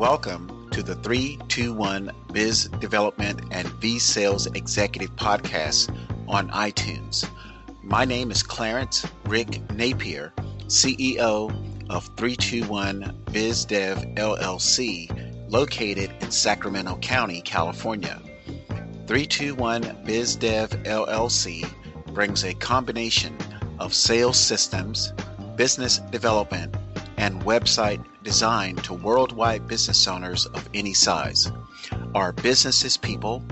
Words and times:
Welcome 0.00 0.70
to 0.70 0.82
the 0.82 0.94
321 0.94 2.10
Biz 2.32 2.70
Development 2.80 3.38
and 3.50 3.68
V 3.82 3.98
Sales 3.98 4.46
Executive 4.46 5.14
Podcast 5.16 5.94
on 6.26 6.48
iTunes. 6.52 7.28
My 7.82 8.06
name 8.06 8.30
is 8.30 8.42
Clarence 8.42 9.06
Rick 9.26 9.60
Napier, 9.74 10.32
CEO 10.68 11.50
of 11.90 12.06
321 12.16 13.14
BizDev 13.26 14.16
LLC, 14.16 15.50
located 15.50 16.10
in 16.22 16.30
Sacramento 16.30 16.96
County, 17.02 17.42
California. 17.42 18.22
321 19.06 19.82
BizDev 20.06 20.82
LLC 20.86 21.70
brings 22.14 22.42
a 22.44 22.54
combination 22.54 23.36
of 23.78 23.92
sales 23.92 24.38
systems, 24.38 25.12
business 25.56 25.98
development, 26.10 26.74
and 27.20 27.42
website 27.42 28.02
design 28.22 28.74
to 28.76 28.94
worldwide 28.94 29.68
business 29.68 30.08
owners 30.08 30.46
of 30.46 30.66
any 30.72 30.94
size. 30.94 31.52
Our 32.14 32.32
business 32.32 32.82
is 32.82 32.96
people, 32.96 33.44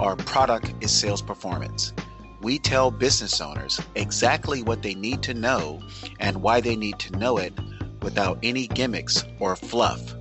our 0.00 0.16
product 0.16 0.74
is 0.80 0.90
sales 0.90 1.22
performance. 1.22 1.92
We 2.40 2.58
tell 2.58 2.90
business 2.90 3.40
owners 3.40 3.80
exactly 3.94 4.64
what 4.64 4.82
they 4.82 4.94
need 4.94 5.22
to 5.22 5.34
know 5.34 5.80
and 6.18 6.42
why 6.42 6.60
they 6.60 6.74
need 6.74 6.98
to 6.98 7.16
know 7.16 7.38
it 7.38 7.54
without 8.02 8.40
any 8.42 8.66
gimmicks 8.66 9.24
or 9.38 9.54
fluff. 9.54 10.16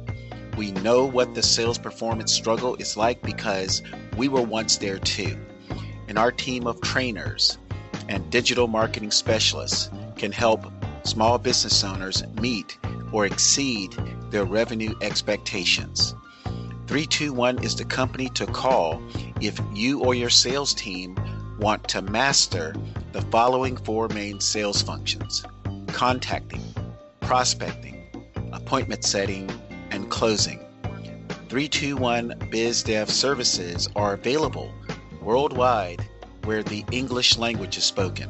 We 0.56 0.72
know 0.72 1.04
what 1.04 1.34
the 1.34 1.42
sales 1.42 1.80
performance 1.80 2.31
struggle 2.31 2.76
is 2.76 2.95
like 2.95 3.23
because 3.23 3.81
we 4.16 4.28
were 4.28 4.44
once 4.44 4.78
there 4.78 5.00
too. 5.00 5.36
And 6.08 6.20
our 6.20 6.31
team 6.31 6.68
of 6.68 6.80
trainers 6.81 7.58
and 8.09 8.30
digital 8.30 8.68
marketing 8.68 9.09
specialists 9.09 9.90
can 10.18 10.31
help 10.31 10.72
small 11.04 11.40
business 11.40 11.84
owners 11.84 12.23
meet 12.40 12.78
or 13.12 13.26
exceed 13.26 13.96
their 14.30 14.46
revenue 14.46 14.94
expectations. 15.02 16.16
321 16.88 17.64
is 17.64 17.76
the 17.76 17.86
company 17.86 18.30
to 18.30 18.46
call 18.46 19.02
if 19.40 19.59
you 19.73 20.02
or 20.03 20.14
your 20.14 20.30
sales 20.30 20.73
team 20.73 21.16
want 21.59 21.88
to 21.88 22.02
master 22.02 22.73
the 23.12 23.22
following 23.23 23.78
four 23.78 24.08
main 24.09 24.40
sales 24.40 24.81
functions 24.81 25.44
contacting, 25.88 26.64
prospecting, 27.20 28.09
appointment 28.53 29.03
setting, 29.03 29.50
and 29.92 30.09
closing. 30.09 30.59
321 31.50 32.34
BizDev 32.52 33.09
services 33.09 33.88
are 33.96 34.14
available 34.14 34.73
worldwide 35.22 36.06
where 36.46 36.64
the 36.64 36.84
English 36.92 37.38
language 37.38 37.78
is 37.78 37.84
spoken. 37.84 38.30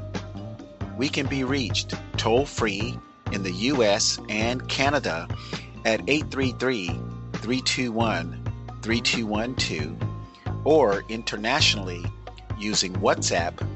We 0.97 1.07
can 1.07 1.27
be 1.27 1.43
reached 1.43 1.93
toll 2.17 2.45
free 2.45 2.97
in 3.31 3.43
the 3.43 3.51
US 3.51 4.19
and 4.29 4.67
Canada 4.67 5.27
at 5.85 6.01
833 6.07 6.87
321 7.33 8.43
3212 8.81 10.11
or 10.63 11.03
internationally 11.09 12.05
using 12.59 12.93
WhatsApp 12.93 13.67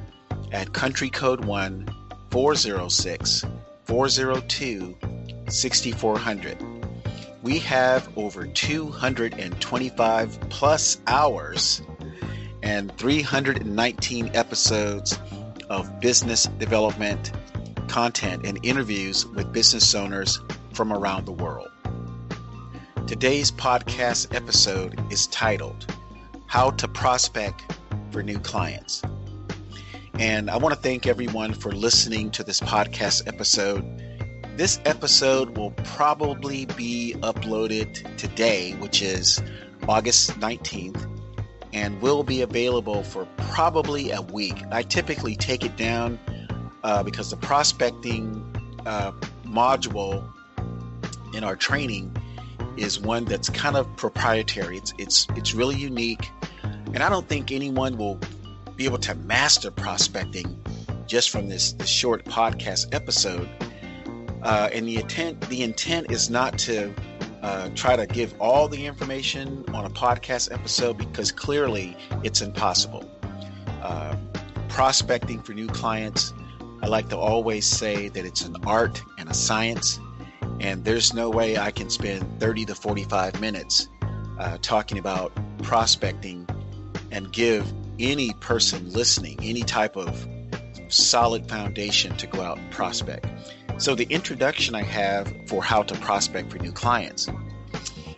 at 0.52 0.74
country 0.74 1.10
code 1.10 1.46
1 1.46 1.90
406 2.30 3.46
402 3.86 4.96
6400. 5.48 6.58
We 7.44 7.60
have 7.60 8.10
over 8.18 8.48
225 8.48 10.40
plus 10.50 11.00
hours 11.08 11.82
and 12.64 12.96
319 12.98 14.32
episodes 14.34 15.20
of 15.70 16.00
business 16.00 16.46
development 16.58 17.32
content 17.88 18.46
and 18.46 18.60
interviews 18.64 19.26
with 19.26 19.52
business 19.52 19.96
owners 19.96 20.40
from 20.74 20.92
around 20.92 21.26
the 21.26 21.32
world. 21.32 21.70
Today's 23.08 23.52
podcast 23.52 24.34
episode 24.36 25.00
is 25.12 25.28
titled 25.28 25.86
How 26.48 26.72
to 26.72 26.88
Prospect 26.88 27.78
for 28.12 28.24
New 28.24 28.40
Clients. 28.40 29.04
And 30.18 30.50
I 30.50 30.58
want 30.58 30.74
to 30.74 30.80
thank 30.80 31.06
everyone 31.06 31.54
for 31.54 31.72
listening 31.72 32.32
to 32.32 32.44
this 32.44 32.60
podcast 32.60 33.28
episode. 33.28 33.84
This 34.56 34.80
episode 34.86 35.58
will 35.58 35.72
probably 35.72 36.66
be 36.66 37.16
uploaded 37.20 38.18
today, 38.18 38.72
which 38.74 39.02
is 39.02 39.42
August 39.88 40.32
19th, 40.40 41.06
and 41.74 42.02
will 42.02 42.24
be 42.24 42.42
available 42.42 43.04
for 43.04 43.28
probably 43.38 44.12
a 44.12 44.22
week. 44.22 44.56
I 44.72 44.84
typically 44.84 45.36
take 45.36 45.66
it 45.66 45.76
down 45.76 46.18
uh, 46.86 47.02
because 47.02 47.32
the 47.32 47.38
prospecting 47.38 48.46
uh, 48.86 49.12
module 49.44 50.24
in 51.34 51.44
our 51.44 51.56
training 51.56 52.16
is 52.78 53.00
one 53.00 53.26
that's 53.26 53.50
kind 53.50 53.76
of 53.76 53.88
proprietary. 53.98 54.78
It's 54.78 54.94
it's 55.00 55.26
it's 55.36 55.56
really 55.56 55.76
unique, 55.76 56.30
and 56.94 56.98
I 56.98 57.10
don't 57.10 57.28
think 57.28 57.52
anyone 57.52 57.98
will 57.98 58.20
be 58.76 58.86
able 58.86 59.00
to 59.00 59.16
master 59.16 59.72
prospecting 59.72 60.64
just 61.08 61.32
from 61.32 61.50
this, 61.50 61.74
this 61.74 61.90
short 61.90 62.24
podcast 62.26 62.94
episode. 62.94 63.50
Uh, 64.44 64.70
and 64.72 64.88
the 64.88 64.98
intent 64.98 65.42
the 65.50 65.64
intent 65.64 66.12
is 66.12 66.30
not 66.30 66.56
to 66.60 66.94
uh, 67.42 67.70
try 67.74 67.96
to 67.96 68.06
give 68.06 68.40
all 68.40 68.68
the 68.68 68.86
information 68.86 69.66
on 69.74 69.86
a 69.86 69.90
podcast 69.90 70.54
episode 70.54 71.00
because 71.00 71.32
clearly 71.32 71.98
it's 72.24 72.42
impossible. 72.42 73.10
Uh, 73.82 74.16
prospecting 74.70 75.42
for 75.42 75.54
new 75.54 75.68
clients, 75.68 76.32
I 76.86 76.88
like 76.88 77.10
to 77.10 77.18
always 77.18 77.66
say 77.66 78.10
that 78.10 78.26
it's 78.28 78.44
an 78.44 78.58
art 78.68 79.02
and 79.18 79.28
a 79.28 79.34
science 79.34 80.00
and 80.60 80.86
there's 80.86 81.16
no 81.16 81.32
way 81.32 81.58
I 81.58 81.72
can 81.72 81.90
spend 81.90 82.40
30 82.40 82.66
to 82.66 82.76
45 82.76 83.42
minutes 83.42 83.90
uh, 84.38 84.60
talking 84.62 85.00
about 85.00 85.32
prospecting 85.64 86.48
and 87.10 87.34
give 87.34 87.74
any 87.98 88.34
person 88.34 88.88
listening 88.94 89.40
any 89.42 89.64
type 89.64 89.98
of 89.98 90.28
solid 90.90 91.50
foundation 91.50 92.16
to 92.18 92.28
go 92.28 92.42
out 92.42 92.60
and 92.60 92.70
prospect. 92.70 93.26
So, 93.80 93.96
the 93.96 94.06
introduction 94.12 94.76
I 94.76 94.84
have 94.84 95.34
for 95.48 95.64
how 95.64 95.82
to 95.82 95.96
prospect 96.02 96.52
for 96.52 96.60
new 96.60 96.72
clients 96.72 97.28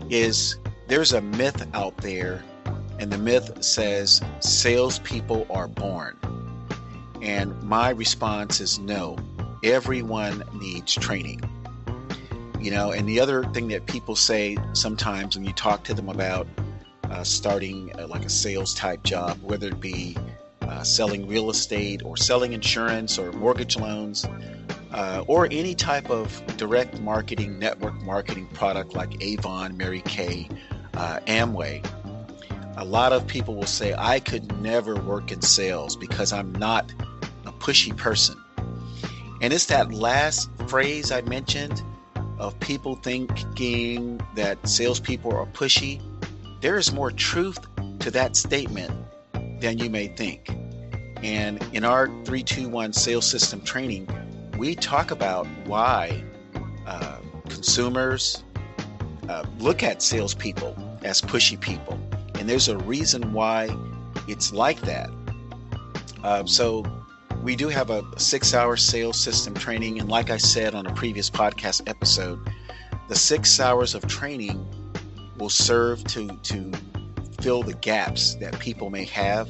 is 0.10 0.58
there's 0.88 1.14
a 1.14 1.22
myth 1.22 1.66
out 1.74 1.96
there, 2.00 2.44
and 3.00 3.14
the 3.14 3.18
myth 3.18 3.64
says 3.64 4.22
salespeople 4.42 5.48
are 5.50 5.70
born. 5.70 6.18
And 7.22 7.62
my 7.64 7.90
response 7.90 8.62
is 8.62 8.80
no, 8.80 9.18
everyone 9.64 10.44
needs 10.54 10.94
training. 10.94 11.42
You 12.60 12.72
know 12.72 12.92
and 12.92 13.08
the 13.08 13.20
other 13.20 13.44
thing 13.46 13.68
that 13.70 13.86
people 13.86 14.16
say 14.16 14.58
sometimes 14.74 15.36
when 15.36 15.46
you 15.46 15.54
talk 15.54 15.84
to 15.86 15.94
them 15.94 16.10
about 16.10 16.48
uh, 17.04 17.24
starting 17.24 17.92
uh, 17.98 18.08
like 18.08 18.26
a 18.26 18.30
sales 18.30 18.74
type 18.74 19.04
job 19.04 19.38
whether 19.44 19.68
it 19.68 19.80
be 19.80 20.18
uh, 20.62 20.84
selling 20.84 21.28
real 21.28 21.50
estate 21.50 22.02
or 22.04 22.18
selling 22.18 22.54
insurance 22.54 23.18
or 23.20 23.32
mortgage 23.34 23.78
loans 23.78 24.26
uh, 24.92 25.24
or 25.28 25.48
any 25.52 25.76
type 25.76 26.10
of 26.10 26.42
direct 26.58 27.00
marketing 27.00 27.60
network 27.60 27.94
marketing 28.02 28.48
product 28.48 28.94
like 28.96 29.24
avon 29.24 29.78
mary 29.78 30.02
kay 30.02 30.50
uh, 30.96 31.20
amway 31.28 31.86
a 32.78 32.86
lot 32.86 33.12
of 33.12 33.26
people 33.28 33.56
will 33.56 33.66
say 33.66 33.94
i 33.98 34.20
could 34.20 34.62
never 34.62 34.96
work 34.96 35.32
in 35.32 35.42
sales 35.42 35.96
because 35.96 36.32
i'm 36.32 36.52
not 36.54 36.92
a 37.46 37.52
pushy 37.52 37.96
person 37.96 38.36
and 39.42 39.54
it's 39.54 39.66
that 39.66 39.92
last 39.92 40.50
phrase 40.68 41.12
i 41.12 41.22
mentioned 41.22 41.84
of 42.40 42.60
people 42.60 42.96
thinking 42.96 44.22
that 44.36 44.68
salespeople 44.68 45.34
are 45.34 45.46
pushy, 45.48 46.02
there 46.62 46.78
is 46.78 46.94
more 46.94 47.12
truth 47.12 47.60
to 48.00 48.12
that 48.12 48.36
statement 48.36 48.92
than 49.60 49.78
you 49.78 49.90
may 49.90 50.08
think. 50.08 50.50
And 51.24 51.62
in 51.74 51.84
our 51.84 52.08
321 52.08 52.94
sales 52.94 53.26
system 53.26 53.62
training, 53.62 54.08
we 54.58 54.76
talk 54.76 55.12
about 55.12 55.48
why 55.66 56.24
uh, 56.86 57.18
consumers 57.50 58.44
uh, 59.28 59.44
look 59.58 59.82
at 59.82 60.02
salespeople 60.02 60.76
as 61.04 61.22
pushy 61.22 61.60
people. 61.60 62.00
And 62.40 62.50
there's 62.50 62.68
a 62.68 62.78
reason 62.80 63.34
why 63.34 63.70
it's 64.28 64.54
like 64.54 64.82
that. 64.82 65.10
Uh, 66.24 66.46
so 66.46 66.86
we 67.44 67.56
do 67.56 67.68
have 67.70 67.90
a 67.90 68.04
six 68.20 68.54
hour 68.54 68.78
sales 68.78 69.20
system 69.20 69.54
training. 69.54 70.00
And 70.00 70.10
like 70.10 70.30
I 70.30 70.38
said 70.38 70.76
on 70.76 70.86
a 70.86 70.94
previous 70.94 71.30
podcast 71.30 71.88
episode, 71.88 72.40
the 73.08 73.16
six 73.16 73.60
hours 73.60 73.96
of 73.96 74.08
training 74.08 74.66
will 75.38 75.50
serve 75.50 76.04
to, 76.06 76.28
to 76.28 76.72
fill 77.42 77.64
the 77.64 77.74
gaps 77.74 78.36
that 78.36 78.60
people 78.60 78.90
may 78.90 79.06
have 79.06 79.50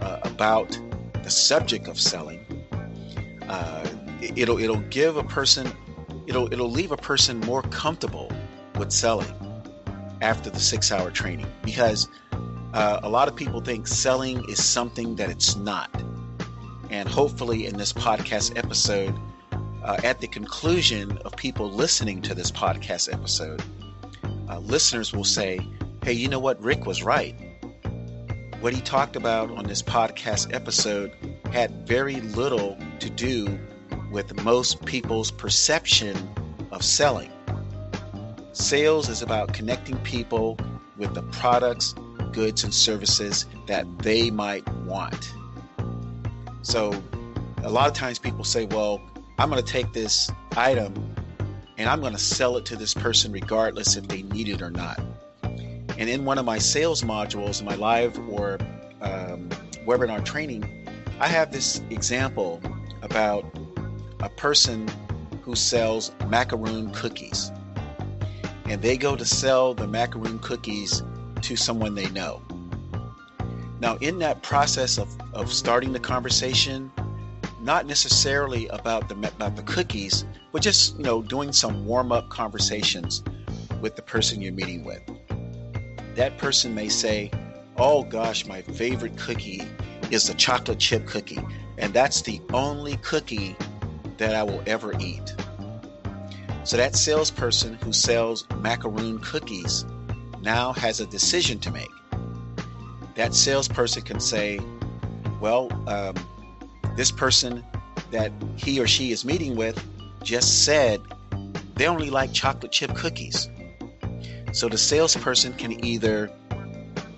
uh, 0.00 0.20
about 0.22 0.78
the 1.22 1.30
subject 1.30 1.88
of 1.88 2.00
selling. 2.00 2.44
Uh, 3.48 3.86
it'll 4.20 4.58
it'll 4.58 4.80
give 4.90 5.16
a 5.16 5.22
person 5.24 5.70
it'll 6.26 6.52
it'll 6.52 6.70
leave 6.70 6.92
a 6.92 6.96
person 6.96 7.38
more 7.40 7.62
comfortable 7.62 8.30
with 8.78 8.90
selling 8.92 9.32
after 10.20 10.50
the 10.50 10.60
six 10.60 10.92
hour 10.92 11.10
training 11.10 11.46
because 11.62 12.08
uh, 12.72 13.00
a 13.02 13.08
lot 13.08 13.28
of 13.28 13.36
people 13.36 13.60
think 13.60 13.86
selling 13.86 14.44
is 14.48 14.62
something 14.62 15.16
that 15.16 15.30
it's 15.30 15.56
not 15.56 15.90
and 16.90 17.08
hopefully, 17.08 17.66
in 17.66 17.76
this 17.76 17.92
podcast 17.92 18.56
episode, 18.56 19.14
uh, 19.84 19.98
at 20.04 20.20
the 20.20 20.26
conclusion 20.26 21.18
of 21.18 21.36
people 21.36 21.70
listening 21.70 22.22
to 22.22 22.34
this 22.34 22.50
podcast 22.50 23.12
episode, 23.12 23.62
uh, 24.48 24.58
listeners 24.60 25.12
will 25.12 25.24
say, 25.24 25.60
hey, 26.02 26.12
you 26.12 26.28
know 26.28 26.38
what? 26.38 26.62
Rick 26.62 26.86
was 26.86 27.02
right. 27.02 27.34
What 28.60 28.72
he 28.72 28.80
talked 28.80 29.16
about 29.16 29.50
on 29.50 29.66
this 29.66 29.82
podcast 29.82 30.54
episode 30.54 31.12
had 31.52 31.86
very 31.86 32.20
little 32.22 32.76
to 33.00 33.10
do 33.10 33.58
with 34.10 34.42
most 34.42 34.84
people's 34.86 35.30
perception 35.30 36.16
of 36.72 36.82
selling. 36.82 37.30
Sales 38.58 39.08
is 39.08 39.22
about 39.22 39.52
connecting 39.52 39.96
people 39.98 40.58
with 40.96 41.14
the 41.14 41.22
products, 41.22 41.94
goods, 42.32 42.64
and 42.64 42.74
services 42.74 43.46
that 43.68 43.86
they 44.00 44.32
might 44.32 44.68
want. 44.82 45.32
So, 46.62 46.92
a 47.62 47.70
lot 47.70 47.86
of 47.86 47.94
times 47.94 48.18
people 48.18 48.42
say, 48.42 48.66
Well, 48.66 49.00
I'm 49.38 49.48
going 49.48 49.64
to 49.64 49.72
take 49.72 49.92
this 49.92 50.28
item 50.56 50.92
and 51.76 51.88
I'm 51.88 52.00
going 52.00 52.12
to 52.14 52.18
sell 52.18 52.56
it 52.56 52.64
to 52.66 52.76
this 52.76 52.94
person 52.94 53.30
regardless 53.30 53.96
if 53.96 54.08
they 54.08 54.22
need 54.22 54.48
it 54.48 54.60
or 54.60 54.70
not. 54.70 55.00
And 55.44 56.08
in 56.10 56.24
one 56.24 56.36
of 56.36 56.44
my 56.44 56.58
sales 56.58 57.02
modules, 57.02 57.60
in 57.60 57.66
my 57.66 57.76
live 57.76 58.18
or 58.28 58.58
um, 59.00 59.48
webinar 59.86 60.24
training, 60.24 60.88
I 61.20 61.28
have 61.28 61.52
this 61.52 61.80
example 61.90 62.60
about 63.02 63.44
a 64.18 64.28
person 64.28 64.88
who 65.42 65.54
sells 65.54 66.10
macaroon 66.26 66.90
cookies. 66.90 67.52
And 68.68 68.82
they 68.82 68.96
go 68.96 69.16
to 69.16 69.24
sell 69.24 69.74
the 69.74 69.86
macaroon 69.86 70.38
cookies 70.40 71.02
to 71.42 71.56
someone 71.56 71.94
they 71.94 72.10
know. 72.10 72.42
Now, 73.80 73.96
in 73.96 74.18
that 74.18 74.42
process 74.42 74.98
of, 74.98 75.08
of 75.32 75.52
starting 75.52 75.92
the 75.92 76.00
conversation, 76.00 76.90
not 77.60 77.86
necessarily 77.86 78.68
about 78.68 79.08
the 79.08 79.14
about 79.14 79.56
the 79.56 79.62
cookies, 79.62 80.24
but 80.52 80.62
just 80.62 80.96
you 80.96 81.02
know 81.02 81.22
doing 81.22 81.52
some 81.52 81.86
warm 81.86 82.12
up 82.12 82.28
conversations 82.28 83.22
with 83.80 83.96
the 83.96 84.02
person 84.02 84.40
you're 84.40 84.52
meeting 84.52 84.84
with. 84.84 85.02
That 86.14 86.38
person 86.38 86.74
may 86.74 86.88
say, 86.88 87.30
"Oh 87.76 88.02
gosh, 88.04 88.46
my 88.46 88.62
favorite 88.62 89.16
cookie 89.16 89.62
is 90.10 90.26
the 90.26 90.34
chocolate 90.34 90.78
chip 90.78 91.06
cookie, 91.06 91.40
and 91.78 91.92
that's 91.92 92.22
the 92.22 92.40
only 92.52 92.96
cookie 92.98 93.56
that 94.18 94.34
I 94.34 94.42
will 94.42 94.62
ever 94.66 94.98
eat." 94.98 95.34
So 96.68 96.76
that 96.76 96.96
salesperson 96.96 97.78
who 97.82 97.94
sells 97.94 98.46
macaroon 98.58 99.20
cookies 99.20 99.86
now 100.42 100.74
has 100.74 101.00
a 101.00 101.06
decision 101.06 101.58
to 101.60 101.70
make. 101.70 101.88
That 103.14 103.34
salesperson 103.34 104.02
can 104.02 104.20
say, 104.20 104.60
"Well." 105.40 105.68
Um, 105.88 106.14
this 106.98 107.12
person 107.12 107.64
that 108.10 108.32
he 108.56 108.80
or 108.80 108.86
she 108.88 109.12
is 109.12 109.24
meeting 109.24 109.54
with 109.54 109.80
just 110.24 110.64
said 110.64 111.00
they 111.76 111.86
only 111.86 112.10
like 112.10 112.32
chocolate 112.32 112.72
chip 112.72 112.92
cookies. 112.96 113.48
So 114.52 114.68
the 114.68 114.76
salesperson 114.76 115.52
can 115.54 115.82
either 115.84 116.28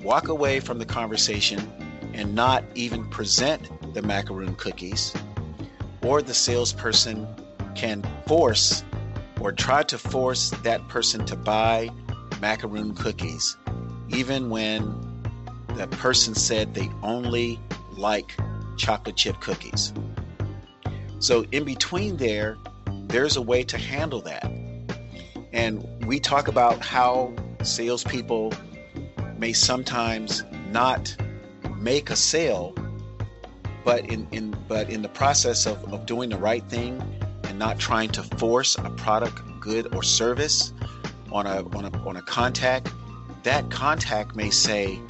walk 0.03 0.29
away 0.29 0.61
from 0.61 0.79
the 0.79 0.85
conversation 0.85 1.61
and 2.13 2.35
not 2.35 2.63
even 2.75 3.09
present 3.09 3.69
the 3.95 4.03
macaroon 4.03 4.55
cookies, 4.57 5.15
or 6.03 6.21
the 6.21 6.35
salesperson 6.35 7.27
can 7.75 8.05
force 8.27 8.85
or 9.41 9.53
try 9.53 9.83
to 9.83 9.99
force 9.99 10.51
that 10.63 10.87
person 10.89 11.25
to 11.25 11.35
buy 11.35 11.89
macaroon 12.41 12.95
cookies, 12.95 13.57
even 14.09 14.51
when 14.51 14.83
the 15.75 15.87
person 15.89 16.35
said 16.35 16.75
they 16.75 16.89
only 17.03 17.59
like 17.93 18.37
chocolate 18.77 19.17
chip 19.17 19.41
cookies. 19.41 19.93
So, 21.19 21.45
in 21.53 21.65
between 21.65 22.17
there, 22.17 22.57
there's 23.09 23.37
a 23.37 23.43
way 23.43 23.63
to 23.65 23.77
handle 23.77 24.21
that. 24.23 24.45
And 25.53 26.07
we 26.07 26.21
talk 26.21 26.49
about 26.49 26.85
how 26.85 27.35
salespeople 27.63 28.53
may 29.37 29.53
sometimes 29.53 30.45
not 30.71 31.15
make 31.77 32.11
a 32.11 32.17
sale, 32.17 32.75
but 33.85 34.07
in, 34.07 34.29
in 34.33 34.57
but 34.69 34.89
in 34.91 35.03
the 35.03 35.09
process 35.09 35.67
of, 35.67 35.93
of 35.93 36.07
doing 36.07 36.31
the 36.31 36.39
right 36.39 36.65
thing 36.69 37.03
and 37.51 37.59
not 37.59 37.81
trying 37.81 38.09
to 38.09 38.23
force 38.23 38.77
a 38.77 38.91
product, 38.91 39.43
good, 39.59 39.93
or 39.93 40.05
service 40.05 40.73
on 41.33 41.47
a 41.47 41.65
on 41.77 41.85
a 41.85 42.09
on 42.09 42.17
a 42.17 42.23
contact, 42.23 42.89
that 43.43 43.69
contact 43.71 44.37
may 44.37 44.51
say, 44.51 45.01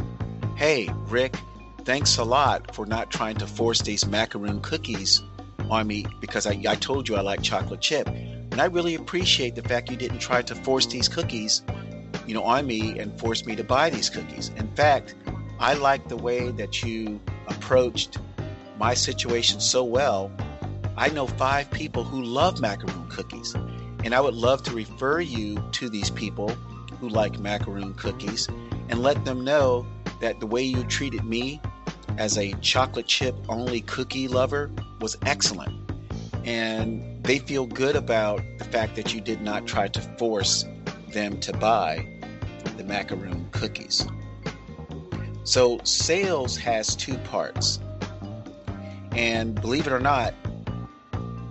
Hey, 0.57 0.89
Rick, 1.07 1.37
thanks 1.85 2.17
a 2.17 2.25
lot 2.25 2.75
for 2.75 2.87
not 2.87 3.11
trying 3.11 3.37
to 3.37 3.47
force 3.47 3.83
these 3.83 4.07
macaroon 4.07 4.63
cookies 4.63 5.23
on 5.71 5.87
me 5.87 6.07
because 6.21 6.47
I, 6.47 6.59
I 6.67 6.77
told 6.77 7.09
you 7.09 7.17
I 7.17 7.21
like 7.21 7.43
chocolate 7.43 7.83
chip. 7.83 8.09
And 8.09 8.61
I 8.61 8.65
really 8.65 8.95
appreciate 8.95 9.55
the 9.55 9.63
fact 9.63 9.91
you 9.91 9.97
didn't 9.97 10.19
try 10.19 10.41
to 10.43 10.55
force 10.55 10.87
these 10.87 11.09
cookies, 11.09 11.63
you 12.27 12.35
know, 12.35 12.43
on 12.43 12.67
me 12.67 12.99
and 12.99 13.19
force 13.21 13.45
me 13.45 13.55
to 13.55 13.65
buy 13.65 13.91
these 13.91 14.09
cookies. 14.09 14.51
In 14.57 14.67
fact, 14.75 15.15
I 15.59 15.75
like 15.75 16.09
the 16.09 16.17
way 16.17 16.51
that 16.53 16.83
you 16.83 17.21
approached 17.49 18.17
my 18.79 18.95
situation 18.95 19.61
so 19.61 19.85
well. 19.85 20.33
I 21.01 21.09
know 21.09 21.27
five 21.27 21.71
people 21.71 22.05
who 22.05 22.23
love 22.23 22.61
macaroon 22.61 23.09
cookies, 23.09 23.55
and 24.05 24.15
I 24.15 24.21
would 24.21 24.35
love 24.35 24.63
to 24.65 24.75
refer 24.75 25.19
you 25.19 25.57
to 25.73 25.89
these 25.89 26.11
people 26.11 26.51
who 27.01 27.09
like 27.09 27.39
macaroon 27.39 27.95
cookies 27.95 28.49
and 28.91 29.03
let 29.03 29.25
them 29.25 29.43
know 29.43 29.87
that 30.21 30.41
the 30.41 30.47
way 30.47 30.63
you 30.63 30.85
treated 30.85 31.25
me 31.25 31.59
as 32.19 32.37
a 32.37 32.53
chocolate 32.61 33.07
chip 33.07 33.35
only 33.49 33.81
cookie 33.81 34.29
lover 34.29 34.71
was 35.01 35.17
excellent. 35.25 35.91
And 36.45 37.25
they 37.25 37.39
feel 37.39 37.65
good 37.65 37.97
about 37.97 38.43
the 38.59 38.65
fact 38.67 38.95
that 38.97 39.15
you 39.15 39.23
did 39.23 39.41
not 39.41 39.67
try 39.67 39.89
to 39.89 40.03
force 40.19 40.67
them 41.09 41.41
to 41.41 41.55
buy 41.55 42.07
the 42.77 42.85
macaroon 42.85 43.49
cookies. 43.53 44.07
So, 45.45 45.81
sales 45.83 46.59
has 46.59 46.95
two 46.95 47.17
parts. 47.17 47.81
And 49.13 49.59
believe 49.59 49.87
it 49.87 49.95
or 49.95 49.99
not, 49.99 50.35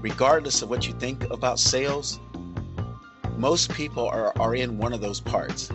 regardless 0.01 0.61
of 0.61 0.69
what 0.69 0.87
you 0.87 0.93
think 0.93 1.23
about 1.31 1.59
sales, 1.59 2.19
most 3.37 3.71
people 3.73 4.07
are, 4.07 4.33
are 4.39 4.55
in 4.55 4.77
one 4.77 4.93
of 4.93 5.01
those 5.01 5.19
parts. 5.19 5.69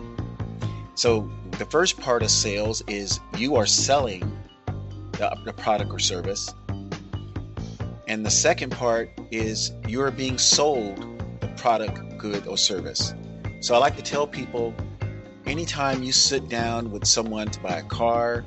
So, 0.94 1.30
the 1.58 1.64
first 1.66 2.00
part 2.00 2.22
of 2.22 2.30
sales 2.30 2.82
is 2.88 3.20
you 3.36 3.56
are 3.56 3.66
selling 3.66 4.20
the, 5.12 5.36
the 5.44 5.52
product 5.52 5.90
or 5.92 5.98
service. 5.98 6.52
And 8.06 8.24
the 8.26 8.30
second 8.30 8.70
part 8.70 9.10
is 9.30 9.72
you're 9.88 10.10
being 10.10 10.36
sold 10.36 10.98
the 11.40 11.48
product, 11.56 12.18
good, 12.18 12.46
or 12.46 12.58
service. 12.58 13.14
So 13.60 13.74
I 13.74 13.78
like 13.78 13.96
to 13.96 14.02
tell 14.02 14.26
people 14.26 14.74
anytime 15.46 16.02
you 16.02 16.12
sit 16.12 16.48
down 16.48 16.90
with 16.90 17.06
someone 17.06 17.48
to 17.48 17.60
buy 17.60 17.78
a 17.78 17.82
car, 17.84 18.44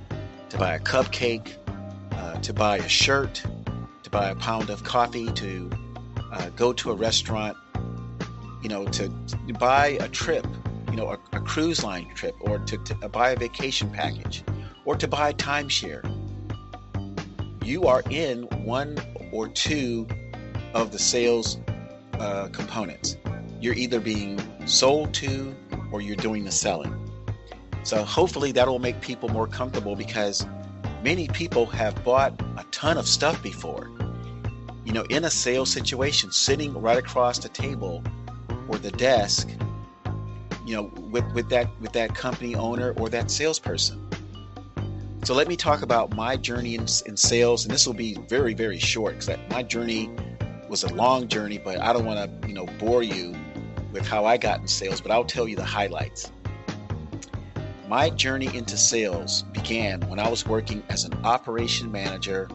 to 0.50 0.58
buy 0.58 0.76
a 0.76 0.80
cupcake, 0.80 1.56
uh, 2.12 2.40
to 2.42 2.54
buy 2.54 2.78
a 2.78 2.88
shirt, 2.88 3.42
to 4.08 4.12
buy 4.12 4.30
a 4.30 4.36
pound 4.36 4.70
of 4.70 4.84
coffee, 4.84 5.32
to 5.34 5.70
uh, 6.32 6.50
go 6.56 6.74
to 6.74 6.92
a 6.92 6.96
restaurant, 6.96 7.56
you 8.64 8.70
know, 8.70 8.86
to, 8.86 9.10
to 9.28 9.54
buy 9.60 9.98
a 10.00 10.08
trip, 10.10 10.46
you 10.90 10.96
know, 10.96 11.10
a, 11.10 11.20
a 11.36 11.40
cruise 11.42 11.84
line 11.84 12.10
trip, 12.16 12.36
or 12.42 12.60
to, 12.60 12.78
to 12.80 12.96
buy 13.10 13.32
a 13.32 13.36
vacation 13.36 13.90
package, 13.90 14.44
or 14.86 14.96
to 14.96 15.08
buy 15.08 15.30
a 15.30 15.34
timeshare 15.34 16.04
you 17.68 17.84
are 17.84 18.02
in 18.10 18.44
one 18.64 18.98
or 19.34 19.50
two 19.50 20.08
of 20.74 20.94
the 20.94 20.98
sales 20.98 21.60
uh, 22.14 22.48
components. 22.54 23.18
You're 23.60 23.74
either 23.74 24.00
being 24.00 24.40
sold 24.66 25.14
to 25.16 25.54
or 25.92 26.00
you're 26.00 26.16
doing 26.16 26.46
the 26.46 26.52
selling. 26.52 26.94
So 27.84 28.06
hopefully 28.06 28.54
that 28.54 28.68
will 28.68 28.80
make 28.80 29.02
people 29.02 29.28
more 29.28 29.48
comfortable 29.48 29.98
because 29.98 30.46
many 31.04 31.28
people 31.28 31.66
have 31.66 32.02
bought 32.06 32.40
a 32.58 32.64
ton 32.72 32.98
of 32.98 33.06
stuff 33.06 33.44
before. 33.44 33.92
You 34.88 34.94
know, 34.94 35.04
in 35.10 35.26
a 35.26 35.30
sales 35.30 35.70
situation, 35.70 36.32
sitting 36.32 36.74
right 36.82 36.98
across 36.98 37.40
the 37.40 37.50
table 37.50 38.02
or 38.70 38.78
the 38.78 38.92
desk, 38.92 39.50
you 40.66 40.78
know, 40.78 40.84
with, 41.12 41.30
with 41.34 41.50
that 41.50 41.68
with 41.82 41.92
that 41.92 42.16
company 42.16 42.56
owner 42.56 42.94
or 42.94 43.10
that 43.10 43.30
salesperson. 43.30 44.10
So 45.26 45.34
let 45.34 45.50
me 45.50 45.58
talk 45.58 45.82
about 45.82 46.16
my 46.16 46.38
journey 46.38 46.76
in, 46.76 46.86
in 47.06 47.18
sales, 47.18 47.66
and 47.66 47.74
this 47.74 47.86
will 47.86 47.96
be 47.96 48.18
very, 48.30 48.54
very 48.54 48.80
short 48.80 49.20
because 49.20 49.38
my 49.50 49.62
journey 49.62 50.10
was 50.70 50.86
a 50.86 50.94
long 50.94 51.28
journey, 51.28 51.58
but 51.58 51.82
I 51.82 51.92
don't 51.92 52.06
want 52.06 52.42
to, 52.42 52.48
you 52.48 52.54
know, 52.54 52.66
bore 52.80 53.04
you 53.04 53.36
with 53.92 54.08
how 54.08 54.24
I 54.24 54.38
got 54.38 54.62
in 54.62 54.70
sales, 54.70 55.02
but 55.02 55.12
I'll 55.12 55.26
tell 55.26 55.50
you 55.50 55.58
the 55.58 55.66
highlights. 55.66 56.32
My 57.90 58.10
journey 58.10 58.56
into 58.56 58.78
sales 58.78 59.42
began 59.52 60.00
when 60.08 60.18
I 60.18 60.30
was 60.30 60.46
working 60.46 60.82
as 60.88 61.04
an 61.04 61.14
operation 61.26 61.92
manager 61.92 62.48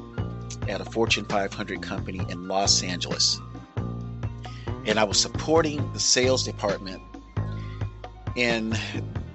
at 0.69 0.81
a 0.81 0.85
Fortune 0.85 1.25
500 1.25 1.83
company 1.83 2.21
in 2.29 2.49
Los 2.49 2.83
Angeles. 2.83 3.41
And 4.85 4.99
I 4.99 5.05
was 5.05 5.21
supporting 5.21 5.93
the 5.93 6.01
sales 6.01 6.45
department 6.45 7.03
in 8.37 8.77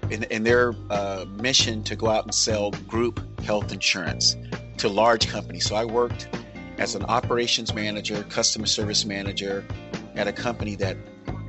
in, 0.10 0.24
in 0.24 0.43
their 0.43 0.74
uh, 0.89 1.25
mission 1.29 1.84
to 1.84 1.96
go 1.96 2.07
out 2.07 2.24
and 2.24 2.34
sell 2.34 2.72
group 2.88 3.19
health 3.41 3.74
insurance 3.74 4.38
to 4.77 4.88
large 4.88 5.27
companies. 5.27 5.65
So 5.65 5.75
I 5.75 5.84
worked 5.84 6.29
as 6.77 6.96
an 6.96 7.03
operations 7.05 7.74
manager, 7.74 8.24
customer 8.24 8.67
service 8.67 9.03
manager 9.05 9.65
at 10.15 10.27
a 10.27 10.34
company 10.34 10.75
that 10.75 10.98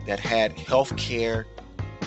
that 0.06 0.18
had 0.18 0.56
healthcare 0.56 1.44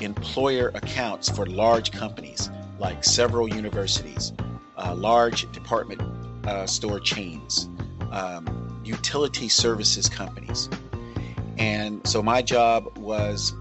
employer 0.01 0.71
accounts 0.73 1.29
for 1.29 1.45
large 1.45 1.91
companies 1.91 2.49
like 2.79 3.03
several 3.03 3.47
universities, 3.47 4.33
uh, 4.77 4.95
large 4.95 5.49
department 5.51 6.01
uh, 6.45 6.65
store 6.65 6.99
chains, 6.99 7.69
um, 8.11 8.81
utility 8.83 9.49
services 9.49 10.09
companies. 10.09 10.69
And 11.57 12.05
so 12.07 12.23
my 12.23 12.41
job 12.41 12.97
was 12.97 13.53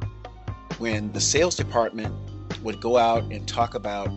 when 0.79 1.13
the 1.13 1.21
sales 1.21 1.57
department 1.57 2.15
would 2.63 2.81
go 2.81 2.97
out 2.97 3.25
and 3.25 3.47
talk 3.47 3.75
about 3.75 4.11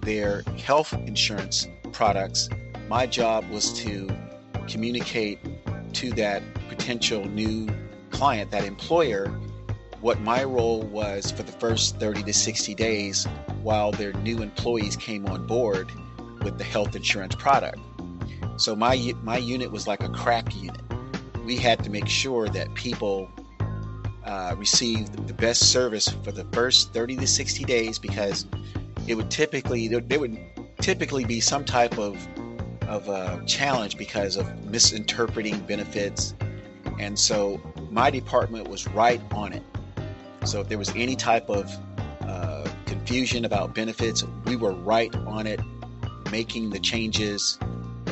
their 0.00 0.42
health 0.64 0.92
insurance 0.92 1.68
products, 1.92 2.48
my 2.88 3.06
job 3.06 3.48
was 3.50 3.72
to 3.84 4.08
communicate 4.68 5.38
to 5.92 6.10
that 6.12 6.42
potential 6.68 7.24
new 7.26 7.68
client, 8.10 8.50
that 8.50 8.64
employer, 8.64 9.28
what 10.00 10.20
my 10.20 10.42
role 10.42 10.82
was 10.82 11.30
for 11.30 11.42
the 11.42 11.52
first 11.52 11.98
30 11.98 12.22
to 12.22 12.32
60 12.32 12.74
days 12.74 13.26
while 13.62 13.92
their 13.92 14.12
new 14.14 14.42
employees 14.42 14.96
came 14.96 15.26
on 15.26 15.46
board 15.46 15.90
with 16.42 16.56
the 16.56 16.64
health 16.64 16.96
insurance 16.96 17.34
product. 17.34 17.78
So 18.60 18.76
my 18.76 19.14
my 19.22 19.38
unit 19.38 19.72
was 19.72 19.86
like 19.86 20.02
a 20.02 20.08
crack 20.10 20.54
unit. 20.54 20.82
We 21.46 21.56
had 21.56 21.82
to 21.82 21.88
make 21.88 22.06
sure 22.06 22.46
that 22.50 22.74
people 22.74 23.30
uh, 24.22 24.54
received 24.58 25.26
the 25.26 25.32
best 25.32 25.72
service 25.72 26.08
for 26.22 26.30
the 26.30 26.44
first 26.52 26.92
30 26.92 27.16
to 27.16 27.26
60 27.26 27.64
days 27.64 27.98
because 27.98 28.44
it 29.06 29.14
would 29.14 29.30
typically 29.30 29.88
there, 29.88 30.20
would 30.20 30.38
typically 30.78 31.24
be 31.24 31.40
some 31.40 31.64
type 31.64 31.98
of 31.98 32.14
of 32.86 33.08
a 33.08 33.42
challenge 33.46 33.96
because 33.96 34.36
of 34.36 34.46
misinterpreting 34.66 35.58
benefits, 35.60 36.34
and 36.98 37.18
so 37.18 37.58
my 37.90 38.10
department 38.10 38.68
was 38.68 38.86
right 38.88 39.22
on 39.32 39.54
it. 39.54 39.62
So 40.44 40.60
if 40.60 40.68
there 40.68 40.78
was 40.78 40.90
any 40.94 41.16
type 41.16 41.48
of 41.48 41.74
uh, 42.20 42.68
confusion 42.84 43.46
about 43.46 43.74
benefits, 43.74 44.22
we 44.44 44.56
were 44.56 44.74
right 44.74 45.14
on 45.14 45.46
it, 45.46 45.60
making 46.30 46.68
the 46.68 46.78
changes 46.78 47.58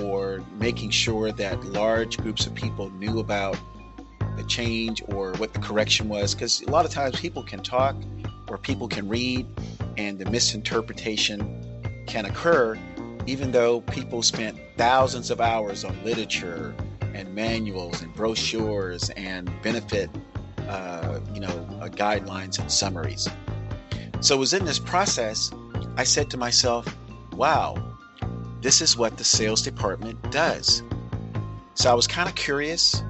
or 0.03 0.43
making 0.59 0.91
sure 0.91 1.33
that 1.33 1.65
large 1.65 2.19
groups 2.19 2.47
of 2.47 2.55
people 2.55 2.91
knew 2.91 3.19
about 3.19 3.59
the 4.37 4.45
change 4.45 5.03
or 5.09 5.33
what 5.35 5.53
the 5.53 5.61
correction 5.61 6.09
was. 6.09 6.35
Because 6.35 6.63
a 6.63 6.71
lot 6.71 6.85
of 6.85 6.91
times 6.91 7.19
people 7.21 7.43
can 7.43 7.63
talk 7.63 7.97
or 8.49 8.59
people 8.59 8.89
can 8.89 9.09
read, 9.09 9.47
and 9.97 10.19
the 10.19 10.31
misinterpretation 10.31 11.41
can 12.07 12.25
occur, 12.25 12.79
even 13.27 13.53
though 13.53 13.83
people 13.83 14.23
spent 14.23 14.59
thousands 14.77 15.31
of 15.31 15.41
hours 15.41 15.85
on 15.85 16.03
literature 16.05 16.75
and 17.15 17.35
manuals 17.35 18.01
and 18.01 18.15
brochures 18.15 19.11
and 19.11 19.51
benefit, 19.63 20.09
uh, 20.69 21.21
you 21.35 21.41
know, 21.41 21.49
uh, 21.81 21.89
guidelines 21.89 22.59
and 22.59 22.71
summaries. 22.71 23.29
So 24.21 24.35
it 24.35 24.39
was 24.39 24.55
in 24.55 24.65
this 24.65 24.79
process, 24.79 25.51
I 25.97 26.05
said 26.05 26.31
to 26.31 26.37
myself, 26.37 26.97
wow, 27.33 27.77
this 28.61 28.81
is 28.81 28.97
what 28.97 29.17
the 29.17 29.25
sales 29.25 29.63
department 29.63 30.31
does. 30.31 30.83
So 31.75 31.91
I 31.91 31.95
was 31.95 32.07
kind 32.07 32.29
of 32.29 32.35
curious 32.35 33.03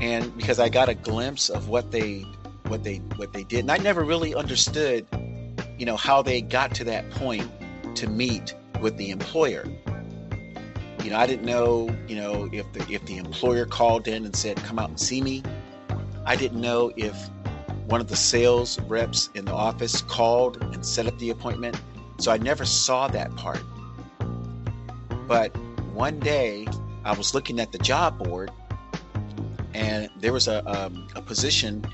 and 0.00 0.36
because 0.36 0.58
I 0.58 0.68
got 0.68 0.88
a 0.88 0.94
glimpse 0.94 1.48
of 1.48 1.68
what 1.68 1.90
they 1.90 2.26
what 2.66 2.82
they 2.82 2.96
what 3.16 3.32
they 3.32 3.44
did. 3.44 3.60
And 3.60 3.70
I 3.70 3.76
never 3.76 4.02
really 4.02 4.34
understood, 4.34 5.06
you 5.78 5.86
know, 5.86 5.96
how 5.96 6.22
they 6.22 6.40
got 6.40 6.74
to 6.76 6.84
that 6.84 7.10
point 7.10 7.48
to 7.96 8.08
meet 8.08 8.54
with 8.80 8.96
the 8.96 9.10
employer. 9.10 9.64
You 11.04 11.10
know, 11.10 11.16
I 11.16 11.26
didn't 11.26 11.44
know, 11.44 11.94
you 12.08 12.16
know, 12.16 12.48
if 12.52 12.72
the 12.72 12.86
if 12.90 13.04
the 13.06 13.18
employer 13.18 13.66
called 13.66 14.08
in 14.08 14.24
and 14.24 14.34
said, 14.34 14.56
"Come 14.58 14.78
out 14.78 14.88
and 14.88 14.98
see 14.98 15.20
me." 15.20 15.42
I 16.24 16.36
didn't 16.36 16.60
know 16.60 16.92
if 16.96 17.14
one 17.86 18.00
of 18.00 18.08
the 18.08 18.16
sales 18.16 18.80
reps 18.82 19.28
in 19.34 19.44
the 19.44 19.52
office 19.52 20.02
called 20.02 20.62
and 20.62 20.86
set 20.86 21.06
up 21.06 21.18
the 21.18 21.30
appointment. 21.30 21.80
So 22.18 22.30
I 22.30 22.38
never 22.38 22.64
saw 22.64 23.08
that 23.08 23.34
part. 23.36 23.62
But 25.32 25.56
one 25.94 26.20
day 26.20 26.66
I 27.06 27.16
was 27.16 27.32
looking 27.32 27.58
at 27.58 27.72
the 27.72 27.78
job 27.78 28.18
board 28.18 28.50
and 29.72 30.10
there 30.20 30.30
was 30.30 30.46
a, 30.46 30.62
um, 30.70 31.08
a 31.16 31.22
position 31.22 31.86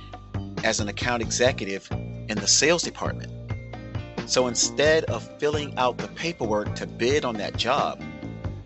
as 0.64 0.80
an 0.80 0.88
account 0.88 1.23
executive 1.23 1.88
in 1.92 2.37
the 2.37 2.49
sales 2.49 2.83
department. 2.83 3.30
So 4.26 4.49
instead 4.49 5.04
of 5.04 5.23
filling 5.38 5.78
out 5.78 5.99
the 5.99 6.09
paperwork 6.09 6.75
to 6.75 6.87
bid 6.88 7.25
on 7.25 7.37
that 7.37 7.57
job, 7.57 8.02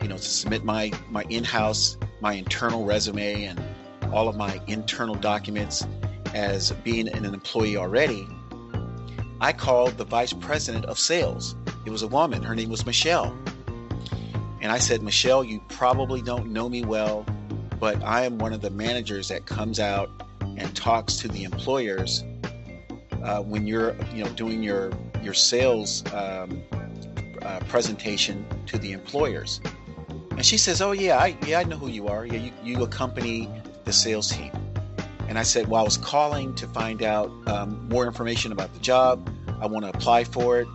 you 0.00 0.08
know, 0.08 0.16
to 0.16 0.22
submit 0.22 0.64
my 0.64 0.90
my 1.10 1.24
in-house, 1.28 1.98
my 2.22 2.32
internal 2.32 2.86
resume 2.86 3.44
and 3.44 3.62
all 4.10 4.26
of 4.26 4.38
my 4.38 4.58
internal 4.68 5.16
documents 5.16 5.86
as 6.32 6.72
being 6.82 7.08
an 7.08 7.26
employee 7.26 7.76
already, 7.76 8.26
I 9.38 9.52
called 9.52 9.98
the 9.98 10.06
vice 10.06 10.32
president 10.32 10.86
of 10.86 10.98
sales. 10.98 11.56
It 11.84 11.90
was 11.90 12.00
a 12.00 12.08
woman. 12.08 12.42
Her 12.42 12.54
name 12.54 12.70
was 12.70 12.86
Michelle. 12.86 13.36
And 14.62 14.70
I 14.70 14.78
said, 14.78 15.02
Michelle, 15.02 15.42
you 15.42 15.60
probably 15.68 16.22
don't 16.22 16.52
know 16.52 16.68
me 16.68 16.84
well, 16.84 17.26
but 17.80 18.00
I 18.04 18.24
am 18.24 18.38
one 18.38 18.52
of 18.52 18.60
the 18.60 18.70
managers 18.70 19.26
that 19.28 19.44
comes 19.44 19.80
out 19.80 20.08
and 20.40 20.74
talks 20.76 21.16
to 21.16 21.28
the 21.28 21.42
employers 21.42 22.22
uh, 23.24 23.42
when 23.42 23.66
you're, 23.66 23.96
you 24.14 24.22
know, 24.24 24.30
doing 24.30 24.62
your 24.62 24.92
your 25.20 25.34
sales 25.34 26.04
um, 26.12 26.62
uh, 27.42 27.60
presentation 27.68 28.44
to 28.66 28.78
the 28.78 28.92
employers. 28.92 29.60
And 30.30 30.46
she 30.46 30.58
says, 30.58 30.80
"Oh 30.80 30.92
yeah, 30.92 31.18
I, 31.18 31.36
yeah, 31.46 31.58
I 31.58 31.64
know 31.64 31.76
who 31.76 31.88
you 31.88 32.06
are. 32.08 32.24
Yeah, 32.24 32.34
you, 32.34 32.52
you 32.62 32.82
accompany 32.84 33.48
the 33.84 33.92
sales 33.92 34.30
team." 34.30 34.52
And 35.28 35.38
I 35.38 35.42
said, 35.42 35.68
"Well, 35.68 35.80
I 35.80 35.84
was 35.84 35.96
calling 35.96 36.54
to 36.54 36.68
find 36.68 37.02
out 37.02 37.30
um, 37.48 37.88
more 37.88 38.06
information 38.06 38.52
about 38.52 38.72
the 38.74 38.80
job. 38.80 39.28
I 39.60 39.66
want 39.66 39.84
to 39.84 39.90
apply 39.90 40.24
for 40.24 40.60
it, 40.60 40.68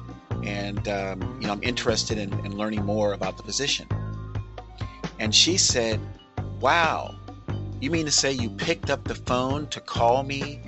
and 0.44 0.88
um, 0.88 1.38
you 1.41 1.48
know, 1.48 1.53
I'm 1.53 1.63
interested 1.63 2.17
in, 2.17 2.34
in 2.46 2.58
learning 2.58 2.86
more 2.86 3.13
about 3.13 3.38
the 3.38 3.44
position." 3.44 3.88
And 5.20 5.34
she 5.34 5.58
said, 5.58 6.00
Wow. 6.60 7.15
You 7.79 7.91
mean 7.91 8.06
to 8.06 8.12
say 8.12 8.32
you 8.32 8.50
picked 8.50 8.89
up 8.89 9.03
the 9.03 9.15
phone 9.15 9.67
to 9.67 9.79
call 9.79 10.24
me 10.24 10.62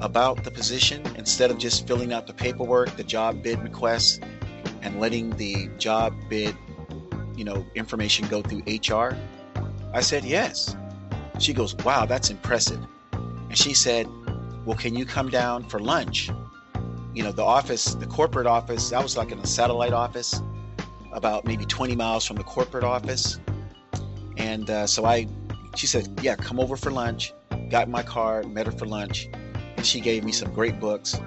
about 0.00 0.44
the 0.44 0.50
position 0.50 1.02
instead 1.16 1.50
of 1.50 1.58
just 1.58 1.86
filling 1.86 2.12
out 2.12 2.26
the 2.26 2.34
paperwork, 2.34 2.96
the 2.96 3.04
job 3.04 3.42
bid 3.42 3.62
request, 3.62 4.22
and 4.82 5.00
letting 5.00 5.30
the 5.36 5.68
job 5.78 6.14
bid, 6.28 6.54
you 7.34 7.44
know, 7.44 7.64
information 7.74 8.28
go 8.28 8.42
through 8.42 8.62
HR? 8.66 9.16
I 9.92 10.00
said, 10.00 10.24
Yes. 10.24 10.76
She 11.38 11.52
goes, 11.54 11.74
Wow, 11.76 12.06
that's 12.06 12.30
impressive. 12.30 12.84
And 13.12 13.56
she 13.56 13.74
said, 13.74 14.06
Well, 14.64 14.76
can 14.76 14.94
you 14.94 15.04
come 15.04 15.28
down 15.28 15.64
for 15.68 15.78
lunch? 15.78 16.30
You 17.14 17.24
know, 17.24 17.32
the 17.32 17.44
office, 17.44 17.94
the 17.94 18.06
corporate 18.06 18.46
office, 18.46 18.92
I 18.92 19.02
was 19.02 19.16
like 19.16 19.32
in 19.32 19.38
a 19.38 19.46
satellite 19.46 19.92
office, 19.92 20.40
about 21.12 21.44
maybe 21.44 21.64
20 21.64 21.96
miles 21.96 22.24
from 22.24 22.36
the 22.36 22.44
corporate 22.44 22.84
office. 22.84 23.40
And 24.36 24.70
uh, 24.70 24.86
so 24.86 25.04
I, 25.04 25.26
she 25.76 25.86
said, 25.86 26.18
yeah, 26.22 26.36
come 26.36 26.60
over 26.60 26.76
for 26.76 26.90
lunch. 26.90 27.32
Got 27.68 27.88
my 27.88 28.02
car, 28.02 28.42
met 28.44 28.66
her 28.66 28.72
for 28.72 28.86
lunch, 28.86 29.28
and 29.76 29.84
she 29.84 30.00
gave 30.00 30.24
me 30.24 30.32
some 30.32 30.52
great 30.52 30.80
books. 30.80 31.18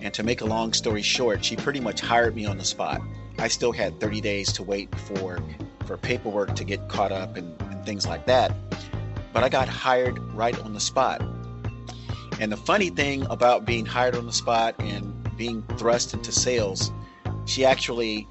And 0.00 0.12
to 0.14 0.22
make 0.22 0.40
a 0.40 0.46
long 0.46 0.72
story 0.72 1.02
short, 1.02 1.44
she 1.44 1.56
pretty 1.56 1.80
much 1.80 2.00
hired 2.00 2.34
me 2.34 2.46
on 2.46 2.58
the 2.58 2.64
spot. 2.64 3.00
I 3.38 3.48
still 3.48 3.72
had 3.72 4.00
30 4.00 4.20
days 4.20 4.52
to 4.52 4.62
wait 4.62 4.94
for 4.94 5.38
for 5.86 5.96
paperwork 5.96 6.54
to 6.54 6.62
get 6.62 6.88
caught 6.88 7.10
up 7.10 7.36
and, 7.36 7.60
and 7.62 7.84
things 7.84 8.06
like 8.06 8.24
that. 8.26 8.54
But 9.32 9.42
I 9.42 9.48
got 9.48 9.68
hired 9.68 10.20
right 10.34 10.56
on 10.60 10.72
the 10.72 10.78
spot. 10.78 11.20
And 12.38 12.52
the 12.52 12.56
funny 12.56 12.90
thing 12.90 13.26
about 13.28 13.64
being 13.64 13.84
hired 13.84 14.14
on 14.14 14.24
the 14.24 14.32
spot 14.32 14.76
and 14.78 15.19
being 15.40 15.62
thrust 15.78 16.12
into 16.12 16.30
sales, 16.30 16.92
she 17.46 17.64
actually, 17.64 18.28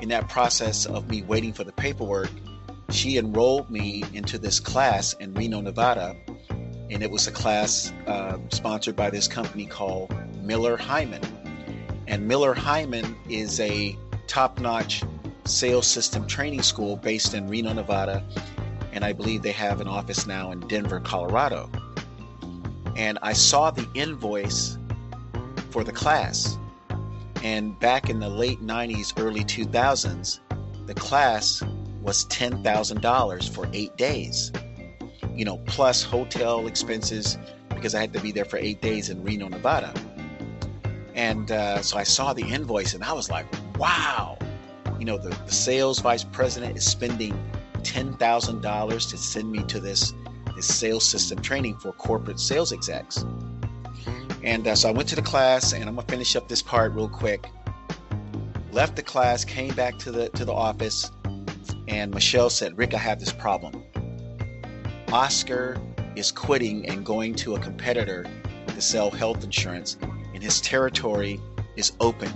in 0.00 0.08
that 0.08 0.30
process 0.30 0.86
of 0.86 1.06
me 1.10 1.20
waiting 1.20 1.52
for 1.52 1.62
the 1.62 1.72
paperwork, 1.72 2.30
she 2.88 3.18
enrolled 3.18 3.68
me 3.68 4.02
into 4.14 4.38
this 4.38 4.58
class 4.58 5.12
in 5.20 5.34
Reno, 5.34 5.60
Nevada, 5.60 6.16
and 6.90 7.02
it 7.02 7.10
was 7.10 7.26
a 7.26 7.30
class 7.30 7.92
uh, 8.06 8.38
sponsored 8.48 8.96
by 8.96 9.10
this 9.10 9.28
company 9.28 9.66
called 9.66 10.10
Miller 10.42 10.78
Heiman. 10.78 11.22
And 12.06 12.26
Miller 12.26 12.54
Heiman 12.54 13.14
is 13.28 13.60
a 13.60 13.94
top 14.26 14.58
notch 14.58 15.02
sales 15.44 15.86
system 15.86 16.26
training 16.26 16.62
school 16.62 16.96
based 16.96 17.34
in 17.34 17.46
Reno, 17.46 17.74
Nevada, 17.74 18.26
and 18.92 19.04
I 19.04 19.12
believe 19.12 19.42
they 19.42 19.52
have 19.52 19.82
an 19.82 19.86
office 19.86 20.26
now 20.26 20.50
in 20.50 20.60
Denver, 20.60 20.98
Colorado. 20.98 21.70
And 22.96 23.18
I 23.20 23.34
saw 23.34 23.70
the 23.70 23.86
invoice 23.92 24.78
for 25.72 25.82
the 25.82 25.92
class. 25.92 26.58
And 27.42 27.78
back 27.80 28.10
in 28.10 28.20
the 28.20 28.28
late 28.28 28.60
90s, 28.60 29.18
early 29.18 29.44
2000s, 29.44 30.40
the 30.86 30.94
class 30.94 31.62
was 32.00 32.26
$10,000 32.26 33.48
for 33.48 33.68
eight 33.72 33.96
days, 33.96 34.52
you 35.34 35.44
know, 35.44 35.58
plus 35.66 36.02
hotel 36.02 36.66
expenses 36.66 37.38
because 37.68 37.94
I 37.94 38.00
had 38.00 38.12
to 38.12 38.20
be 38.20 38.32
there 38.32 38.44
for 38.44 38.58
eight 38.58 38.80
days 38.80 39.10
in 39.10 39.22
Reno, 39.24 39.48
Nevada. 39.48 39.92
And 41.14 41.50
uh, 41.50 41.82
so 41.82 41.98
I 41.98 42.04
saw 42.04 42.32
the 42.32 42.42
invoice 42.42 42.94
and 42.94 43.02
I 43.02 43.12
was 43.12 43.30
like, 43.30 43.46
wow, 43.78 44.38
you 44.98 45.04
know, 45.04 45.18
the, 45.18 45.30
the 45.30 45.52
sales 45.52 45.98
vice 45.98 46.24
president 46.24 46.76
is 46.76 46.86
spending 46.86 47.32
$10,000 47.78 49.10
to 49.10 49.16
send 49.16 49.50
me 49.50 49.64
to 49.64 49.80
this, 49.80 50.12
this 50.54 50.66
sales 50.66 51.04
system 51.04 51.40
training 51.40 51.76
for 51.78 51.92
corporate 51.92 52.38
sales 52.38 52.72
execs. 52.72 53.24
And 54.44 54.66
uh, 54.66 54.74
so 54.74 54.88
I 54.88 54.92
went 54.92 55.08
to 55.10 55.16
the 55.16 55.22
class, 55.22 55.72
and 55.72 55.84
I'm 55.84 55.94
gonna 55.94 56.06
finish 56.06 56.34
up 56.36 56.48
this 56.48 56.62
part 56.62 56.92
real 56.92 57.08
quick. 57.08 57.46
Left 58.72 58.96
the 58.96 59.02
class, 59.02 59.44
came 59.44 59.74
back 59.74 59.98
to 59.98 60.10
the 60.10 60.28
to 60.30 60.44
the 60.44 60.52
office, 60.52 61.10
and 61.88 62.12
Michelle 62.12 62.50
said, 62.50 62.76
"Rick, 62.76 62.94
I 62.94 62.98
have 62.98 63.20
this 63.20 63.32
problem. 63.32 63.84
Oscar 65.12 65.76
is 66.16 66.32
quitting 66.32 66.86
and 66.88 67.04
going 67.04 67.34
to 67.36 67.54
a 67.54 67.60
competitor 67.60 68.26
to 68.66 68.80
sell 68.80 69.10
health 69.10 69.44
insurance, 69.44 69.96
and 70.34 70.42
his 70.42 70.60
territory 70.60 71.40
is 71.76 71.92
open. 72.00 72.30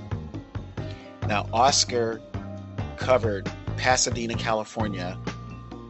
Now, 1.27 1.49
Oscar 1.53 2.21
covered 2.97 3.51
Pasadena, 3.77 4.35
California, 4.35 5.19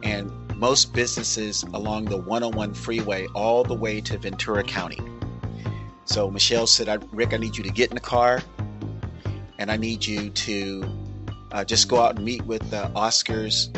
and 0.03 0.31
most 0.55 0.93
businesses 0.93 1.63
along 1.73 2.05
the 2.05 2.17
101 2.17 2.73
freeway 2.73 3.27
all 3.35 3.63
the 3.63 3.75
way 3.75 4.01
to 4.01 4.17
Ventura 4.17 4.63
County. 4.63 4.99
So 6.07 6.31
Michelle 6.31 6.67
said, 6.67 7.05
Rick, 7.13 7.33
I 7.33 7.37
need 7.37 7.57
you 7.57 7.63
to 7.63 7.69
get 7.69 7.89
in 7.89 7.95
the 7.95 8.01
car 8.01 8.41
and 9.59 9.71
I 9.71 9.77
need 9.77 10.05
you 10.05 10.29
to 10.29 10.83
uh, 11.51 11.63
just 11.63 11.87
go 11.87 12.01
out 12.01 12.15
and 12.15 12.25
meet 12.25 12.43
with 12.45 12.73
uh, 12.73 12.89
Oscar's 12.95 13.69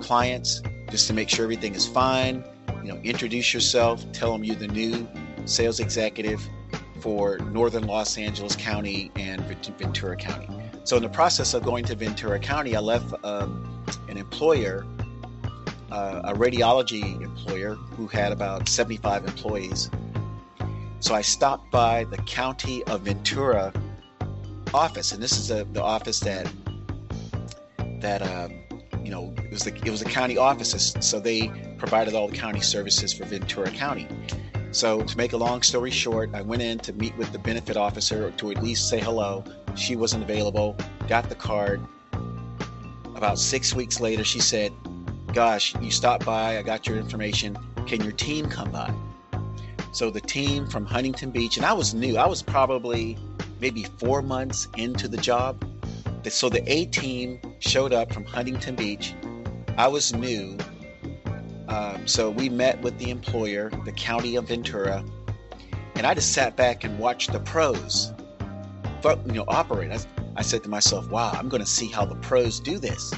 clients 0.00 0.62
just 0.90 1.06
to 1.08 1.12
make 1.12 1.28
sure 1.28 1.44
everything 1.44 1.74
is 1.74 1.86
fine. 1.86 2.44
You 2.82 2.92
know, 2.92 3.00
introduce 3.02 3.52
yourself, 3.52 4.04
tell 4.12 4.32
them 4.32 4.44
you're 4.44 4.56
the 4.56 4.68
new 4.68 5.06
sales 5.44 5.78
executive 5.78 6.40
for 7.00 7.38
Northern 7.38 7.86
Los 7.86 8.16
Angeles 8.16 8.56
County 8.56 9.10
and 9.16 9.42
Ventura 9.78 10.16
County. 10.16 10.48
So, 10.84 10.96
in 10.96 11.02
the 11.02 11.08
process 11.08 11.54
of 11.54 11.62
going 11.62 11.84
to 11.86 11.94
Ventura 11.94 12.38
County, 12.38 12.76
I 12.76 12.80
left 12.80 13.12
um, 13.24 13.84
an 14.08 14.16
employer, 14.16 14.86
uh, 15.90 16.22
a 16.24 16.34
radiology 16.34 17.20
employer 17.22 17.74
who 17.74 18.06
had 18.06 18.32
about 18.32 18.68
75 18.68 19.24
employees. 19.24 19.90
So, 21.04 21.14
I 21.14 21.20
stopped 21.20 21.70
by 21.70 22.04
the 22.04 22.16
County 22.16 22.82
of 22.84 23.02
Ventura 23.02 23.74
office, 24.72 25.12
and 25.12 25.22
this 25.22 25.36
is 25.38 25.50
a, 25.50 25.64
the 25.64 25.82
office 25.82 26.18
that 26.20 26.50
that 28.00 28.22
um, 28.22 28.62
you 29.04 29.10
know 29.10 29.34
it 29.36 29.50
was 29.50 29.64
the 29.64 29.74
it 29.84 29.90
was 29.90 30.00
the 30.00 30.08
county 30.08 30.38
offices, 30.38 30.96
so 31.00 31.20
they 31.20 31.48
provided 31.76 32.14
all 32.14 32.26
the 32.26 32.34
county 32.34 32.62
services 32.62 33.12
for 33.12 33.26
Ventura 33.26 33.70
County. 33.70 34.08
So 34.70 35.02
to 35.02 35.16
make 35.18 35.34
a 35.34 35.36
long 35.36 35.60
story 35.60 35.90
short, 35.90 36.30
I 36.32 36.40
went 36.40 36.62
in 36.62 36.78
to 36.78 36.94
meet 36.94 37.14
with 37.18 37.30
the 37.32 37.38
benefit 37.38 37.76
officer 37.76 38.30
to 38.30 38.50
at 38.50 38.62
least 38.62 38.88
say 38.88 38.98
hello. 38.98 39.44
She 39.74 39.96
wasn't 39.96 40.22
available. 40.22 40.74
Got 41.06 41.28
the 41.28 41.34
card. 41.34 41.82
About 43.14 43.38
six 43.38 43.74
weeks 43.74 44.00
later, 44.00 44.24
she 44.24 44.40
said, 44.40 44.72
"Gosh, 45.34 45.74
you 45.82 45.90
stopped 45.90 46.24
by. 46.24 46.56
I 46.56 46.62
got 46.62 46.86
your 46.86 46.96
information. 46.96 47.58
Can 47.86 48.02
your 48.02 48.12
team 48.12 48.48
come 48.48 48.70
by?" 48.70 48.90
So 49.94 50.10
the 50.10 50.20
team 50.20 50.66
from 50.66 50.86
Huntington 50.86 51.30
Beach, 51.30 51.56
and 51.56 51.64
I 51.64 51.72
was 51.72 51.94
new. 51.94 52.16
I 52.16 52.26
was 52.26 52.42
probably 52.42 53.16
maybe 53.60 53.84
four 53.98 54.22
months 54.22 54.66
into 54.76 55.06
the 55.06 55.16
job. 55.16 55.64
So 56.28 56.48
the 56.48 56.68
A 56.68 56.86
team 56.86 57.38
showed 57.60 57.92
up 57.92 58.12
from 58.12 58.24
Huntington 58.24 58.74
Beach. 58.74 59.14
I 59.76 59.86
was 59.86 60.12
new. 60.12 60.58
Um, 61.68 62.08
so 62.08 62.28
we 62.28 62.48
met 62.48 62.82
with 62.82 62.98
the 62.98 63.08
employer, 63.10 63.70
the 63.84 63.92
county 63.92 64.34
of 64.34 64.48
Ventura, 64.48 65.04
and 65.94 66.08
I 66.08 66.14
just 66.14 66.32
sat 66.32 66.56
back 66.56 66.82
and 66.82 66.98
watched 66.98 67.32
the 67.32 67.38
pros, 67.38 68.12
you 69.04 69.32
know, 69.32 69.44
operate. 69.46 69.92
I, 69.92 70.00
I 70.34 70.42
said 70.42 70.64
to 70.64 70.68
myself, 70.68 71.08
"Wow, 71.08 71.30
I'm 71.30 71.48
going 71.48 71.62
to 71.62 71.70
see 71.70 71.86
how 71.86 72.04
the 72.04 72.16
pros 72.16 72.58
do 72.58 72.80
this." 72.80 73.14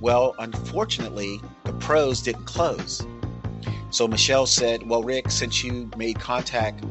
Well, 0.00 0.34
unfortunately, 0.38 1.42
the 1.64 1.74
pros 1.74 2.22
didn't 2.22 2.46
close. 2.46 3.06
So 3.90 4.06
Michelle 4.06 4.46
said, 4.46 4.88
"Well, 4.88 5.02
Rick, 5.02 5.30
since 5.30 5.64
you 5.64 5.90
made 5.96 6.18
contact 6.20 6.84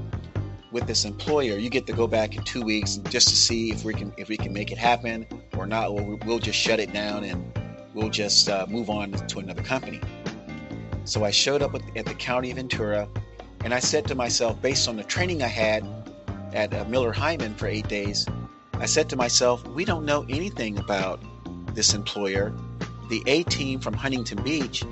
with 0.72 0.86
this 0.86 1.06
employer, 1.06 1.58
you 1.58 1.70
get 1.70 1.88
to 1.88 1.94
go 1.94 2.08
back 2.08 2.36
in 2.36 2.44
two 2.44 2.62
weeks 2.62 2.98
just 3.10 3.30
to 3.30 3.36
see 3.36 3.72
if 3.72 3.84
we 3.86 3.94
can 3.94 4.14
if 4.18 4.28
we 4.28 4.38
can 4.38 4.52
make 4.52 4.72
it 4.72 4.78
happen 4.78 5.26
or 5.58 5.66
not, 5.66 5.94
we'll 6.26 6.40
just 6.40 6.60
shut 6.60 6.80
it 6.80 6.92
down 6.92 7.24
and 7.24 7.58
we'll 7.94 8.10
just 8.10 8.50
uh, 8.50 8.66
move 8.70 8.90
on 8.90 9.12
to 9.12 9.40
another 9.40 9.64
company. 9.64 10.02
So 11.06 11.24
I 11.24 11.32
showed 11.32 11.62
up 11.62 11.74
at 11.74 12.06
the 12.06 12.14
county 12.14 12.52
of 12.52 12.58
Ventura, 12.58 13.08
and 13.64 13.74
I 13.74 13.80
said 13.80 14.06
to 14.08 14.16
myself, 14.16 14.62
based 14.62 14.88
on 14.88 14.98
the 14.98 15.04
training 15.04 15.42
I 15.42 15.48
had 15.48 15.86
at 16.54 16.74
uh, 16.74 16.84
Miller 16.86 17.14
Heiman 17.14 17.56
for 17.58 17.68
eight 17.68 17.88
days, 17.88 18.28
I 18.74 18.86
said 18.86 19.10
to 19.10 19.16
myself, 19.16 19.66
we 19.70 19.86
don't 19.86 20.06
know 20.06 20.26
anything 20.30 20.78
about 20.78 21.24
this 21.74 21.94
employer. 21.94 22.54
The 23.10 23.24
A 23.26 23.44
team 23.44 23.80
from 23.80 23.94
Huntington 23.94 24.44
Beach 24.44 24.84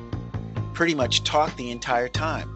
pretty 0.77 0.93
much 0.93 1.23
talked 1.23 1.57
the 1.57 1.71
entire 1.71 2.07
time. 2.07 2.55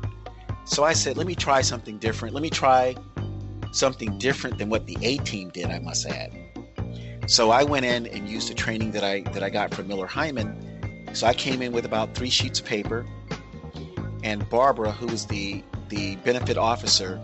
So 0.66 0.84
I 0.84 0.94
said, 0.94 1.18
let 1.18 1.26
me 1.26 1.34
try 1.34 1.62
something 1.62 1.98
different. 1.98 2.36
Let 2.36 2.44
me 2.44 2.52
try 2.52 2.96
something 3.72 4.16
different 4.20 4.60
than 4.60 4.70
what 4.70 4.86
the 4.86 4.96
A 5.02 5.18
team 5.18 5.50
did, 5.50 5.66
I 5.66 5.80
must 5.80 6.06
add. 6.06 6.32
So 7.26 7.50
I 7.50 7.64
went 7.64 7.84
in 7.84 8.06
and 8.06 8.30
used 8.30 8.48
the 8.48 8.54
training 8.54 8.92
that 8.92 9.04
I 9.04 9.22
that 9.34 9.42
I 9.42 9.50
got 9.50 9.74
from 9.74 9.88
Miller 9.88 10.06
Heiman. 10.06 11.18
So 11.18 11.26
I 11.26 11.34
came 11.34 11.64
in 11.64 11.72
with 11.72 11.84
about 11.84 12.14
three 12.14 12.30
sheets 12.30 12.60
of 12.60 12.66
paper, 12.68 13.08
and 14.24 14.48
Barbara, 14.52 14.92
who 14.92 15.08
was 15.08 15.26
the 15.26 15.64
the 15.90 16.16
benefit 16.18 16.60
officer, 16.60 17.20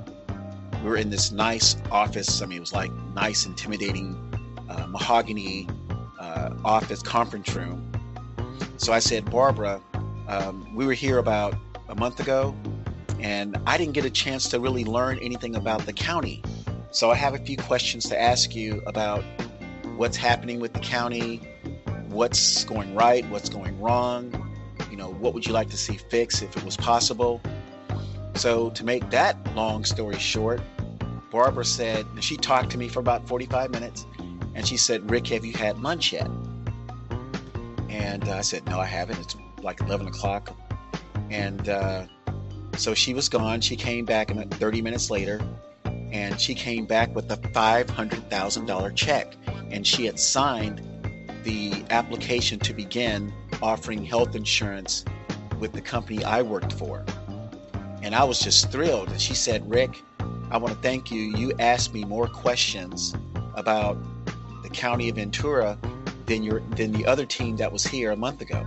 we 0.81 0.89
were 0.89 0.97
in 0.97 1.11
this 1.11 1.31
nice 1.31 1.77
office. 1.91 2.41
I 2.41 2.47
mean, 2.47 2.57
it 2.57 2.61
was 2.61 2.73
like 2.73 2.91
nice, 3.13 3.45
intimidating 3.45 4.15
uh, 4.67 4.87
mahogany 4.87 5.69
uh, 6.19 6.55
office 6.65 7.03
conference 7.03 7.53
room. 7.53 7.91
So 8.77 8.93
I 8.93 8.99
said, 8.99 9.29
Barbara, 9.29 9.79
um, 10.27 10.75
we 10.75 10.85
were 10.85 10.93
here 10.93 11.17
about 11.17 11.55
a 11.89 11.95
month 11.95 12.19
ago 12.19 12.55
and 13.19 13.57
I 13.65 13.77
didn't 13.77 13.93
get 13.93 14.05
a 14.05 14.09
chance 14.09 14.47
to 14.49 14.59
really 14.59 14.83
learn 14.83 15.19
anything 15.19 15.55
about 15.55 15.85
the 15.85 15.93
county. 15.93 16.43
So 16.91 17.09
I 17.09 17.15
have 17.15 17.33
a 17.33 17.39
few 17.39 17.57
questions 17.57 18.07
to 18.09 18.19
ask 18.19 18.55
you 18.55 18.81
about 18.85 19.23
what's 19.95 20.17
happening 20.17 20.59
with 20.59 20.73
the 20.73 20.79
county, 20.79 21.37
what's 22.09 22.63
going 22.65 22.93
right, 22.93 23.27
what's 23.29 23.49
going 23.49 23.79
wrong, 23.81 24.31
you 24.91 24.97
know, 24.97 25.11
what 25.13 25.33
would 25.33 25.45
you 25.45 25.53
like 25.53 25.69
to 25.69 25.77
see 25.77 25.97
fixed 25.97 26.43
if 26.43 26.55
it 26.55 26.63
was 26.63 26.77
possible. 26.77 27.41
So 28.35 28.69
to 28.71 28.85
make 28.85 29.09
that 29.09 29.55
long 29.55 29.83
story 29.83 30.19
short, 30.19 30.61
Barbara 31.31 31.65
said, 31.65 32.05
she 32.19 32.37
talked 32.37 32.69
to 32.71 32.77
me 32.77 32.87
for 32.87 32.99
about 32.99 33.27
45 33.27 33.71
minutes 33.71 34.05
and 34.53 34.67
she 34.67 34.77
said, 34.77 35.09
Rick, 35.09 35.27
have 35.27 35.43
you 35.43 35.53
had 35.53 35.79
lunch 35.79 36.13
yet? 36.13 36.29
And 37.89 38.23
I 38.25 38.41
said, 38.41 38.65
no, 38.65 38.79
I 38.79 38.85
haven't. 38.85 39.19
It's 39.19 39.35
like 39.67 39.81
11 39.81 40.07
o'clock. 40.07 40.57
And 41.29 41.69
uh, 41.69 42.05
so 42.77 42.95
she 42.95 43.13
was 43.13 43.29
gone. 43.29 43.61
She 43.61 43.75
came 43.75 44.05
back 44.05 44.31
30 44.31 44.81
minutes 44.81 45.11
later, 45.11 45.41
and 46.11 46.39
she 46.39 46.55
came 46.55 46.85
back 46.85 47.13
with 47.13 47.29
a 47.31 47.37
$500,000 47.37 48.95
check. 48.95 49.35
And 49.69 49.85
she 49.85 50.05
had 50.05 50.19
signed 50.19 50.81
the 51.43 51.85
application 51.89 52.59
to 52.59 52.73
begin 52.73 53.31
offering 53.61 54.03
health 54.03 54.35
insurance 54.35 55.03
with 55.59 55.73
the 55.73 55.81
company 55.81 56.23
I 56.23 56.41
worked 56.41 56.73
for. 56.73 57.05
And 58.01 58.15
I 58.15 58.23
was 58.23 58.39
just 58.39 58.71
thrilled. 58.71 59.09
And 59.09 59.21
she 59.21 59.33
said, 59.33 59.69
Rick, 59.69 60.01
I 60.49 60.57
want 60.57 60.73
to 60.73 60.79
thank 60.81 61.11
you. 61.11 61.21
You 61.21 61.51
asked 61.59 61.93
me 61.93 62.05
more 62.05 62.27
questions 62.27 63.13
about 63.55 63.97
the 64.63 64.69
county 64.69 65.09
of 65.09 65.15
Ventura 65.15 65.77
than 66.25 66.43
your 66.43 66.59
than 66.75 66.91
the 66.91 67.05
other 67.05 67.25
team 67.25 67.57
that 67.57 67.71
was 67.71 67.85
here 67.85 68.11
a 68.11 68.15
month 68.15 68.41
ago. 68.41 68.65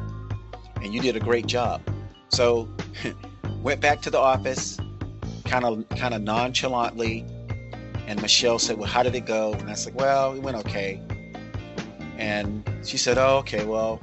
And 0.83 0.95
you 0.95 1.01
did 1.01 1.17
a 1.17 1.21
great 1.21 1.47
job. 1.47 1.83
So 2.29 2.69
went 3.63 3.81
back 3.81 4.01
to 4.03 4.11
the 4.11 4.19
office, 4.19 4.79
kind 5.45 5.65
of 5.65 5.89
kind 5.91 6.15
of 6.15 6.23
nonchalantly, 6.23 7.25
and 8.07 8.21
Michelle 8.21 8.59
said, 8.59 8.79
"Well, 8.79 8.89
how 8.89 9.03
did 9.03 9.15
it 9.15 9.27
go?" 9.27 9.53
And 9.53 9.71
I 9.71 9.75
said, 9.75 9.95
"Well, 9.95 10.35
it 10.35 10.41
went 10.43 10.57
okay." 10.59 11.01
And 12.19 12.69
she 12.85 12.97
said, 12.99 13.19
"Oh, 13.19 13.39
okay. 13.39 13.65
Well, 13.65 13.97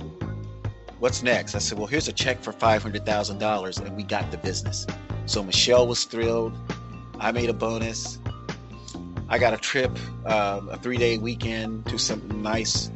what's 1.00 1.24
next?" 1.24 1.56
I 1.56 1.60
said, 1.60 1.78
"Well, 1.78 1.88
here's 1.88 2.08
a 2.08 2.14
check 2.14 2.42
for 2.42 2.52
five 2.52 2.82
hundred 2.84 3.06
thousand 3.06 3.40
dollars, 3.40 3.78
and 3.78 3.96
we 3.96 4.04
got 4.04 4.32
the 4.32 4.38
business." 4.38 4.86
So 5.26 5.44
Michelle 5.44 5.88
was 5.88 6.06
thrilled. 6.06 6.54
I 7.20 7.32
made 7.32 7.50
a 7.50 7.54
bonus. 7.54 8.20
I 9.30 9.38
got 9.40 9.54
a 9.54 9.58
trip, 9.58 9.92
uh, 10.26 10.62
a 10.70 10.78
three-day 10.78 11.18
weekend 11.18 11.86
to 11.88 11.98
some 11.98 12.42
nice, 12.42 12.90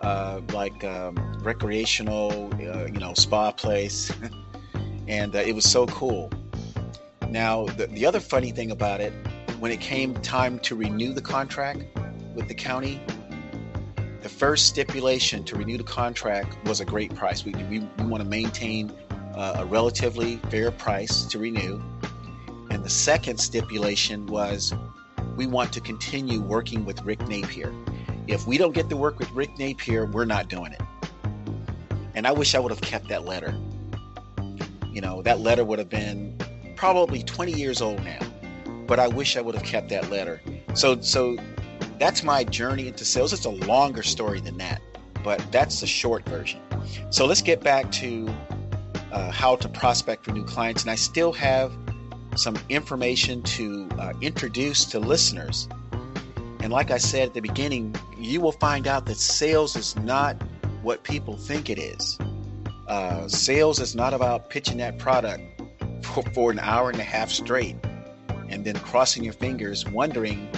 uh, 0.00 0.40
like 0.52 0.84
um, 0.84 1.16
recreational, 1.42 2.50
uh, 2.54 2.86
you 2.86 2.98
know, 2.98 3.14
spa 3.14 3.50
place. 3.52 4.12
and 5.08 5.34
uh, 5.34 5.38
it 5.38 5.54
was 5.54 5.68
so 5.68 5.86
cool. 5.86 6.30
Now, 7.28 7.66
the, 7.66 7.86
the 7.88 8.06
other 8.06 8.20
funny 8.20 8.52
thing 8.52 8.70
about 8.70 9.00
it, 9.00 9.12
when 9.58 9.72
it 9.72 9.80
came 9.80 10.14
time 10.14 10.58
to 10.60 10.76
renew 10.76 11.12
the 11.12 11.20
contract 11.20 11.84
with 12.34 12.48
the 12.48 12.54
county, 12.54 13.00
the 14.22 14.28
first 14.28 14.66
stipulation 14.66 15.44
to 15.44 15.56
renew 15.56 15.76
the 15.76 15.84
contract 15.84 16.56
was 16.66 16.80
a 16.80 16.84
great 16.84 17.14
price. 17.14 17.44
We, 17.44 17.52
we, 17.52 17.80
we 17.80 18.04
want 18.04 18.22
to 18.22 18.28
maintain 18.28 18.92
uh, 19.34 19.56
a 19.58 19.64
relatively 19.64 20.36
fair 20.50 20.70
price 20.70 21.24
to 21.24 21.38
renew. 21.38 21.80
And 22.70 22.84
the 22.84 22.90
second 22.90 23.38
stipulation 23.38 24.26
was 24.26 24.74
we 25.36 25.46
want 25.46 25.72
to 25.72 25.80
continue 25.80 26.40
working 26.40 26.84
with 26.84 27.02
Rick 27.02 27.26
Napier. 27.28 27.72
If 28.28 28.46
we 28.46 28.58
don't 28.58 28.74
get 28.74 28.88
to 28.90 28.96
work 28.96 29.18
with 29.18 29.30
Rick 29.32 29.58
Napier, 29.58 30.06
we're 30.06 30.24
not 30.24 30.48
doing 30.48 30.72
it. 30.72 30.82
And 32.14 32.26
I 32.26 32.32
wish 32.32 32.54
I 32.54 32.58
would 32.58 32.70
have 32.70 32.80
kept 32.80 33.08
that 33.08 33.24
letter 33.24 33.54
you 34.98 35.02
know, 35.02 35.22
that 35.22 35.38
letter 35.38 35.64
would 35.64 35.78
have 35.78 35.88
been 35.88 36.36
probably 36.74 37.22
20 37.22 37.52
years 37.52 37.80
old 37.80 38.02
now. 38.04 38.18
but 38.88 38.98
I 38.98 39.06
wish 39.06 39.36
I 39.36 39.40
would 39.40 39.54
have 39.54 39.62
kept 39.62 39.90
that 39.90 40.10
letter. 40.10 40.40
So, 40.74 41.00
so 41.02 41.36
that's 42.00 42.24
my 42.24 42.42
journey 42.42 42.88
into 42.88 43.04
sales. 43.04 43.32
It's 43.32 43.44
a 43.44 43.50
longer 43.50 44.02
story 44.02 44.40
than 44.40 44.58
that, 44.58 44.80
but 45.22 45.40
that's 45.52 45.80
the 45.80 45.86
short 45.86 46.26
version. 46.28 46.60
So 47.10 47.26
let's 47.26 47.42
get 47.42 47.62
back 47.62 47.92
to 47.92 48.28
uh, 49.12 49.30
how 49.30 49.54
to 49.54 49.68
prospect 49.68 50.24
for 50.24 50.32
new 50.32 50.44
clients. 50.44 50.82
And 50.82 50.90
I 50.90 50.96
still 50.96 51.32
have 51.34 51.70
some 52.34 52.58
information 52.70 53.42
to 53.42 53.88
uh, 53.98 54.14
introduce 54.20 54.84
to 54.86 54.98
listeners. 54.98 55.68
And 56.60 56.72
like 56.72 56.90
I 56.90 56.98
said 56.98 57.28
at 57.28 57.34
the 57.34 57.40
beginning, 57.40 57.94
you 58.18 58.40
will 58.40 58.52
find 58.52 58.86
out 58.86 59.06
that 59.06 59.16
sales 59.16 59.76
is 59.76 59.96
not 59.96 60.40
what 60.82 61.04
people 61.04 61.36
think 61.36 61.70
it 61.70 61.78
is. 61.78 62.18
Uh, 62.86 63.28
sales 63.28 63.80
is 63.80 63.94
not 63.94 64.14
about 64.14 64.50
pitching 64.50 64.78
that 64.78 64.98
product 64.98 65.42
for, 66.02 66.22
for 66.32 66.50
an 66.50 66.58
hour 66.58 66.90
and 66.90 66.98
a 66.98 67.04
half 67.04 67.30
straight 67.30 67.76
and 68.48 68.64
then 68.64 68.74
crossing 68.76 69.24
your 69.24 69.34
fingers, 69.34 69.86
wondering 69.86 70.48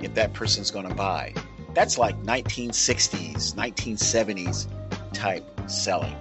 if 0.00 0.14
that 0.14 0.32
person's 0.32 0.70
going 0.70 0.88
to 0.88 0.94
buy. 0.94 1.34
That's 1.74 1.98
like 1.98 2.16
1960s, 2.22 3.54
1970s 3.54 4.66
type 5.12 5.44
selling. 5.68 6.16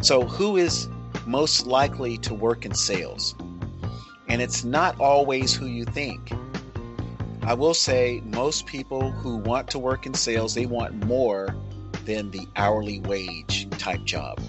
So, 0.00 0.22
who 0.22 0.56
is 0.56 0.88
most 1.26 1.66
likely 1.66 2.18
to 2.18 2.34
work 2.34 2.64
in 2.64 2.74
sales? 2.74 3.34
And 4.28 4.42
it's 4.42 4.64
not 4.64 4.98
always 5.00 5.54
who 5.54 5.66
you 5.66 5.84
think. 5.84 6.30
I 7.46 7.52
will 7.52 7.74
say 7.74 8.22
most 8.24 8.64
people 8.64 9.10
who 9.10 9.36
want 9.36 9.68
to 9.70 9.78
work 9.78 10.06
in 10.06 10.14
sales, 10.14 10.54
they 10.54 10.64
want 10.64 11.04
more 11.04 11.54
than 12.06 12.30
the 12.30 12.48
hourly 12.56 13.00
wage 13.00 13.68
type 13.78 14.02
job. 14.04 14.40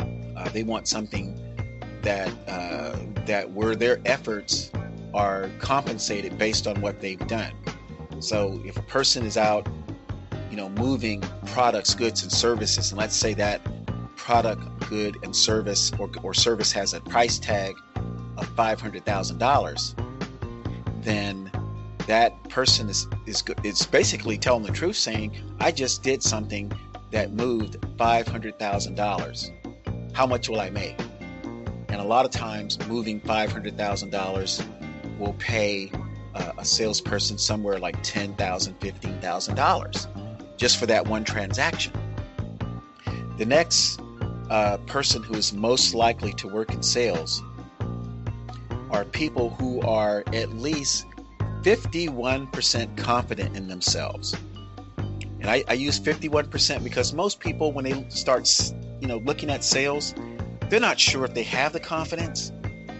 Uh, 0.00 0.48
they 0.50 0.62
want 0.62 0.86
something 0.86 1.36
that 2.02 2.32
uh, 2.46 2.96
that 3.26 3.50
where 3.50 3.74
their 3.74 4.00
efforts 4.04 4.70
are 5.14 5.50
compensated 5.58 6.38
based 6.38 6.68
on 6.68 6.80
what 6.80 7.00
they've 7.00 7.26
done. 7.26 7.52
So 8.20 8.62
if 8.64 8.76
a 8.76 8.82
person 8.82 9.26
is 9.26 9.36
out, 9.36 9.68
you 10.48 10.56
know, 10.56 10.68
moving 10.68 11.22
products, 11.46 11.92
goods, 11.92 12.22
and 12.22 12.30
services, 12.30 12.92
and 12.92 13.00
let's 13.00 13.16
say 13.16 13.34
that 13.34 13.62
product, 14.14 14.62
good, 14.88 15.16
and 15.24 15.34
service 15.34 15.90
or, 15.98 16.08
or 16.22 16.34
service 16.34 16.70
has 16.70 16.94
a 16.94 17.00
price 17.00 17.40
tag 17.40 17.74
of 18.36 18.46
five 18.54 18.80
hundred 18.80 19.04
thousand 19.04 19.38
dollars, 19.38 19.96
then 21.00 21.50
that 22.08 22.32
person 22.48 22.88
is 22.88 23.06
is 23.26 23.44
is 23.62 23.86
basically 23.86 24.38
telling 24.38 24.64
the 24.64 24.72
truth, 24.72 24.96
saying, 24.96 25.36
"I 25.60 25.70
just 25.70 26.02
did 26.02 26.22
something 26.22 26.72
that 27.12 27.32
moved 27.32 27.76
five 27.96 28.26
hundred 28.26 28.58
thousand 28.58 28.96
dollars. 28.96 29.52
How 30.14 30.26
much 30.26 30.48
will 30.48 30.60
I 30.60 30.70
make?" 30.70 30.98
And 31.88 32.00
a 32.00 32.04
lot 32.04 32.24
of 32.24 32.30
times, 32.30 32.78
moving 32.88 33.20
five 33.20 33.52
hundred 33.52 33.76
thousand 33.76 34.10
dollars 34.10 34.62
will 35.18 35.34
pay 35.34 35.92
uh, 36.34 36.52
a 36.58 36.64
salesperson 36.64 37.36
somewhere 37.36 37.78
like 37.78 38.00
$10,000, 38.04 38.36
$15,000 38.36 40.56
just 40.56 40.76
for 40.76 40.86
that 40.86 41.06
one 41.06 41.24
transaction. 41.24 41.92
The 43.36 43.46
next 43.46 44.00
uh, 44.48 44.78
person 44.86 45.22
who 45.22 45.34
is 45.34 45.52
most 45.52 45.94
likely 45.94 46.32
to 46.34 46.48
work 46.48 46.72
in 46.72 46.82
sales 46.82 47.42
are 48.90 49.04
people 49.04 49.50
who 49.50 49.80
are 49.82 50.24
at 50.32 50.50
least 50.50 51.07
51% 51.62 52.96
confident 52.96 53.56
in 53.56 53.68
themselves. 53.68 54.34
And 55.40 55.46
I, 55.46 55.64
I, 55.68 55.74
use 55.74 56.00
51% 56.00 56.82
because 56.82 57.12
most 57.12 57.38
people, 57.38 57.72
when 57.72 57.84
they 57.84 58.08
start, 58.08 58.50
you 59.00 59.06
know, 59.06 59.18
looking 59.18 59.50
at 59.50 59.62
sales, 59.62 60.14
they're 60.68 60.80
not 60.80 60.98
sure 60.98 61.24
if 61.24 61.34
they 61.34 61.44
have 61.44 61.72
the 61.72 61.80
confidence. 61.80 62.52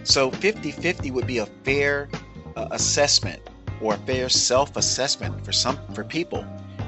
So 0.03 0.31
50-50 0.31 1.11
would 1.11 1.27
be 1.27 1.39
a 1.39 1.45
fair 1.63 2.09
uh, 2.55 2.69
assessment 2.71 3.41
or 3.81 3.95
a 3.95 3.97
fair 3.97 4.29
self-assessment 4.29 5.45
for 5.45 5.51
some 5.51 5.77
for 5.93 6.03
people. 6.03 6.45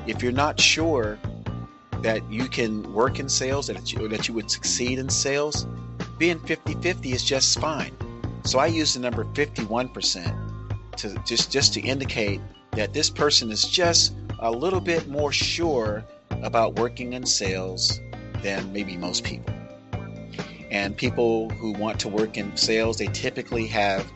If 0.07 0.23
you're 0.23 0.31
not 0.31 0.59
sure 0.59 1.19
that 2.01 2.29
you 2.31 2.47
can 2.47 2.91
work 2.93 3.19
in 3.19 3.29
sales 3.29 3.67
that 3.67 3.91
you, 3.93 4.07
that 4.07 4.27
you 4.27 4.33
would 4.33 4.49
succeed 4.49 4.99
in 4.99 5.09
sales, 5.09 5.67
being 6.17 6.39
50-50 6.39 7.13
is 7.13 7.23
just 7.23 7.59
fine. 7.59 7.95
So 8.43 8.57
I 8.57 8.67
use 8.67 8.95
the 8.95 8.99
number 8.99 9.25
51% 9.25 10.40
to 10.97 11.15
just 11.25 11.51
just 11.51 11.73
to 11.73 11.81
indicate 11.81 12.41
that 12.71 12.93
this 12.93 13.09
person 13.09 13.51
is 13.51 13.63
just 13.63 14.13
a 14.39 14.51
little 14.51 14.81
bit 14.81 15.07
more 15.07 15.31
sure 15.31 16.05
about 16.41 16.75
working 16.75 17.13
in 17.13 17.25
sales 17.25 17.99
than 18.41 18.71
maybe 18.73 18.97
most 18.97 19.23
people. 19.23 19.53
And 20.71 20.95
people 20.95 21.49
who 21.49 21.73
want 21.73 21.99
to 21.99 22.07
work 22.07 22.37
in 22.37 22.55
sales, 22.55 22.97
they 22.97 23.07
typically 23.07 23.67
have 23.67 24.09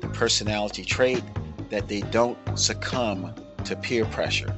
the 0.00 0.08
personality 0.08 0.84
trait 0.84 1.22
that 1.70 1.86
they 1.88 2.00
don't 2.00 2.36
succumb 2.58 3.32
to 3.64 3.76
peer 3.76 4.04
pressure. 4.06 4.54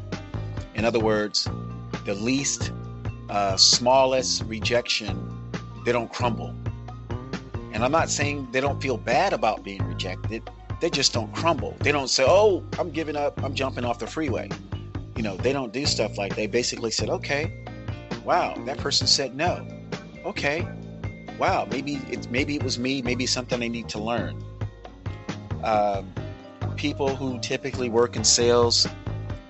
In 0.75 0.85
other 0.85 0.99
words, 0.99 1.49
the 2.07 2.15
least 2.15 2.73
uh, 3.29 3.57
smallest 3.57 4.45
rejection, 4.45 5.53
they 5.85 5.93
don't 5.93 6.11
crumble. 6.11 6.55
And 7.73 7.85
I'm 7.85 7.93
not 7.93 8.09
saying 8.09 8.49
they 8.51 8.61
don't 8.61 8.83
feel 8.83 8.97
bad 8.97 9.33
about 9.33 9.63
being 9.63 9.83
rejected, 9.85 10.49
they 10.83 10.91
just 10.91 11.13
don't 11.13 11.33
crumble. 11.33 11.77
They 11.79 11.93
don't 11.93 12.09
say, 12.09 12.25
Oh, 12.27 12.65
I'm 12.77 12.91
giving 12.91 13.15
up, 13.15 13.41
I'm 13.45 13.55
jumping 13.55 13.85
off 13.85 14.01
the 14.01 14.07
freeway. 14.09 14.49
You 15.15 15.23
know, 15.23 15.37
they 15.37 15.53
don't 15.53 15.73
do 15.73 15.87
stuff 15.87 16.19
like 16.19 16.35
they 16.35 16.49
basically 16.49 16.91
said, 16.91 17.09
Okay, 17.09 17.65
wow, 18.25 18.61
that 18.67 18.79
person 18.79 19.07
said 19.07 19.37
no. 19.37 19.65
Okay, 20.25 20.67
wow, 21.39 21.69
maybe 21.71 22.01
it's 22.11 22.29
maybe 22.29 22.57
it 22.57 22.65
was 22.65 22.81
me, 22.81 23.01
maybe 23.01 23.27
something 23.27 23.63
I 23.63 23.69
need 23.69 23.89
to 23.91 24.01
learn. 24.01 24.43
Um, 25.63 26.13
people 26.75 27.15
who 27.15 27.39
typically 27.39 27.89
work 27.89 28.17
in 28.17 28.25
sales 28.25 28.89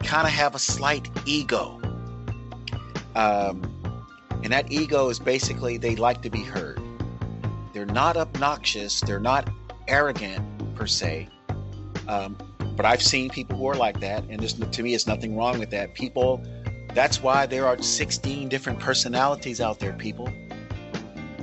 kind 0.00 0.26
of 0.26 0.34
have 0.34 0.54
a 0.54 0.58
slight 0.58 1.08
ego. 1.24 1.80
Um, 3.14 3.64
and 4.44 4.52
that 4.52 4.70
ego 4.70 5.08
is 5.08 5.18
basically 5.18 5.78
they 5.78 5.96
like 5.96 6.20
to 6.22 6.30
be 6.30 6.42
heard. 6.42 6.78
They're 7.72 7.86
not 7.86 8.18
obnoxious, 8.18 9.00
they're 9.00 9.18
not 9.18 9.48
arrogant 9.88 10.51
per 10.74 10.86
se. 10.86 11.28
Um, 12.08 12.36
but 12.76 12.86
I've 12.86 13.02
seen 13.02 13.28
people 13.30 13.58
who 13.58 13.66
are 13.68 13.74
like 13.74 14.00
that, 14.00 14.24
and 14.28 14.72
to 14.72 14.82
me, 14.82 14.94
it's 14.94 15.06
nothing 15.06 15.36
wrong 15.36 15.58
with 15.58 15.70
that. 15.70 15.94
People, 15.94 16.42
that's 16.94 17.22
why 17.22 17.46
there 17.46 17.66
are 17.66 17.80
16 17.80 18.48
different 18.48 18.78
personalities 18.78 19.60
out 19.60 19.78
there, 19.78 19.92
people. 19.92 20.32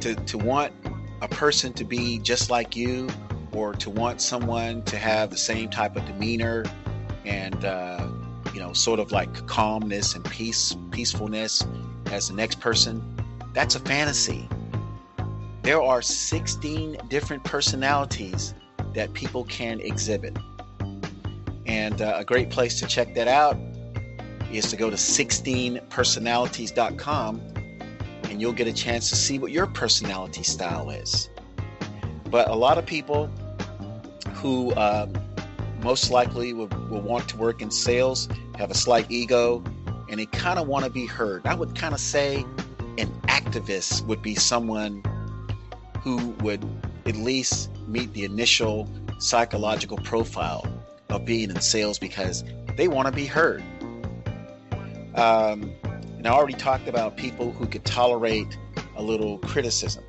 To, 0.01 0.15
to 0.15 0.37
want 0.37 0.73
a 1.21 1.27
person 1.27 1.73
to 1.73 1.83
be 1.83 2.19
just 2.19 2.49
like 2.49 2.75
you 2.75 3.09
or 3.51 3.73
to 3.73 3.89
want 3.89 4.21
someone 4.21 4.83
to 4.83 4.97
have 4.97 5.29
the 5.29 5.37
same 5.37 5.69
type 5.69 5.95
of 5.95 6.05
demeanor 6.05 6.63
and 7.25 7.65
uh, 7.65 8.07
you 8.53 8.59
know 8.59 8.73
sort 8.73 8.99
of 8.99 9.11
like 9.11 9.45
calmness 9.47 10.15
and 10.15 10.23
peace 10.25 10.75
peacefulness 10.91 11.65
as 12.11 12.29
the 12.29 12.33
next 12.33 12.59
person 12.59 13.01
that's 13.53 13.75
a 13.75 13.79
fantasy 13.79 14.47
there 15.61 15.81
are 15.81 16.01
16 16.01 16.97
different 17.09 17.43
personalities 17.43 18.53
that 18.93 19.13
people 19.13 19.43
can 19.45 19.79
exhibit 19.81 20.37
and 21.65 22.01
uh, 22.01 22.15
a 22.17 22.25
great 22.25 22.49
place 22.49 22.79
to 22.79 22.87
check 22.87 23.13
that 23.15 23.27
out 23.27 23.57
is 24.51 24.69
to 24.69 24.75
go 24.75 24.89
to 24.89 24.95
16personalities.com 24.95 27.41
and 28.23 28.41
you'll 28.41 28.53
get 28.53 28.67
a 28.67 28.73
chance 28.73 29.09
to 29.09 29.15
see 29.15 29.39
what 29.39 29.51
your 29.51 29.67
personality 29.67 30.43
style 30.43 30.89
is 30.89 31.29
but 32.29 32.49
a 32.49 32.55
lot 32.55 32.77
of 32.77 32.85
people 32.85 33.27
who 34.33 34.75
um, 34.75 35.13
most 35.81 36.11
likely 36.11 36.53
will, 36.53 36.67
will 36.89 37.01
want 37.01 37.27
to 37.29 37.37
work 37.37 37.61
in 37.61 37.71
sales 37.71 38.27
have 38.57 38.71
a 38.71 38.75
slight 38.75 39.05
ego 39.09 39.63
and 40.09 40.19
they 40.19 40.25
kind 40.27 40.59
of 40.59 40.67
want 40.67 40.85
to 40.85 40.91
be 40.91 41.05
heard. 41.05 41.45
I 41.45 41.55
would 41.55 41.75
kind 41.75 41.93
of 41.93 41.99
say 41.99 42.45
an 42.97 43.09
activist 43.27 44.05
would 44.05 44.21
be 44.21 44.35
someone 44.35 45.03
who 46.01 46.29
would 46.41 46.65
at 47.05 47.15
least 47.15 47.69
meet 47.89 48.13
the 48.13 48.23
initial 48.23 48.89
psychological 49.19 49.97
profile 49.97 50.65
of 51.09 51.25
being 51.25 51.49
in 51.49 51.59
sales 51.61 51.99
because 51.99 52.43
they 52.77 52.87
want 52.87 53.07
to 53.07 53.11
be 53.11 53.25
heard. 53.25 53.63
Um, 55.15 55.73
and 56.17 56.27
I 56.27 56.31
already 56.31 56.53
talked 56.53 56.87
about 56.87 57.17
people 57.17 57.51
who 57.51 57.65
could 57.65 57.85
tolerate 57.85 58.57
a 58.95 59.03
little 59.03 59.39
criticism. 59.39 60.03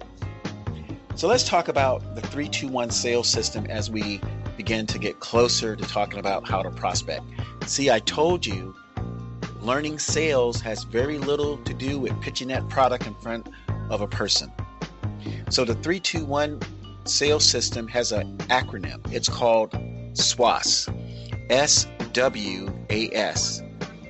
So 1.14 1.28
let's 1.28 1.44
talk 1.44 1.68
about 1.68 2.14
the 2.14 2.20
321 2.20 2.90
sales 2.90 3.28
system 3.28 3.66
as 3.66 3.90
we 3.90 4.20
begin 4.56 4.86
to 4.86 4.98
get 4.98 5.20
closer 5.20 5.76
to 5.76 5.84
talking 5.84 6.18
about 6.18 6.48
how 6.48 6.62
to 6.62 6.70
prospect. 6.70 7.24
See, 7.66 7.90
I 7.90 7.98
told 8.00 8.46
you 8.46 8.74
learning 9.60 9.98
sales 9.98 10.60
has 10.60 10.84
very 10.84 11.18
little 11.18 11.58
to 11.58 11.74
do 11.74 11.98
with 11.98 12.18
pitching 12.20 12.48
that 12.48 12.68
product 12.68 13.06
in 13.06 13.14
front 13.14 13.48
of 13.90 14.00
a 14.00 14.06
person. 14.06 14.50
So 15.50 15.64
the 15.64 15.74
321 15.74 16.60
sales 17.04 17.44
system 17.44 17.88
has 17.88 18.12
an 18.12 18.36
acronym. 18.48 19.00
It's 19.12 19.28
called 19.28 19.76
SWAS. 20.14 20.88
S 21.48 21.86
W 22.12 22.72
A 22.90 23.10
S. 23.14 23.62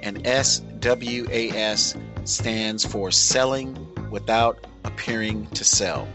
And 0.02 0.26
S 0.26 0.60
W 0.80 1.26
A 1.30 1.50
S 1.50 1.96
stands 2.24 2.84
for 2.84 3.10
selling 3.10 3.76
without 4.10 4.66
appearing 4.84 5.46
to 5.48 5.64
sell. 5.64 6.08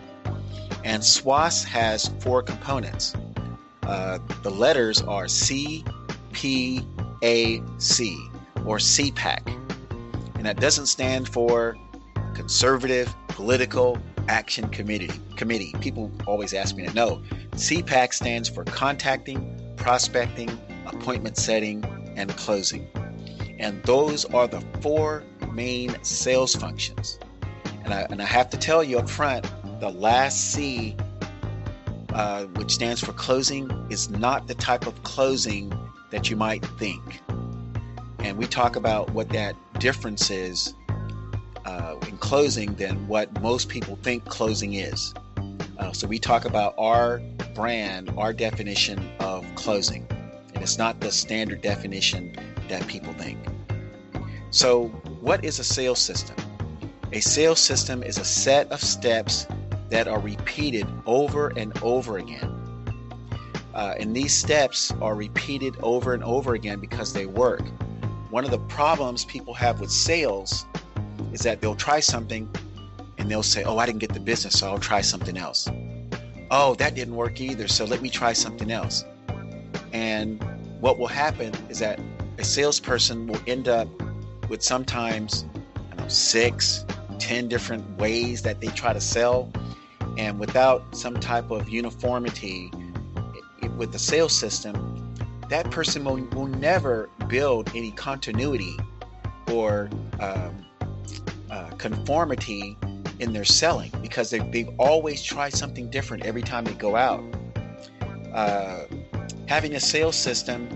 And 0.84 1.04
SWAS 1.04 1.64
has 1.64 2.12
four 2.20 2.44
components. 2.44 3.16
Uh, 3.84 4.20
the 4.44 4.52
letters 4.52 5.02
are 5.02 5.28
C 5.28 5.84
P 6.32 6.86
A 7.24 7.62
C 7.78 8.18
or 8.66 8.78
CPAC. 8.78 9.48
And 10.36 10.46
that 10.46 10.60
doesn't 10.60 10.88
stand 10.88 11.28
for 11.30 11.76
Conservative 12.34 13.14
Political 13.30 13.98
Action 14.28 14.70
Committee. 14.70 15.12
Committee. 15.36 15.74
People 15.82 16.12
always 16.26 16.54
ask 16.54 16.76
me 16.76 16.86
to 16.86 16.94
know. 16.94 17.22
CPAC 17.52 18.14
stands 18.14 18.50
for 18.50 18.64
Contacting, 18.64 19.74
Prospecting, 19.78 20.50
Appointment 20.88 21.38
Setting, 21.38 21.84
and 22.16 22.36
Closing. 22.38 22.88
And 23.60 23.82
those 23.84 24.26
are 24.26 24.48
the 24.48 24.62
four 24.82 25.24
main 25.52 25.96
sales 26.04 26.56
functions. 26.56 27.20
And 27.84 27.94
I, 27.94 28.02
and 28.10 28.22
I 28.22 28.26
have 28.26 28.50
to 28.50 28.58
tell 28.58 28.84
you 28.84 29.00
up 29.00 29.10
front, 29.10 29.48
the 29.80 29.90
last 29.90 30.52
C, 30.52 30.96
uh, 32.14 32.46
which 32.46 32.74
stands 32.74 33.02
for 33.02 33.14
closing, 33.14 33.70
is 33.90 34.10
not 34.10 34.48
the 34.48 34.56
type 34.56 34.88
of 34.88 35.04
closing 35.04 35.74
that 36.12 36.30
you 36.30 36.36
might 36.36 36.66
think. 36.80 37.22
And 38.20 38.38
we 38.38 38.48
talk 38.48 38.76
about 38.76 39.12
what 39.12 39.30
that 39.30 39.56
difference 39.80 40.32
is 40.32 40.74
in 42.08 42.18
closing 42.18 42.76
than 42.76 43.08
what 43.08 43.42
most 43.42 43.70
people 43.70 43.98
think 44.04 44.26
closing 44.26 44.76
is. 44.76 45.14
Uh, 45.78 45.92
so 45.92 46.08
we 46.08 46.20
talk 46.20 46.46
about 46.46 46.74
our 46.78 47.20
brand, 47.54 48.12
our 48.18 48.34
definition 48.34 49.10
of 49.20 49.46
closing. 49.56 50.06
And 50.54 50.64
it's 50.64 50.78
not 50.78 51.00
the 51.00 51.12
standard 51.12 51.62
definition 51.62 52.36
that 52.70 52.86
people 52.88 53.14
think. 53.14 53.40
So, 54.52 54.88
what 55.20 55.44
is 55.44 55.60
a 55.60 55.64
sales 55.64 56.00
system? 56.00 56.36
A 57.12 57.20
sales 57.20 57.60
system 57.60 58.04
is 58.04 58.18
a 58.18 58.26
set 58.26 58.72
of 58.72 58.82
steps 58.82 59.48
that 59.90 60.08
are 60.08 60.20
repeated 60.20 60.88
over 61.06 61.50
and 61.58 61.78
over 61.82 62.18
again. 62.18 62.52
Uh, 63.74 63.94
and 64.00 64.16
these 64.16 64.34
steps 64.34 64.92
are 65.02 65.16
repeated 65.16 65.76
over 65.82 66.14
and 66.14 66.24
over 66.24 66.54
again 66.54 66.80
because 66.80 67.12
they 67.12 67.26
work. 67.26 67.62
One 68.30 68.46
of 68.46 68.52
the 68.52 68.60
problems 68.60 69.26
people 69.26 69.54
have 69.54 69.82
with 69.82 69.92
sales 69.92 70.66
is 71.36 71.42
that 71.42 71.62
they'll 71.62 71.76
try 71.76 72.00
something 72.00 72.50
and 73.18 73.30
they'll 73.30 73.44
say, 73.44 73.64
Oh, 73.64 73.78
I 73.78 73.86
didn't 73.86 74.00
get 74.00 74.14
the 74.14 74.20
business, 74.20 74.58
so 74.60 74.68
I'll 74.68 74.80
try 74.80 75.02
something 75.02 75.38
else. 75.38 75.70
Oh, 76.50 76.76
that 76.76 76.96
didn't 76.96 77.16
work 77.16 77.42
either, 77.42 77.68
so 77.68 77.86
let 77.86 78.02
me 78.02 78.10
try 78.10 78.34
something 78.34 78.72
else. 78.72 79.04
And 79.92 80.42
what 80.82 80.98
will 80.98 81.08
happen 81.08 81.54
is 81.70 81.80
that 81.80 82.00
a 82.38 82.44
salesperson 82.44 83.28
will 83.28 83.42
end 83.48 83.68
up 83.68 83.88
with 84.50 84.64
sometimes 84.64 85.46
know, 85.98 86.08
six, 86.08 86.86
ten 87.20 87.48
different 87.48 87.98
ways 87.98 88.42
that 88.44 88.62
they 88.62 88.68
try 88.68 88.94
to 88.94 89.02
sell. 89.02 89.52
And 90.18 90.40
without 90.40 90.96
some 90.96 91.20
type 91.20 91.52
of 91.52 91.68
uniformity 91.68 92.72
with 93.76 93.92
the 93.92 94.00
sales 94.00 94.34
system, 94.34 95.14
that 95.50 95.70
person 95.70 96.06
will, 96.06 96.24
will 96.32 96.48
never 96.48 97.10
build 97.28 97.70
any 97.76 97.92
continuity 97.92 98.78
or 99.52 99.90
um, 100.20 100.65
uh, 101.50 101.70
conformity 101.78 102.78
in 103.20 103.34
their 103.34 103.46
selling 103.46 103.92
because 104.02 104.30
they, 104.30 104.40
they've 104.40 104.70
always 104.78 105.24
tried 105.24 105.54
something 105.54 105.90
different 105.90 106.26
every 106.26 106.42
time 106.42 106.66
they 106.66 106.74
go 106.74 106.96
out. 106.96 107.24
Uh, 108.34 108.86
having 109.48 109.76
a 109.76 109.80
sales 109.80 110.16
system 110.16 110.68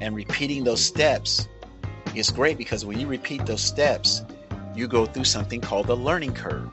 and 0.00 0.14
repeating 0.14 0.64
those 0.64 0.84
steps 0.84 1.48
is 2.14 2.30
great 2.30 2.58
because 2.58 2.84
when 2.84 2.98
you 2.98 3.06
repeat 3.06 3.44
those 3.46 3.62
steps, 3.62 4.22
you 4.74 4.88
go 4.88 5.06
through 5.06 5.24
something 5.24 5.60
called 5.60 5.86
the 5.86 5.96
learning 5.96 6.32
curve. 6.32 6.70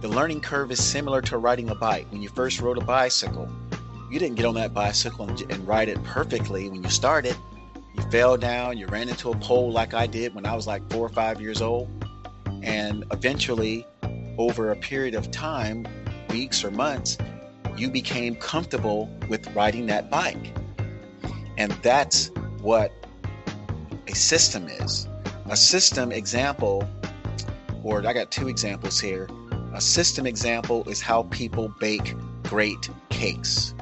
The 0.00 0.08
learning 0.08 0.40
curve 0.40 0.70
is 0.70 0.82
similar 0.82 1.22
to 1.22 1.38
riding 1.38 1.70
a 1.70 1.74
bike. 1.74 2.06
When 2.10 2.22
you 2.22 2.28
first 2.28 2.60
rode 2.60 2.78
a 2.78 2.84
bicycle, 2.84 3.48
you 4.10 4.18
didn't 4.18 4.36
get 4.36 4.46
on 4.46 4.54
that 4.54 4.72
bicycle 4.72 5.28
and, 5.28 5.40
and 5.50 5.66
ride 5.66 5.88
it 5.88 6.02
perfectly 6.04 6.68
when 6.68 6.82
you 6.82 6.90
started. 6.90 7.36
You 7.94 8.02
fell 8.10 8.36
down, 8.36 8.76
you 8.76 8.86
ran 8.86 9.08
into 9.08 9.30
a 9.30 9.36
pole 9.38 9.72
like 9.72 9.94
I 9.94 10.06
did 10.06 10.34
when 10.34 10.46
I 10.46 10.54
was 10.54 10.66
like 10.66 10.88
four 10.92 11.06
or 11.06 11.08
five 11.08 11.40
years 11.40 11.62
old. 11.62 11.88
And 12.66 13.04
eventually, 13.10 13.86
over 14.36 14.72
a 14.72 14.76
period 14.76 15.14
of 15.14 15.30
time, 15.30 15.86
weeks 16.28 16.62
or 16.62 16.70
months, 16.70 17.16
you 17.78 17.90
became 17.90 18.34
comfortable 18.34 19.08
with 19.30 19.46
riding 19.54 19.86
that 19.86 20.10
bike. 20.10 20.52
And 21.56 21.72
that's 21.82 22.30
what 22.60 22.92
a 24.06 24.14
system 24.14 24.68
is. 24.68 25.08
A 25.48 25.56
system 25.56 26.12
example 26.12 26.86
or 27.86 28.04
I 28.04 28.12
got 28.12 28.32
two 28.32 28.48
examples 28.48 28.98
here. 28.98 29.28
A 29.72 29.80
system 29.80 30.26
example 30.26 30.82
is 30.88 31.00
how 31.00 31.22
people 31.24 31.72
bake 31.78 32.14
great 32.42 32.90
cakes. 33.10 33.74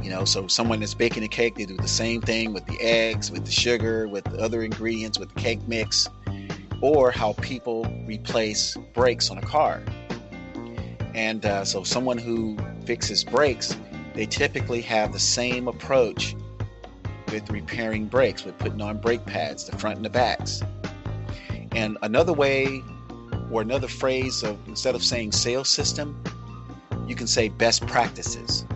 You 0.00 0.10
know, 0.10 0.24
so 0.24 0.46
someone 0.46 0.78
that's 0.78 0.94
baking 0.94 1.24
a 1.24 1.28
cake, 1.28 1.56
they 1.56 1.64
do 1.66 1.76
the 1.76 1.88
same 1.88 2.20
thing 2.20 2.52
with 2.52 2.66
the 2.66 2.80
eggs, 2.80 3.32
with 3.32 3.46
the 3.46 3.50
sugar, 3.50 4.06
with 4.06 4.22
the 4.24 4.38
other 4.38 4.62
ingredients, 4.62 5.18
with 5.18 5.34
the 5.34 5.40
cake 5.40 5.66
mix, 5.66 6.08
or 6.84 7.10
how 7.10 7.32
people 7.40 7.86
replace 8.04 8.76
brakes 8.92 9.30
on 9.30 9.38
a 9.38 9.42
car. 9.42 9.82
And 11.14 11.46
uh, 11.46 11.64
so, 11.64 11.82
someone 11.82 12.18
who 12.18 12.58
fixes 12.84 13.24
brakes, 13.24 13.74
they 14.12 14.26
typically 14.26 14.82
have 14.82 15.10
the 15.10 15.18
same 15.18 15.66
approach 15.66 16.36
with 17.32 17.48
repairing 17.50 18.04
brakes, 18.04 18.44
with 18.44 18.58
putting 18.58 18.82
on 18.82 18.98
brake 18.98 19.24
pads, 19.24 19.64
the 19.64 19.78
front 19.78 19.96
and 19.96 20.04
the 20.04 20.10
backs. 20.10 20.62
And 21.72 21.96
another 22.02 22.34
way 22.34 22.82
or 23.50 23.62
another 23.62 23.88
phrase 23.88 24.42
of 24.42 24.58
instead 24.68 24.94
of 24.94 25.02
saying 25.02 25.32
sales 25.32 25.70
system, 25.70 26.22
you 27.06 27.14
can 27.14 27.26
say 27.26 27.48
best 27.48 27.86
practices. 27.86 28.66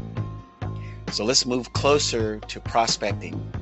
So 1.12 1.26
let's 1.26 1.44
move 1.44 1.74
closer 1.74 2.40
to 2.40 2.60
prospecting 2.60 3.52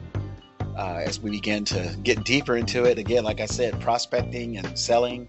uh, 0.77 1.03
as 1.05 1.21
we 1.21 1.31
begin 1.31 1.65
to 1.65 1.97
get 2.03 2.25
deeper 2.25 2.57
into 2.57 2.85
it. 2.85 2.99
Again, 2.99 3.25
like 3.25 3.41
I 3.41 3.47
said, 3.47 3.81
prospecting 3.81 4.59
and 4.59 4.79
selling, 4.79 5.29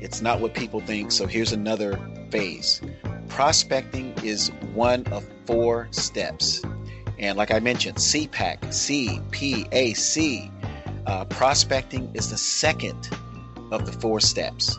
it's 0.00 0.22
not 0.22 0.40
what 0.40 0.54
people 0.54 0.80
think. 0.80 1.12
So 1.12 1.26
here's 1.26 1.52
another 1.52 1.98
phase. 2.30 2.80
Prospecting 3.28 4.14
is 4.24 4.50
one 4.74 5.06
of 5.08 5.26
four 5.46 5.88
steps. 5.90 6.62
And 7.18 7.36
like 7.36 7.50
I 7.50 7.58
mentioned, 7.58 7.96
CPAC, 7.96 8.72
C 8.72 9.20
P 9.30 9.66
A 9.72 9.92
C, 9.94 10.50
uh, 11.06 11.24
prospecting 11.26 12.10
is 12.14 12.30
the 12.30 12.38
second 12.38 13.10
of 13.70 13.86
the 13.86 13.92
four 13.92 14.20
steps. 14.20 14.78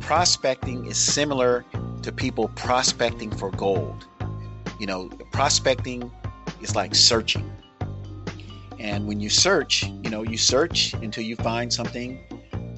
Prospecting 0.00 0.86
is 0.86 0.98
similar 0.98 1.64
to 2.02 2.12
people 2.12 2.48
prospecting 2.56 3.30
for 3.30 3.50
gold. 3.50 4.06
You 4.78 4.86
know, 4.86 5.08
prospecting 5.32 6.10
is 6.60 6.74
like 6.76 6.94
searching. 6.94 7.50
And 8.84 9.08
when 9.08 9.18
you 9.18 9.30
search, 9.30 9.82
you 9.82 10.10
know, 10.10 10.22
you 10.22 10.36
search 10.36 10.92
until 10.92 11.24
you 11.24 11.36
find 11.36 11.72
something 11.72 12.22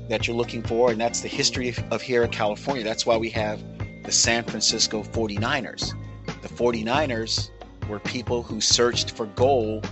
that 0.08 0.28
you're 0.28 0.36
looking 0.36 0.62
for. 0.62 0.92
And 0.92 1.00
that's 1.00 1.20
the 1.20 1.26
history 1.26 1.74
of, 1.90 2.00
here 2.00 2.22
in 2.22 2.30
California. 2.30 2.84
That's 2.84 3.04
why 3.04 3.16
we 3.16 3.28
have 3.30 3.60
the 4.04 4.12
San 4.12 4.44
Francisco 4.44 5.02
49ers. 5.02 5.94
The 6.42 6.48
49ers 6.48 7.50
were 7.88 7.98
people 7.98 8.44
who 8.44 8.60
searched 8.60 9.10
for 9.10 9.26
gold 9.26 9.90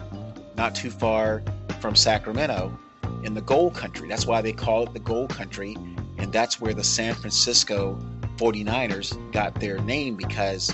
not 0.57 0.77
too 0.77 0.91
far 0.91 1.43
from 1.81 1.97
Sacramento 1.97 2.79
in 3.25 3.35
the 3.35 3.43
gold 3.43 3.75
country. 3.75 4.09
That's 4.09 4.25
why 4.25 4.41
they 4.41 4.53
call 4.53 4.85
it 4.85 4.93
the 4.93 5.01
gold 5.01 5.31
country. 5.31 5.77
And 6.19 6.33
that's 6.33 6.61
where 6.61 6.75
the 6.75 6.85
San 6.85 7.15
Francisco 7.15 7.99
49ers 8.37 9.33
got 9.33 9.57
their 9.57 9.81
name 9.81 10.15
because 10.15 10.73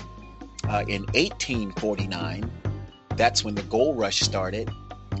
uh, 0.69 0.85
in 0.87 1.01
1849, 1.15 2.51
that's 3.15 3.43
when 3.43 3.55
the 3.55 3.63
gold 3.63 3.97
rush 3.97 4.19
started 4.19 4.71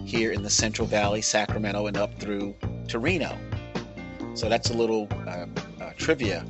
here 0.05 0.31
in 0.31 0.43
the 0.43 0.49
Central 0.49 0.87
Valley, 0.87 1.21
Sacramento, 1.21 1.87
and 1.87 1.97
up 1.97 2.19
through 2.19 2.55
to 2.87 2.99
Reno. 2.99 3.37
So 4.33 4.49
that's 4.49 4.69
a 4.69 4.73
little 4.73 5.07
uh, 5.27 5.45
uh, 5.81 5.91
trivia 5.97 6.45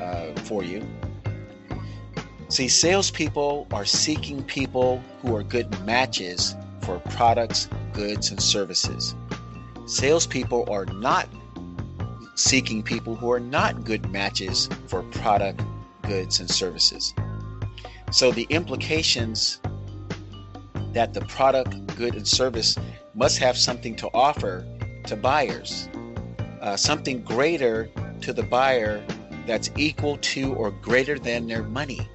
uh, 0.00 0.40
for 0.42 0.62
you. 0.62 0.86
See, 2.48 2.68
salespeople 2.68 3.66
are 3.72 3.86
seeking 3.86 4.44
people 4.44 5.02
who 5.22 5.34
are 5.34 5.42
good 5.42 5.70
matches 5.86 6.54
for 6.82 6.98
products, 6.98 7.68
goods, 7.94 8.30
and 8.30 8.42
services. 8.42 9.14
Salespeople 9.86 10.68
are 10.70 10.84
not 10.86 11.28
seeking 12.34 12.82
people 12.82 13.14
who 13.14 13.30
are 13.30 13.40
not 13.40 13.84
good 13.84 14.10
matches 14.10 14.68
for 14.86 15.02
product, 15.04 15.62
goods, 16.02 16.40
and 16.40 16.50
services. 16.50 17.14
So 18.10 18.30
the 18.32 18.46
implications 18.50 19.60
that 20.92 21.14
the 21.14 21.20
product, 21.22 21.96
good, 21.96 22.14
and 22.14 22.26
service 22.26 22.76
must 23.14 23.38
have 23.38 23.56
something 23.56 23.96
to 23.96 24.08
offer 24.14 24.66
to 25.06 25.16
buyers, 25.16 25.88
uh, 26.60 26.76
something 26.76 27.22
greater 27.22 27.88
to 28.20 28.32
the 28.32 28.42
buyer 28.42 29.04
that's 29.46 29.70
equal 29.76 30.16
to 30.18 30.54
or 30.54 30.70
greater 30.70 31.18
than 31.18 31.46
their 31.46 31.62
money. 31.62 32.08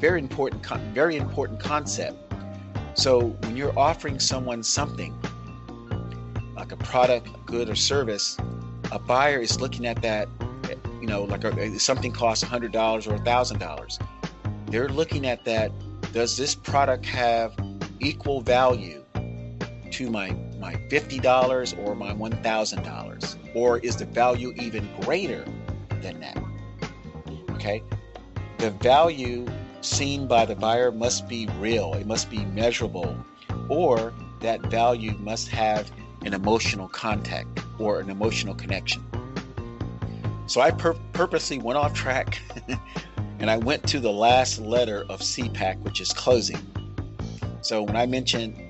Very 0.00 0.20
important, 0.20 0.64
very 0.94 1.16
important 1.16 1.60
concept. 1.60 2.16
So 2.94 3.28
when 3.42 3.56
you're 3.56 3.76
offering 3.78 4.18
someone 4.18 4.62
something, 4.62 5.14
like 6.54 6.72
a 6.72 6.76
product, 6.76 7.28
good, 7.46 7.68
or 7.68 7.74
service, 7.74 8.36
a 8.90 8.98
buyer 8.98 9.40
is 9.40 9.60
looking 9.60 9.86
at 9.86 10.02
that, 10.02 10.28
you 11.00 11.06
know, 11.06 11.24
like 11.24 11.44
a, 11.44 11.78
something 11.78 12.12
costs 12.12 12.44
$100 12.44 12.74
or 13.06 13.18
$1,000. 13.18 14.06
They're 14.66 14.88
looking 14.88 15.26
at 15.26 15.44
that 15.44 15.72
does 16.12 16.36
this 16.36 16.54
product 16.54 17.06
have 17.06 17.54
equal 18.02 18.40
value 18.40 19.04
to 19.92 20.10
my 20.10 20.34
my 20.58 20.74
$50 20.90 21.86
or 21.86 21.94
my 21.96 22.12
$1,000? 22.12 23.38
Or 23.54 23.78
is 23.78 23.96
the 23.96 24.04
value 24.06 24.52
even 24.56 24.88
greater 25.00 25.44
than 26.00 26.20
that? 26.20 26.38
Okay. 27.50 27.82
The 28.58 28.70
value 28.70 29.46
seen 29.80 30.28
by 30.28 30.44
the 30.46 30.54
buyer 30.54 30.92
must 30.92 31.28
be 31.28 31.48
real, 31.58 31.94
it 31.94 32.06
must 32.06 32.30
be 32.30 32.44
measurable, 32.44 33.16
or 33.68 34.14
that 34.38 34.60
value 34.62 35.12
must 35.18 35.48
have 35.48 35.90
an 36.24 36.32
emotional 36.32 36.88
contact 36.88 37.60
or 37.80 37.98
an 37.98 38.08
emotional 38.08 38.54
connection. 38.54 39.04
So 40.46 40.60
I 40.60 40.70
pur- 40.70 40.98
purposely 41.12 41.58
went 41.58 41.76
off 41.76 41.92
track 41.92 42.40
and 43.40 43.50
I 43.50 43.56
went 43.56 43.86
to 43.88 43.98
the 43.98 44.12
last 44.12 44.60
letter 44.60 45.04
of 45.08 45.20
CPAC, 45.20 45.80
which 45.80 46.00
is 46.00 46.12
closing. 46.12 46.60
So 47.62 47.84
when 47.84 47.94
I 47.94 48.06
mentioned 48.06 48.60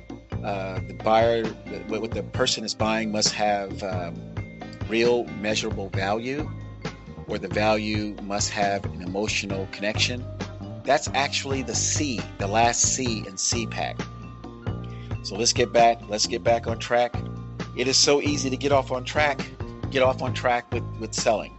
uh, 0.45 0.79
the 0.87 0.93
buyer, 1.03 1.47
what 1.89 2.11
the 2.11 2.23
person 2.23 2.63
is 2.63 2.75
buying 2.75 3.11
must 3.11 3.33
have 3.33 3.83
um, 3.83 4.15
real 4.87 5.25
measurable 5.41 5.89
value, 5.89 6.51
or 7.27 7.39
the 7.39 7.49
value 7.49 8.15
must 8.23 8.51
have 8.51 8.85
an 8.85 9.01
emotional 9.01 9.67
connection. 9.73 10.23
That's 10.85 11.09
actually 11.15 11.63
the 11.63 11.75
C, 11.75 12.21
the 12.37 12.47
last 12.47 12.83
C 12.83 13.19
in 13.27 13.35
CPAC. 13.35 14.05
So 15.25 15.37
let's 15.37 15.55
get 15.55 15.73
back. 15.73 16.01
Let's 16.09 16.27
get 16.27 16.45
back 16.45 16.67
on 16.67 16.79
track. 16.79 17.15
It 17.75 17.89
is 17.89 17.97
so 17.97 18.21
easy 18.21 18.51
to 18.51 18.57
get 18.59 18.73
off 18.73 18.93
on 18.93 19.05
track. 19.05 19.41
Get 19.91 20.03
off 20.03 20.21
on 20.21 20.35
track 20.35 20.71
with, 20.71 20.85
with 21.01 21.15
selling. 21.15 21.57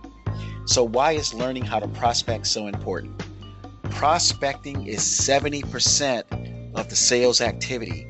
So 0.66 0.84
why 0.84 1.14
is 1.14 1.34
learning 1.34 1.66
how 1.66 1.80
to 1.80 1.88
prospect 1.88 2.46
so 2.46 2.68
important? 2.68 3.24
Prospecting 3.90 4.86
is 4.86 5.00
70% 5.00 6.43
of 6.76 6.90
the 6.90 6.96
sales 6.96 7.42
activity. 7.42 8.08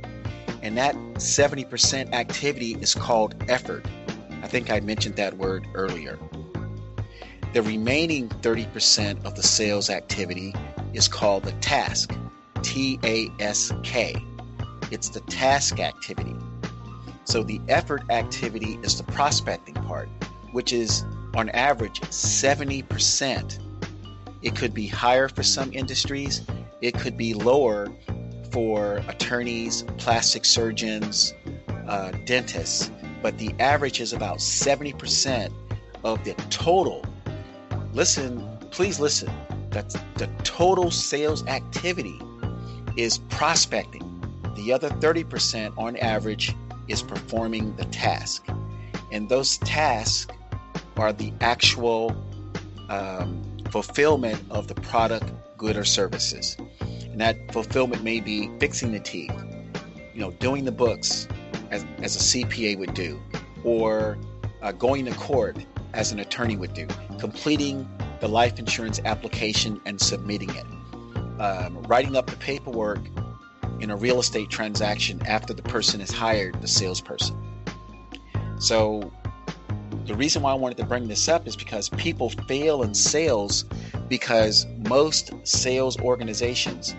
And 0.61 0.77
that 0.77 0.95
70% 1.15 2.13
activity 2.13 2.77
is 2.79 2.95
called 2.95 3.35
effort. 3.49 3.85
I 4.41 4.47
think 4.47 4.71
I 4.71 4.79
mentioned 4.79 5.15
that 5.17 5.37
word 5.37 5.67
earlier. 5.73 6.17
The 7.53 7.61
remaining 7.61 8.29
30% 8.29 9.25
of 9.25 9.35
the 9.35 9.43
sales 9.43 9.89
activity 9.89 10.55
is 10.93 11.07
called 11.07 11.43
the 11.43 11.51
task. 11.53 12.15
T 12.61 12.97
A 13.03 13.29
S 13.39 13.71
K. 13.83 14.15
It's 14.89 15.09
the 15.09 15.19
task 15.21 15.79
activity. 15.79 16.35
So 17.25 17.43
the 17.43 17.59
effort 17.67 18.03
activity 18.09 18.79
is 18.83 18.97
the 18.97 19.03
prospecting 19.03 19.75
part, 19.75 20.09
which 20.51 20.73
is 20.73 21.03
on 21.35 21.49
average 21.49 21.99
70%. 22.01 23.59
It 24.41 24.55
could 24.55 24.73
be 24.73 24.87
higher 24.87 25.29
for 25.29 25.43
some 25.43 25.71
industries, 25.73 26.41
it 26.81 26.93
could 26.95 27.17
be 27.17 27.33
lower 27.33 27.87
for 28.53 28.97
attorneys, 29.07 29.81
plastic 29.97 30.45
surgeons, 30.45 31.33
uh, 31.87 32.11
dentists, 32.25 32.91
but 33.23 33.35
the 33.39 33.51
average 33.57 33.99
is 33.99 34.13
about 34.13 34.37
70% 34.37 35.51
of 36.03 36.23
the 36.23 36.35
total. 36.51 37.03
Listen, 37.93 38.47
please 38.69 38.99
listen. 38.99 39.31
That's 39.71 39.95
the 40.17 40.27
total 40.43 40.91
sales 40.91 41.43
activity 41.47 42.21
is 42.95 43.17
prospecting. 43.29 44.07
The 44.55 44.71
other 44.71 44.89
30% 44.89 45.75
on 45.75 45.97
average 45.97 46.55
is 46.87 47.01
performing 47.01 47.75
the 47.75 47.85
task. 47.85 48.45
And 49.11 49.29
those 49.29 49.57
tasks 49.57 50.31
are 50.95 51.11
the 51.11 51.33
actual 51.41 52.15
um, 52.89 53.41
fulfillment 53.71 54.39
of 54.51 54.67
the 54.67 54.75
product, 54.75 55.31
good, 55.57 55.75
or 55.75 55.83
services. 55.83 56.55
And 57.13 57.21
that 57.21 57.53
fulfillment 57.53 58.03
may 58.03 58.19
be 58.19 58.49
fixing 58.59 58.91
the 58.91 58.99
teeth, 58.99 59.31
you 60.15 60.19
know, 60.19 60.31
doing 60.31 60.65
the 60.65 60.71
books 60.71 61.27
as, 61.69 61.85
as 62.01 62.15
a 62.15 62.19
CPA 62.19 62.79
would 62.79 62.95
do, 62.95 63.21
or 63.63 64.17
uh, 64.63 64.71
going 64.71 65.05
to 65.05 65.13
court 65.13 65.63
as 65.93 66.11
an 66.11 66.19
attorney 66.19 66.57
would 66.57 66.73
do, 66.73 66.87
completing 67.19 67.87
the 68.19 68.27
life 68.27 68.57
insurance 68.57 68.99
application 69.05 69.79
and 69.85 70.01
submitting 70.01 70.49
it, 70.55 70.65
um, 71.39 71.83
writing 71.83 72.17
up 72.17 72.27
the 72.31 72.37
paperwork 72.37 73.01
in 73.79 73.91
a 73.91 73.95
real 73.95 74.19
estate 74.19 74.49
transaction 74.49 75.21
after 75.27 75.53
the 75.53 75.61
person 75.61 76.01
is 76.01 76.11
hired, 76.11 76.59
the 76.63 76.67
salesperson. 76.67 77.37
So, 78.57 79.13
the 80.07 80.15
reason 80.15 80.41
why 80.41 80.51
I 80.51 80.55
wanted 80.55 80.77
to 80.77 80.85
bring 80.85 81.07
this 81.07 81.29
up 81.29 81.47
is 81.47 81.55
because 81.55 81.89
people 81.89 82.31
fail 82.47 82.81
in 82.81 82.95
sales 82.95 83.65
because 84.09 84.65
most 84.89 85.31
sales 85.43 85.99
organizations 85.99 86.95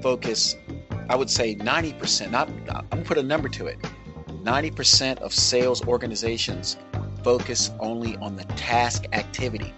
focus, 0.00 0.56
I 1.08 1.16
would 1.16 1.30
say 1.30 1.54
90%, 1.54 2.30
not, 2.30 2.48
I'm 2.48 2.88
going 2.88 3.02
to 3.02 3.08
put 3.08 3.18
a 3.18 3.22
number 3.22 3.48
to 3.50 3.66
it. 3.66 3.78
90% 4.44 5.18
of 5.18 5.34
sales 5.34 5.86
organizations 5.86 6.76
focus 7.22 7.70
only 7.80 8.16
on 8.16 8.36
the 8.36 8.44
task 8.44 9.04
activity. 9.12 9.74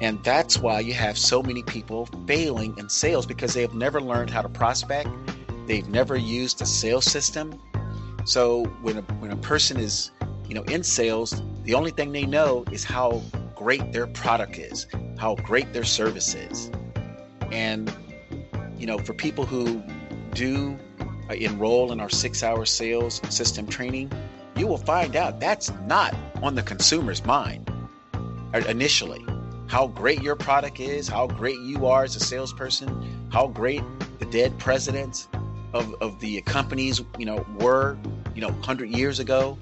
And 0.00 0.22
that's 0.24 0.58
why 0.58 0.80
you 0.80 0.94
have 0.94 1.18
so 1.18 1.42
many 1.42 1.62
people 1.62 2.08
failing 2.26 2.76
in 2.78 2.88
sales 2.88 3.26
because 3.26 3.52
they 3.52 3.60
have 3.60 3.74
never 3.74 4.00
learned 4.00 4.30
how 4.30 4.42
to 4.42 4.48
prospect. 4.48 5.10
They've 5.66 5.88
never 5.88 6.16
used 6.16 6.62
a 6.62 6.66
sales 6.66 7.04
system. 7.04 7.60
So 8.24 8.64
when 8.82 8.98
a, 8.98 9.02
when 9.20 9.30
a 9.30 9.36
person 9.36 9.76
is, 9.76 10.10
you 10.48 10.54
know, 10.54 10.62
in 10.62 10.82
sales, 10.82 11.42
the 11.64 11.74
only 11.74 11.90
thing 11.90 12.12
they 12.12 12.24
know 12.24 12.64
is 12.72 12.82
how 12.82 13.22
great 13.54 13.92
their 13.92 14.06
product 14.06 14.58
is, 14.58 14.86
how 15.18 15.34
great 15.36 15.72
their 15.74 15.84
service 15.84 16.34
is. 16.34 16.70
And 17.52 17.94
you 18.80 18.86
know, 18.86 18.98
for 18.98 19.14
people 19.14 19.44
who 19.44 19.82
do 20.34 20.76
uh, 21.28 21.34
enroll 21.34 21.92
in 21.92 22.00
our 22.00 22.08
6-hour 22.08 22.64
sales 22.64 23.20
system 23.28 23.66
training, 23.66 24.10
you 24.56 24.66
will 24.66 24.78
find 24.78 25.14
out 25.14 25.38
that's 25.38 25.70
not 25.86 26.14
on 26.42 26.54
the 26.54 26.62
consumer's 26.62 27.24
mind 27.24 27.70
uh, 28.54 28.58
initially 28.68 29.24
how 29.68 29.86
great 29.86 30.20
your 30.20 30.34
product 30.34 30.80
is, 30.80 31.06
how 31.06 31.28
great 31.28 31.58
you 31.60 31.86
are 31.86 32.02
as 32.02 32.16
a 32.16 32.20
salesperson, 32.20 33.28
how 33.30 33.46
great 33.46 33.82
the 34.18 34.26
dead 34.26 34.58
presidents 34.58 35.28
of, 35.72 35.94
of 36.00 36.18
the 36.18 36.40
companies, 36.42 37.00
you 37.18 37.24
know, 37.24 37.46
were, 37.60 37.96
you 38.34 38.40
know, 38.40 38.48
100 38.48 38.90
years 38.90 39.20
ago, 39.20 39.56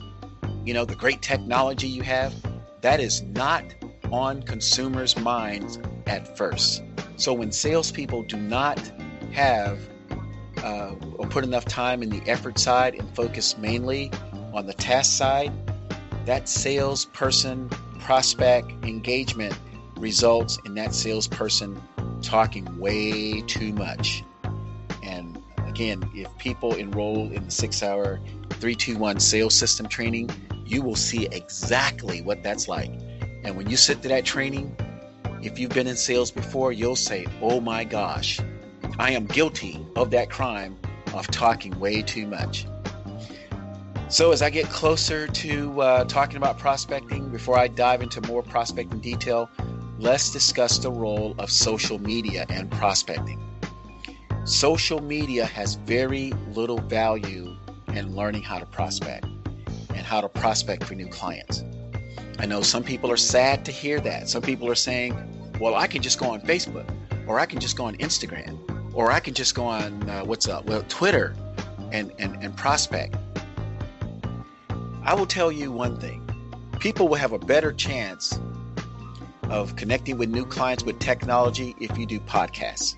you 0.64 0.72
know, 0.72 0.87
the 0.87 0.94
great 0.94 1.20
technology 1.20 1.87
you 1.87 2.00
have, 2.02 2.35
that 2.81 3.00
is 3.00 3.20
not 3.22 3.64
on 4.11 4.42
consumers' 4.42 5.18
minds 5.18 5.78
at 6.07 6.38
first. 6.38 6.83
So 7.16 7.35
when 7.35 7.52
salespeople 7.52 8.22
do 8.22 8.38
not 8.38 8.81
have 9.33 9.79
uh, 10.62 10.95
or 11.17 11.27
put 11.27 11.45
enough 11.45 11.64
time 11.64 12.03
in 12.03 12.11
the 12.11 12.23
effort 12.29 12.59
side 12.59 12.95
and 12.95 13.09
focus 13.14 13.57
mainly 13.59 14.11
on 14.53 14.67
the 14.67 14.75
task 14.75 15.17
side, 15.17 15.53
that 16.27 16.49
salesperson 16.49 17.69
prospect 18.01 18.71
engagement 18.85 19.57
results 19.97 20.59
in 20.64 20.75
that 20.75 20.95
salesperson 20.95 21.81
talking 22.23 22.79
way 22.79 23.41
too 23.43 23.73
much. 23.73 24.25
And 25.03 25.43
again, 25.67 26.09
if 26.14 26.37
people 26.38 26.75
enroll 26.75 27.31
in 27.31 27.45
the 27.45 27.51
six 27.51 27.83
hour 27.83 28.21
321 28.51 29.21
sales 29.21 29.55
system 29.55 29.87
training, 29.87 30.31
you 30.67 30.83
will 30.83 30.97
see 30.97 31.27
exactly 31.27 32.21
what 32.21 32.43
that's 32.43 32.69
like. 32.69 32.91
And 33.45 33.57
when 33.57 33.71
you 33.71 33.77
sit 33.77 34.03
to 34.03 34.09
that 34.09 34.25
training, 34.25 34.77
if 35.43 35.59
you've 35.59 35.71
been 35.71 35.87
in 35.87 35.97
sales 35.97 36.31
before, 36.31 36.73
you'll 36.73 36.97
say, 36.97 37.27
Oh 37.41 37.61
my 37.61 37.85
gosh, 37.85 38.41
I 38.98 39.12
am 39.12 39.27
guilty 39.27 39.85
of 39.96 40.11
that 40.11 40.31
crime 40.31 40.77
of 41.14 41.27
talking 41.29 41.79
way 41.79 42.03
too 42.03 42.27
much. 42.27 42.66
So, 44.09 44.33
as 44.33 44.40
I 44.40 44.48
get 44.48 44.66
closer 44.66 45.27
to 45.27 45.81
uh, 45.83 46.05
talking 46.05 46.38
about 46.38 46.59
prospecting, 46.59 47.29
before 47.31 47.59
I 47.59 47.68
dive 47.68 48.01
into 48.01 48.22
more 48.22 48.42
prospecting 48.42 49.01
detail, 49.01 49.51
let's 49.98 50.31
discuss 50.31 50.79
the 50.79 50.90
role 50.90 51.35
of 51.38 51.51
social 51.51 51.98
media 51.98 52.46
and 52.48 52.70
prospecting. 52.70 53.38
Social 54.45 55.03
media 55.03 55.45
has 55.45 55.74
very 55.74 56.32
little 56.55 56.78
value 56.78 57.55
in 57.89 58.16
learning 58.16 58.43
how 58.43 58.59
to 58.59 58.66
prospect 58.66 59.26
and 59.95 60.07
how 60.07 60.22
to 60.22 60.28
prospect 60.28 60.84
for 60.84 60.95
new 60.95 61.09
clients. 61.09 61.64
I 62.39 62.47
know 62.47 62.62
some 62.62 62.82
people 62.82 63.11
are 63.11 63.16
sad 63.16 63.64
to 63.66 63.72
hear 63.72 64.01
that. 64.01 64.28
Some 64.28 64.43
people 64.43 64.70
are 64.70 64.74
saying, 64.74 65.14
well, 65.61 65.74
I 65.74 65.86
can 65.86 66.01
just 66.01 66.18
go 66.18 66.30
on 66.30 66.41
Facebook, 66.43 66.89
or 67.26 67.39
I 67.39 67.47
can 67.47 67.61
just 67.61 67.76
go 67.76 67.84
on 67.84 67.97
Instagram, 67.97 68.59
or 68.99 69.12
I 69.12 69.20
can 69.20 69.32
just 69.32 69.55
go 69.55 69.64
on, 69.64 70.11
uh, 70.11 70.24
WhatsApp, 70.24 70.64
well, 70.64 70.82
Twitter 70.88 71.32
and, 71.92 72.12
and, 72.18 72.36
and 72.42 72.57
prospect. 72.57 73.14
I 75.05 75.14
will 75.14 75.24
tell 75.24 75.53
you 75.53 75.70
one 75.70 75.96
thing 76.01 76.28
people 76.80 77.07
will 77.07 77.16
have 77.16 77.32
a 77.32 77.38
better 77.38 77.72
chance 77.72 78.40
of 79.51 79.76
connecting 79.76 80.18
with 80.18 80.30
new 80.30 80.44
clients 80.44 80.82
with 80.82 80.99
technology 80.99 81.76
if 81.80 81.96
you 81.96 82.07
do 82.07 82.18
podcasts. 82.20 82.96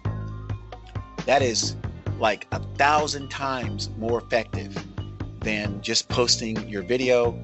That 1.27 1.43
is 1.43 1.77
like 2.19 2.47
a 2.53 2.61
thousand 2.77 3.31
times 3.31 3.91
more 3.99 4.23
effective 4.23 4.75
than 5.41 5.83
just 5.83 6.09
posting 6.09 6.67
your 6.67 6.83
video, 6.83 7.39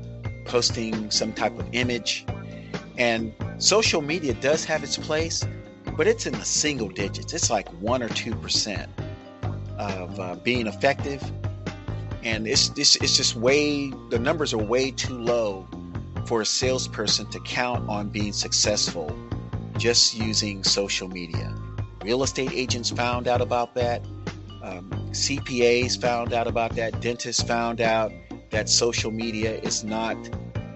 posting 0.47 1.11
some 1.11 1.35
type 1.35 1.59
of 1.59 1.69
image. 1.73 2.25
And 2.97 3.35
social 3.59 4.01
media 4.01 4.33
does 4.33 4.65
have 4.65 4.83
its 4.83 4.97
place, 4.97 5.45
but 5.97 6.07
it's 6.07 6.27
in 6.27 6.33
the 6.33 6.45
single 6.45 6.89
digits. 6.89 7.33
It's 7.33 7.51
like 7.51 7.69
one 7.81 8.03
or 8.03 8.09
two 8.09 8.35
percent 8.35 8.91
of 9.79 10.19
uh, 10.21 10.37
being 10.37 10.67
effective, 10.67 11.23
and 12.23 12.47
it's, 12.47 12.71
it's 12.77 12.97
it's 12.97 13.17
just 13.17 13.37
way 13.37 13.91
the 14.11 14.19
numbers 14.19 14.53
are 14.53 14.59
way 14.63 14.91
too 14.91 15.19
low 15.19 15.67
for 16.27 16.41
a 16.41 16.47
salesperson 16.47 17.27
to 17.31 17.41
count 17.41 17.89
on 17.89 18.09
being 18.09 18.33
successful 18.33 19.17
just 19.79 20.17
using 20.17 20.65
social 20.65 21.09
media. 21.09 21.55
Real 22.03 22.23
estate 22.23 22.53
agents 22.53 22.91
found 22.91 23.29
out 23.29 23.41
about 23.41 23.75
that. 23.75 24.05
Um, 24.63 24.91
CPAs 25.11 26.01
found 26.01 26.33
out 26.33 26.47
about 26.47 26.75
that. 26.77 27.01
Dentists 27.01 27.43
found 27.43 27.81
out 27.81 28.13
that 28.51 28.69
social 28.69 29.11
media 29.11 29.59
is 29.61 29.85
not 29.85 30.17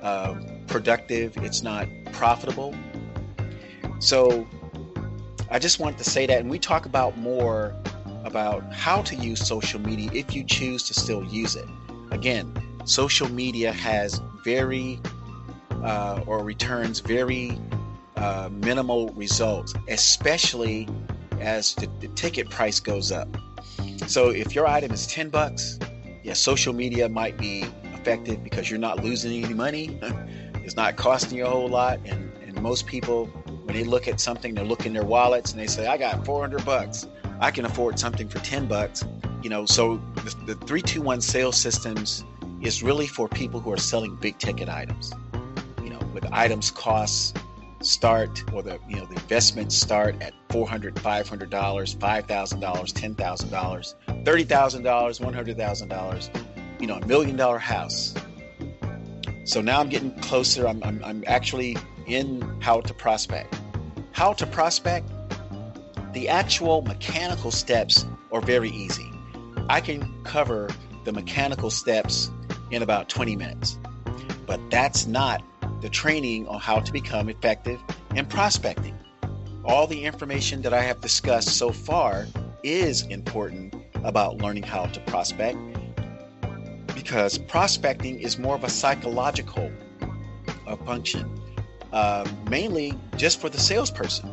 uh, 0.03 0.35
productive, 0.67 1.37
it's 1.39 1.63
not 1.63 1.89
profitable. 2.13 2.75
So 3.99 4.47
I 5.51 5.59
just 5.59 5.81
wanted 5.81 5.99
to 5.99 6.05
say 6.05 6.27
that, 6.27 6.39
and 6.41 6.49
we 6.49 6.59
talk 6.59 6.87
about 6.87 7.19
more 7.19 7.75
about 8.25 8.73
how 8.73 9.03
to 9.03 9.17
use 9.17 9.47
social 9.47 9.81
media 9.81 10.11
if 10.13 10.35
you 10.35 10.45
choose 10.45 10.85
to 10.85 10.95
still 10.95 11.25
use 11.25 11.57
it. 11.57 11.67
Again, 12.11 12.53
social 12.85 13.29
media 13.29 13.73
has 13.73 14.21
very 14.45 15.01
uh, 15.83 16.23
or 16.27 16.45
returns 16.45 17.01
very 17.01 17.59
uh, 18.17 18.49
minimal 18.53 19.09
results, 19.11 19.75
especially 19.89 20.89
as 21.41 21.75
the, 21.77 21.89
the 22.01 22.09
ticket 22.09 22.51
price 22.51 22.79
goes 22.79 23.11
up. 23.11 23.29
So 24.07 24.29
if 24.31 24.55
your 24.55 24.67
item 24.67 24.93
is 24.93 25.07
10 25.07 25.31
bucks, 25.31 25.79
yeah, 26.23 26.35
social 26.35 26.73
media 26.73 27.09
might 27.09 27.39
be 27.39 27.65
effective 27.95 28.45
because 28.45 28.71
you're 28.71 28.79
not 28.79 29.03
losing 29.03 29.45
any 29.45 29.55
money. 29.55 29.99
it's 30.57 30.77
not 30.77 30.97
costing 30.97 31.39
you 31.39 31.47
a 31.47 31.51
whole 31.51 31.69
lot. 31.69 31.99
And, 32.05 32.31
and 32.43 32.61
most 32.61 32.87
people, 32.87 33.31
when 33.71 33.77
they 33.77 33.89
look 33.89 34.09
at 34.09 34.19
something, 34.19 34.53
they 34.53 34.65
look 34.65 34.85
in 34.85 34.93
their 34.93 35.05
wallets 35.05 35.53
and 35.53 35.61
they 35.61 35.69
say, 35.69 35.87
I 35.87 35.97
got 35.97 36.27
400 36.27 36.65
bucks. 36.65 37.07
I 37.39 37.53
can 37.53 37.65
afford 37.65 38.01
something 38.01 38.29
for 38.29 38.41
10 38.41 38.67
bucks. 38.67 39.05
You 39.45 39.49
know, 39.49 39.65
so 39.65 40.03
the, 40.17 40.35
the 40.45 40.55
321 40.67 41.21
sales 41.21 41.57
systems 41.57 42.25
is 42.61 42.83
really 42.83 43.07
for 43.07 43.29
people 43.29 43.61
who 43.61 43.71
are 43.71 43.79
selling 43.79 44.17
big 44.17 44.37
ticket 44.39 44.69
items. 44.69 45.13
You 45.85 45.91
know, 45.91 46.01
with 46.13 46.27
items 46.33 46.73
costs 46.73 47.33
start 47.81 48.43
or 48.53 48.65
the 48.65 48.81
you 48.89 48.97
know 48.97 49.07
the 49.07 49.15
investments 49.15 49.77
start 49.77 50.21
at 50.21 50.35
400 50.51 50.99
500 50.99 51.49
dollars 51.49 51.95
5000 51.95 52.61
dollars 52.61 52.93
10000 52.93 53.51
dollars 53.51 53.95
30000 54.27 54.83
dollars 54.83 55.19
100000 55.19 55.89
dollars 55.89 56.31
you 56.79 56.87
know 56.87 56.97
a 56.97 57.07
million 57.07 57.37
dollar 57.37 57.57
house 57.57 58.15
so 59.47 59.63
now 59.63 59.81
i'm 59.81 59.89
getting 59.89 60.11
closer 60.17 60.69
I'm, 60.69 60.83
I'm, 60.85 61.03
I'm 61.03 61.25
actually 61.27 61.79
in 62.07 62.43
how 62.61 62.83
to 62.83 62.93
prospect 62.93 63.60
how 64.13 64.33
to 64.35 64.47
prospect? 64.47 65.09
The 66.13 66.29
actual 66.29 66.83
mechanical 66.83 67.51
steps 67.51 68.07
are 68.33 68.41
very 68.41 68.71
easy. 68.71 69.11
I 69.69 69.81
can 69.81 70.23
cover 70.25 70.69
the 71.05 71.13
mechanical 71.13 71.71
steps 71.71 72.31
in 72.71 72.83
about 72.83 73.09
20 73.09 73.37
minutes. 73.37 73.79
But 74.47 74.61
that's 74.71 75.07
not 75.07 75.43
the 75.81 75.89
training 75.89 76.47
on 76.49 76.61
how 76.61 76.81
to 76.81 76.93
become 76.93 77.29
effective 77.29 77.81
in 78.15 78.27
prospecting. 78.27 78.99
All 79.65 79.87
the 79.87 80.05
information 80.05 80.63
that 80.63 80.75
I 80.75 80.83
have 80.83 81.01
discussed 81.01 81.57
so 81.57 81.71
far 81.71 82.27
is 82.63 83.03
important 83.03 83.75
about 84.05 84.39
learning 84.39 84.65
how 84.65 84.87
to 84.87 85.01
prospect 85.03 85.59
because 86.95 87.39
prospecting 87.39 88.19
is 88.21 88.39
more 88.39 88.55
of 88.55 88.65
a 88.65 88.69
psychological 88.69 89.71
function, 90.85 91.29
uh, 91.93 92.29
mainly 92.49 92.95
just 93.17 93.41
for 93.41 93.49
the 93.49 93.59
salesperson. 93.59 94.29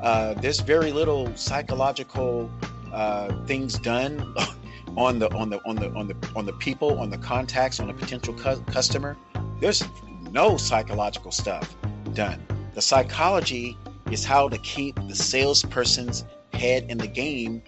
Uh, 0.00 0.34
there's 0.34 0.60
very 0.60 0.92
little 0.92 1.34
psychological 1.36 2.50
uh, 2.92 3.32
things 3.46 3.78
done 3.78 4.34
on 4.96 5.18
the 5.18 5.32
on 5.34 5.50
the 5.50 5.60
on 5.64 5.76
the 5.76 5.90
on 5.92 6.08
the 6.08 6.16
on 6.34 6.46
the 6.46 6.52
people, 6.54 6.98
on 6.98 7.10
the 7.10 7.18
contacts, 7.18 7.80
on 7.80 7.90
a 7.90 7.94
potential 7.94 8.34
cu- 8.34 8.62
customer. 8.62 9.16
There's 9.60 9.82
no 10.30 10.56
psychological 10.56 11.30
stuff 11.30 11.76
done. 12.14 12.42
The 12.74 12.82
psychology 12.82 13.76
is 14.10 14.24
how 14.24 14.48
to 14.48 14.58
keep 14.58 14.96
the 15.06 15.14
salesperson's 15.14 16.24
head 16.52 16.86
in 16.88 16.98
the 16.98 17.06
game 17.06 17.62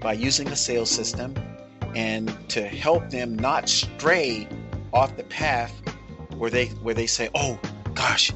by 0.00 0.12
using 0.12 0.48
the 0.48 0.56
sales 0.56 0.90
system 0.90 1.34
and 1.94 2.32
to 2.48 2.62
help 2.66 3.08
them 3.10 3.36
not 3.36 3.68
stray 3.68 4.48
off 4.92 5.16
the 5.16 5.24
path 5.24 5.72
where 6.36 6.50
they 6.50 6.66
where 6.66 6.94
they 6.94 7.06
say, 7.06 7.28
"Oh 7.34 7.58
gosh, 7.94 8.32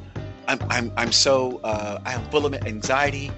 I'm 0.51 0.59
I'm 0.69 0.93
I'm 0.97 1.13
so 1.13 1.61
uh, 1.63 2.01
I'm 2.05 2.29
full 2.31 2.45
of 2.45 2.55
anxiety. 2.55 3.31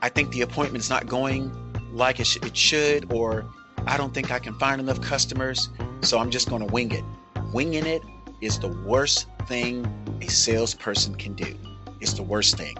I 0.00 0.08
think 0.08 0.32
the 0.32 0.40
appointment's 0.40 0.88
not 0.88 1.06
going 1.06 1.52
like 1.92 2.20
it, 2.20 2.26
sh- 2.26 2.38
it 2.42 2.56
should, 2.56 3.12
or 3.12 3.44
I 3.86 3.98
don't 3.98 4.14
think 4.14 4.30
I 4.30 4.38
can 4.38 4.54
find 4.54 4.80
enough 4.80 5.02
customers, 5.02 5.68
so 6.00 6.18
I'm 6.18 6.30
just 6.30 6.48
going 6.48 6.66
to 6.66 6.72
wing 6.72 6.92
it." 6.92 7.04
Winging 7.52 7.84
it 7.84 8.02
is 8.40 8.58
the 8.58 8.68
worst 8.68 9.26
thing 9.46 9.86
a 10.22 10.28
salesperson 10.28 11.14
can 11.16 11.34
do. 11.34 11.54
It's 12.00 12.14
the 12.14 12.22
worst 12.22 12.56
thing. 12.56 12.76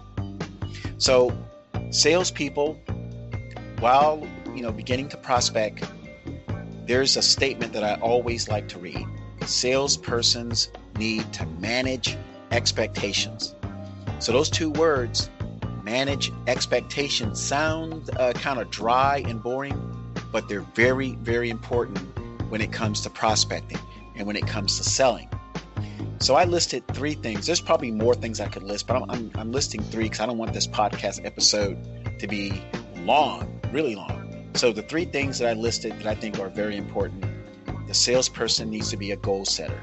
So, 0.96 1.36
salespeople, 1.90 2.74
while 3.80 4.26
you 4.54 4.62
know 4.62 4.72
beginning 4.72 5.10
to 5.10 5.18
prospect, 5.18 5.84
there's 6.86 7.18
a 7.18 7.22
statement 7.22 7.74
that 7.74 7.84
I 7.84 8.00
always 8.00 8.48
like 8.48 8.66
to 8.68 8.78
read. 8.78 9.06
Salespersons 9.40 10.68
need 10.98 11.30
to 11.34 11.44
manage 11.60 12.16
expectations. 12.50 13.54
So 14.18 14.32
those 14.32 14.50
two 14.50 14.70
words, 14.70 15.30
manage 15.82 16.32
expectations, 16.46 17.40
sound 17.40 18.10
uh, 18.18 18.32
kind 18.34 18.60
of 18.60 18.70
dry 18.70 19.22
and 19.26 19.42
boring, 19.42 20.12
but 20.32 20.48
they're 20.48 20.66
very, 20.74 21.12
very 21.16 21.50
important 21.50 21.98
when 22.50 22.60
it 22.60 22.72
comes 22.72 23.00
to 23.02 23.10
prospecting 23.10 23.78
and 24.16 24.26
when 24.26 24.36
it 24.36 24.46
comes 24.46 24.76
to 24.78 24.84
selling. 24.84 25.28
So 26.20 26.34
I 26.34 26.44
listed 26.44 26.86
three 26.88 27.14
things. 27.14 27.46
There's 27.46 27.60
probably 27.60 27.92
more 27.92 28.14
things 28.14 28.40
I 28.40 28.48
could 28.48 28.64
list, 28.64 28.88
but 28.88 28.96
I'm, 28.96 29.10
I'm, 29.10 29.30
I'm 29.36 29.52
listing 29.52 29.82
three 29.84 30.04
because 30.04 30.20
I 30.20 30.26
don't 30.26 30.36
want 30.36 30.52
this 30.52 30.66
podcast 30.66 31.24
episode 31.24 31.78
to 32.18 32.26
be 32.26 32.60
long, 32.96 33.60
really 33.72 33.94
long. 33.94 34.50
So 34.54 34.72
the 34.72 34.82
three 34.82 35.04
things 35.04 35.38
that 35.38 35.48
I 35.48 35.52
listed 35.52 35.92
that 35.98 36.06
I 36.06 36.16
think 36.16 36.40
are 36.40 36.48
very 36.48 36.76
important 36.76 37.24
the 37.86 37.94
salesperson 37.94 38.68
needs 38.68 38.90
to 38.90 38.98
be 38.98 39.12
a 39.12 39.16
goal 39.16 39.46
setter. 39.46 39.80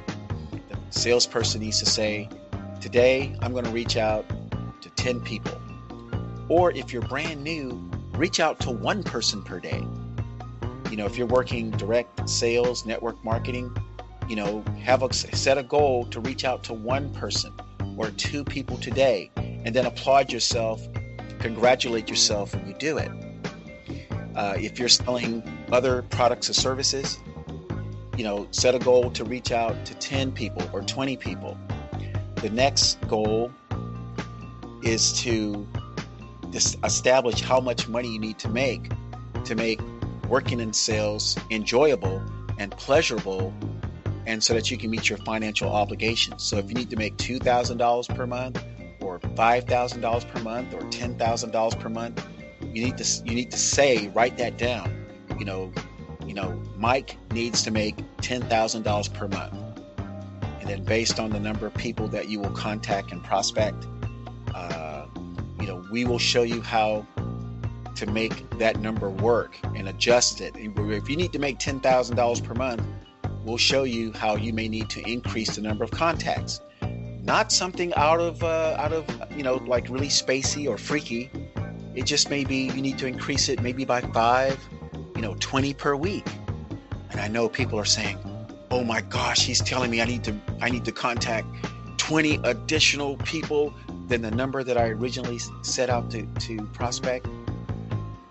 The 0.92 1.00
salesperson 1.00 1.62
needs 1.62 1.80
to 1.80 1.88
say, 1.88 2.30
Today 2.82 3.36
I'm 3.42 3.52
going 3.52 3.66
to 3.66 3.72
reach 3.72 3.98
out 3.98 4.26
to 4.82 4.90
10 4.92 5.22
people. 5.22 5.60
Or 6.50 6.72
if 6.72 6.94
you're 6.94 7.02
brand 7.02 7.44
new, 7.44 7.90
reach 8.14 8.40
out 8.40 8.60
to 8.62 8.72
one 8.72 9.04
person 9.04 9.42
per 9.42 9.60
day. 9.60 9.86
You 10.92 10.98
know, 10.98 11.06
if 11.06 11.18
you're 11.18 11.28
working 11.28 11.72
direct 11.72 12.30
sales, 12.30 12.86
network 12.86 13.24
marketing, 13.24 13.76
you 14.28 14.36
know, 14.36 14.64
have 14.84 15.04
a 15.04 15.14
set 15.14 15.58
a 15.58 15.64
goal 15.64 16.06
to 16.06 16.20
reach 16.20 16.46
out 16.46 16.64
to 16.64 16.74
one 16.74 17.14
person 17.14 17.54
or 17.98 18.12
two 18.12 18.44
people 18.44 18.78
today, 18.78 19.32
and 19.36 19.76
then 19.76 19.86
applaud 19.86 20.32
yourself, 20.32 20.82
congratulate 21.40 22.10
yourself 22.10 22.54
when 22.56 22.68
you 22.68 22.74
do 22.76 22.98
it. 22.98 23.10
Uh, 24.36 24.56
if 24.58 24.78
you're 24.78 24.90
selling 24.90 25.44
other 25.72 26.02
products 26.04 26.50
or 26.50 26.54
services, 26.54 27.20
you 28.18 28.24
know, 28.24 28.48
set 28.52 28.76
a 28.76 28.80
goal 28.80 29.12
to 29.12 29.24
reach 29.24 29.52
out 29.52 29.86
to 29.86 29.94
10 29.96 30.32
people 30.32 30.68
or 30.74 30.82
20 30.82 31.18
people. 31.18 31.58
The 32.46 32.52
next 32.52 33.02
goal 33.08 33.52
is 34.84 35.14
to 35.22 35.68
establish 36.84 37.42
how 37.42 37.60
much 37.60 37.88
money 37.88 38.14
you 38.14 38.20
need 38.20 38.38
to 38.38 38.50
make 38.50 38.92
to 39.46 39.56
make 39.56 39.80
working 40.30 40.60
in 40.60 40.72
sales 40.72 41.40
enjoyable 41.50 42.22
and 42.60 42.72
pleasurable 42.74 43.52
and 44.28 44.44
so 44.44 44.54
that 44.54 44.70
you 44.70 44.78
can 44.78 44.92
meet 44.92 45.10
your 45.10 45.18
financial 45.18 45.72
obligations. 45.72 46.44
So 46.44 46.58
if 46.58 46.68
you 46.68 46.76
need 46.76 46.92
to 46.92 46.98
make 46.98 47.18
$2,000 47.18 48.16
per 48.16 48.28
month 48.28 48.64
or 49.00 49.18
$5,000 49.18 50.28
per 50.32 50.40
month 50.42 50.74
or 50.76 50.82
$10,000 50.82 51.80
per 51.80 51.90
month, 51.90 52.28
you 52.62 52.86
need 52.86 52.98
to 53.00 53.24
you 53.26 53.34
need 53.34 53.50
to 53.50 53.58
say 53.58 54.10
write 54.10 54.38
that 54.38 54.60
down. 54.60 55.08
You 55.40 55.46
know, 55.46 55.74
you 56.28 56.36
know, 56.36 56.62
Mike 56.78 57.18
needs 57.32 57.64
to 57.64 57.72
make 57.72 57.98
$10,000 58.18 59.14
per 59.16 59.28
month. 59.30 59.65
And 60.66 60.80
then 60.80 60.84
based 60.84 61.20
on 61.20 61.30
the 61.30 61.40
number 61.40 61.68
of 61.68 61.76
people 61.76 62.08
that 62.08 62.28
you 62.28 62.40
will 62.40 62.50
contact 62.50 63.12
and 63.12 63.24
prospect, 63.24 63.86
uh, 64.56 65.06
you 65.60 65.68
know, 65.68 65.86
we 65.92 66.06
will 66.06 66.18
show 66.18 66.42
you 66.42 66.60
how 66.60 67.06
to 67.94 68.06
make 68.08 68.50
that 68.58 68.80
number 68.80 69.12
work 69.12 69.60
and 69.76 69.88
adjust 69.88 70.42
it. 70.42 70.56
If 70.58 71.08
you 71.08 71.16
need 71.18 71.32
to 71.34 71.40
make 71.40 71.60
$10,000 71.60 72.44
per 72.44 72.54
month, 72.56 72.82
we'll 73.44 73.58
show 73.58 73.84
you 73.84 74.12
how 74.14 74.38
you 74.38 74.54
may 74.54 74.68
need 74.68 74.90
to 74.90 75.08
increase 75.08 75.56
the 75.56 75.62
number 75.62 75.84
of 75.84 75.92
contacts. 75.92 76.62
Not 77.22 77.52
something 77.52 77.94
out 77.94 78.20
of 78.20 78.44
uh, 78.44 78.76
out 78.80 78.92
of 78.92 79.06
you 79.36 79.44
know 79.44 79.56
like 79.68 79.90
really 79.90 80.10
spacey 80.10 80.68
or 80.68 80.80
freaky. 80.80 81.30
It 81.94 82.06
just 82.06 82.32
may 82.32 82.44
be 82.44 82.70
you 82.70 82.82
need 82.82 82.98
to 83.00 83.08
increase 83.08 83.50
it 83.50 83.62
maybe 83.62 83.86
by 83.86 84.02
five, 84.02 84.60
you 85.16 85.22
know, 85.22 85.36
20 85.40 85.76
per 85.76 85.96
week. 85.96 86.26
And 87.12 87.20
I 87.20 87.28
know 87.28 87.50
people 87.50 87.80
are 87.80 87.86
saying, 87.86 88.18
"Oh 88.72 88.84
my 88.84 89.02
gosh, 89.02 89.46
he's 89.46 89.62
telling 89.62 89.92
me 89.92 90.02
I 90.02 90.06
need 90.06 90.24
to 90.26 90.36
I 90.62 90.70
need 90.70 90.86
to 90.86 90.92
contact 90.92 91.48
20 91.98 92.40
additional 92.44 93.18
people 93.18 93.74
than 94.08 94.22
the 94.22 94.32
number 94.32 94.64
that 94.64 94.78
I 94.78 94.90
originally 94.90 95.40
set 95.64 95.90
out 95.90 96.12
to, 96.12 96.26
to 96.26 96.58
prospect? 96.74 97.28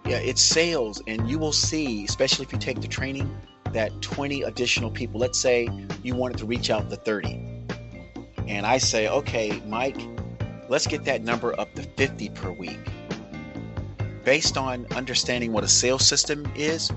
Yeah, 0.06 0.18
it's 0.18 0.42
sales, 0.42 1.02
and 1.06 1.28
you 1.28 1.38
will 1.38 1.52
see, 1.52 2.04
especially 2.04 2.44
if 2.44 2.52
you 2.52 2.58
take 2.58 2.80
the 2.80 2.88
training, 2.88 3.34
that 3.72 4.00
20 4.02 4.42
additional 4.42 4.90
people, 4.90 5.18
let's 5.18 5.38
say 5.38 5.68
you 6.02 6.14
wanted 6.14 6.38
to 6.38 6.46
reach 6.46 6.70
out 6.70 6.88
to 6.90 6.96
30. 6.96 7.64
And 8.46 8.66
I 8.66 8.78
say, 8.78 9.08
okay, 9.08 9.60
Mike, 9.66 9.98
let's 10.68 10.86
get 10.86 11.04
that 11.06 11.22
number 11.22 11.58
up 11.58 11.74
to 11.74 11.82
50 11.82 12.28
per 12.30 12.52
week. 12.52 12.78
Based 14.24 14.56
on 14.56 14.86
understanding 14.94 15.52
what 15.52 15.64
a 15.64 15.68
sales 15.68 16.06
system 16.06 16.50
is, 16.54 16.92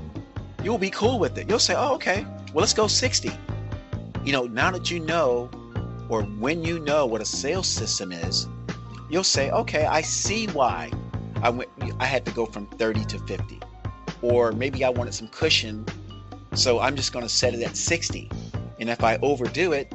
you'll 0.64 0.78
be 0.78 0.92
cool 0.92 1.18
with 1.18 1.38
it. 1.38 1.50
You'll 1.50 1.60
say, 1.60 1.76
oh, 1.76 1.96
okay, 1.96 2.26
well, 2.58 2.64
let's 2.64 2.74
go 2.74 2.88
60. 2.88 3.32
You 4.26 4.32
know, 4.32 4.46
now 4.48 4.72
that 4.72 4.90
you 4.90 5.00
know, 5.00 5.48
or 6.10 6.24
when 6.24 6.64
you 6.64 6.80
know 6.80 7.06
what 7.06 7.22
a 7.22 7.26
sales 7.26 7.68
system 7.68 8.12
is, 8.12 8.48
you'll 9.12 9.24
say, 9.24 9.52
okay, 9.52 9.86
I 9.86 10.02
see 10.02 10.48
why 10.48 10.92
I 11.44 11.52
went 11.52 11.70
I 12.00 12.06
had 12.06 12.26
to 12.26 12.32
go 12.32 12.48
from 12.48 12.66
30 12.66 13.06
to 13.06 13.20
50. 13.20 13.60
Or 14.24 14.54
maybe 14.54 14.84
I 14.84 14.90
wanted 14.90 15.14
some 15.14 15.28
cushion, 15.28 15.86
so 16.56 16.80
I'm 16.80 16.96
just 16.96 17.14
to 17.14 17.30
set 17.30 17.54
it 17.54 17.62
at 17.62 17.78
60. 17.78 18.28
And 18.80 18.90
if 18.90 19.04
I 19.04 19.18
overdo 19.18 19.74
it, 19.74 19.94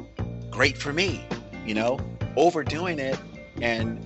great 0.49 0.79
for 0.79 0.93
me. 0.93 1.21
You 1.67 1.75
know, 1.75 1.99
overdoing 2.37 3.01
it 3.01 3.19
and 3.61 3.99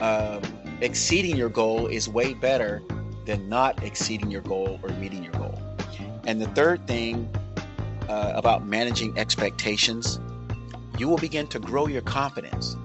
um, 0.00 0.40
exceeding 0.80 1.34
your 1.34 1.48
goal 1.48 1.88
is 1.88 2.08
way 2.08 2.32
better 2.32 2.80
than 3.26 3.48
not 3.48 3.82
exceeding 3.82 4.30
your 4.30 4.42
goal 4.42 4.78
or 4.84 4.90
meeting 4.90 5.24
your 5.24 5.32
goal. 5.32 5.60
And 6.28 6.40
the 6.40 6.48
third 6.50 6.86
thing 6.86 7.28
uh, 8.08 8.32
about 8.34 8.66
managing 8.66 9.16
expectations, 9.18 10.20
you 10.98 11.08
will 11.08 11.18
begin 11.18 11.46
to 11.48 11.58
grow 11.58 11.86
your 11.86 12.02
confidence. 12.02 12.76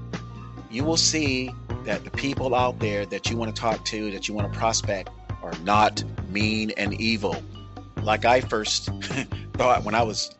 You 0.72 0.84
will 0.84 0.98
see 0.98 1.52
that 1.86 2.04
the 2.04 2.12
people 2.12 2.54
out 2.54 2.80
there 2.80 3.06
that 3.08 3.30
you 3.30 3.38
want 3.38 3.56
to 3.56 3.60
talk 3.60 3.84
to, 3.86 4.12
that 4.12 4.28
you 4.28 4.34
want 4.34 4.52
to 4.52 4.58
prospect, 4.58 5.10
are 5.42 5.54
not 5.64 6.04
mean 6.30 6.72
and 6.72 6.94
evil. 7.00 7.42
Like 8.04 8.26
I 8.26 8.42
first 8.42 8.86
thought 9.54 9.84
when 9.84 9.96
I 9.96 10.04
was 10.04 10.36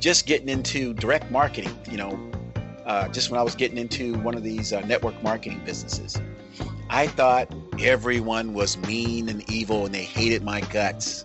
just 0.00 0.26
getting 0.26 0.48
into 0.48 0.92
direct 0.94 1.30
marketing, 1.30 1.76
you 1.90 1.96
know, 1.96 2.30
uh, 2.84 3.08
just 3.08 3.30
when 3.30 3.40
I 3.40 3.42
was 3.42 3.54
getting 3.54 3.78
into 3.78 4.14
one 4.18 4.34
of 4.34 4.42
these 4.42 4.72
uh, 4.72 4.80
network 4.80 5.20
marketing 5.22 5.62
businesses. 5.64 6.20
I 6.90 7.06
thought 7.06 7.52
everyone 7.80 8.54
was 8.54 8.76
mean 8.76 9.28
and 9.28 9.48
evil 9.50 9.86
and 9.86 9.94
they 9.94 10.04
hated 10.04 10.42
my 10.42 10.60
guts. 10.60 11.24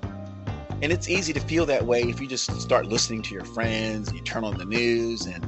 And 0.82 0.94
it's 0.94 1.10
easy 1.10 1.34
to 1.34 1.42
feel 1.42 1.66
that 1.66 1.86
way 1.86 2.02
if 2.04 2.22
you 2.22 2.28
just 2.28 2.60
start 2.62 2.86
listening 2.86 3.22
to 3.24 3.34
your 3.34 3.44
friends, 3.44 4.14
you 4.14 4.22
turn 4.22 4.46
on 4.46 4.58
the 4.58 4.66
news, 4.66 5.26
and 5.26 5.46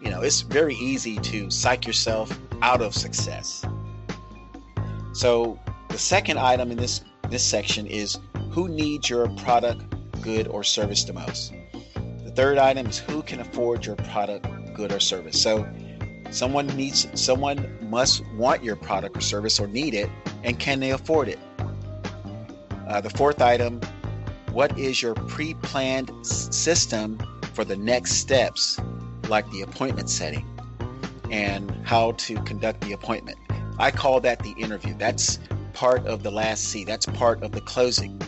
you 0.00 0.10
know, 0.10 0.20
it's 0.20 0.40
very 0.40 0.74
easy 0.74 1.16
to 1.16 1.48
psych 1.48 1.86
yourself 1.86 2.36
out 2.60 2.82
of 2.82 2.92
success. 2.92 3.64
So, 5.12 5.60
the 5.88 5.98
second 5.98 6.40
item 6.40 6.72
in 6.72 6.76
this 6.76 7.02
this 7.30 7.44
section 7.44 7.86
is 7.86 8.18
who 8.50 8.68
needs 8.68 9.08
your 9.08 9.28
product, 9.36 9.82
good, 10.20 10.48
or 10.48 10.64
service 10.64 11.04
the 11.04 11.12
most. 11.12 11.52
The 12.24 12.32
third 12.34 12.58
item 12.58 12.88
is 12.88 12.98
who 12.98 13.22
can 13.22 13.40
afford 13.40 13.86
your 13.86 13.96
product, 13.96 14.46
good, 14.74 14.90
or 14.92 14.98
service. 14.98 15.40
So, 15.40 15.68
someone 16.30 16.66
needs 16.76 17.06
someone 17.14 17.78
must 17.80 18.26
want 18.34 18.64
your 18.64 18.74
product 18.74 19.16
or 19.16 19.20
service 19.20 19.60
or 19.60 19.68
need 19.68 19.94
it, 19.94 20.10
and 20.42 20.58
can 20.58 20.80
they 20.80 20.90
afford 20.90 21.28
it? 21.28 21.38
Uh, 22.88 23.00
the 23.00 23.10
fourth 23.10 23.40
item 23.40 23.80
what 24.54 24.78
is 24.78 25.02
your 25.02 25.14
pre 25.14 25.54
planned 25.54 26.12
system 26.24 27.18
for 27.54 27.64
the 27.64 27.76
next 27.76 28.12
steps, 28.12 28.80
like 29.28 29.50
the 29.50 29.62
appointment 29.62 30.08
setting 30.08 30.46
and 31.30 31.72
how 31.84 32.12
to 32.12 32.36
conduct 32.42 32.80
the 32.82 32.92
appointment? 32.92 33.36
I 33.80 33.90
call 33.90 34.20
that 34.20 34.38
the 34.38 34.52
interview. 34.52 34.94
That's 34.96 35.40
part 35.72 36.06
of 36.06 36.22
the 36.22 36.30
last 36.30 36.66
C, 36.66 36.84
that's 36.84 37.04
part 37.06 37.42
of 37.42 37.50
the 37.50 37.60
closing. 37.62 38.20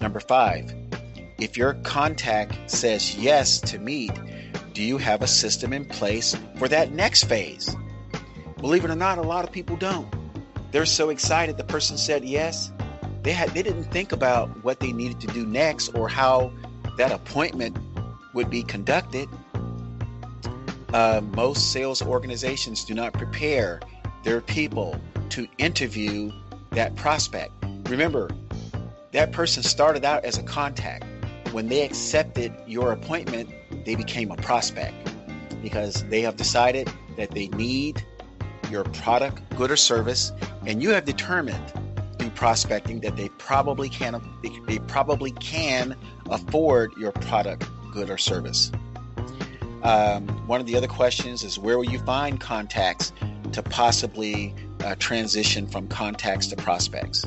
Number 0.00 0.18
five, 0.18 0.74
if 1.38 1.56
your 1.56 1.74
contact 1.84 2.68
says 2.68 3.16
yes 3.16 3.60
to 3.60 3.78
meet, 3.78 4.10
do 4.72 4.82
you 4.82 4.98
have 4.98 5.22
a 5.22 5.28
system 5.28 5.72
in 5.72 5.84
place 5.84 6.36
for 6.56 6.66
that 6.66 6.90
next 6.92 7.24
phase? 7.24 7.74
Believe 8.58 8.84
it 8.84 8.90
or 8.90 8.96
not, 8.96 9.18
a 9.18 9.22
lot 9.22 9.44
of 9.44 9.52
people 9.52 9.76
don't. 9.76 10.12
They're 10.72 10.86
so 10.86 11.10
excited 11.10 11.56
the 11.56 11.64
person 11.64 11.96
said 11.96 12.24
yes, 12.24 12.72
they 13.26 13.32
had 13.32 13.50
they 13.50 13.62
didn't 13.62 13.90
think 13.90 14.12
about 14.12 14.48
what 14.62 14.78
they 14.78 14.92
needed 14.92 15.20
to 15.20 15.26
do 15.26 15.44
next 15.44 15.88
or 15.96 16.08
how 16.08 16.52
that 16.96 17.10
appointment 17.10 17.76
would 18.34 18.48
be 18.48 18.62
conducted. 18.62 19.28
Uh, 20.92 21.20
most 21.34 21.72
sales 21.72 22.00
organizations 22.00 22.84
do 22.84 22.94
not 22.94 23.12
prepare 23.12 23.80
their 24.22 24.40
people 24.40 24.94
to 25.28 25.48
interview 25.58 26.30
that 26.70 26.94
prospect. 26.94 27.50
Remember, 27.88 28.30
that 29.10 29.32
person 29.32 29.64
started 29.64 30.04
out 30.04 30.24
as 30.24 30.38
a 30.38 30.44
contact. 30.44 31.04
When 31.50 31.66
they 31.66 31.82
accepted 31.82 32.54
your 32.64 32.92
appointment, 32.92 33.50
they 33.84 33.96
became 33.96 34.30
a 34.30 34.36
prospect 34.36 34.94
because 35.62 36.04
they 36.04 36.20
have 36.20 36.36
decided 36.36 36.88
that 37.16 37.32
they 37.32 37.48
need 37.48 38.06
your 38.70 38.84
product, 38.84 39.42
good, 39.56 39.72
or 39.72 39.76
service, 39.76 40.30
and 40.64 40.80
you 40.80 40.90
have 40.90 41.04
determined 41.04 41.72
prospecting 42.36 43.00
that 43.00 43.16
they 43.16 43.28
probably 43.30 43.88
can 43.88 44.20
they 44.66 44.78
probably 44.80 45.32
can 45.32 45.96
afford 46.30 46.92
your 46.96 47.10
product, 47.12 47.66
good 47.92 48.10
or 48.10 48.18
service. 48.18 48.70
Um, 49.82 50.28
one 50.46 50.60
of 50.60 50.66
the 50.66 50.76
other 50.76 50.86
questions 50.86 51.42
is 51.42 51.58
where 51.58 51.78
will 51.78 51.90
you 51.90 51.98
find 52.00 52.40
contacts 52.40 53.12
to 53.52 53.62
possibly 53.62 54.54
uh, 54.84 54.94
transition 54.98 55.66
from 55.66 55.88
contacts 55.88 56.46
to 56.48 56.56
prospects? 56.56 57.24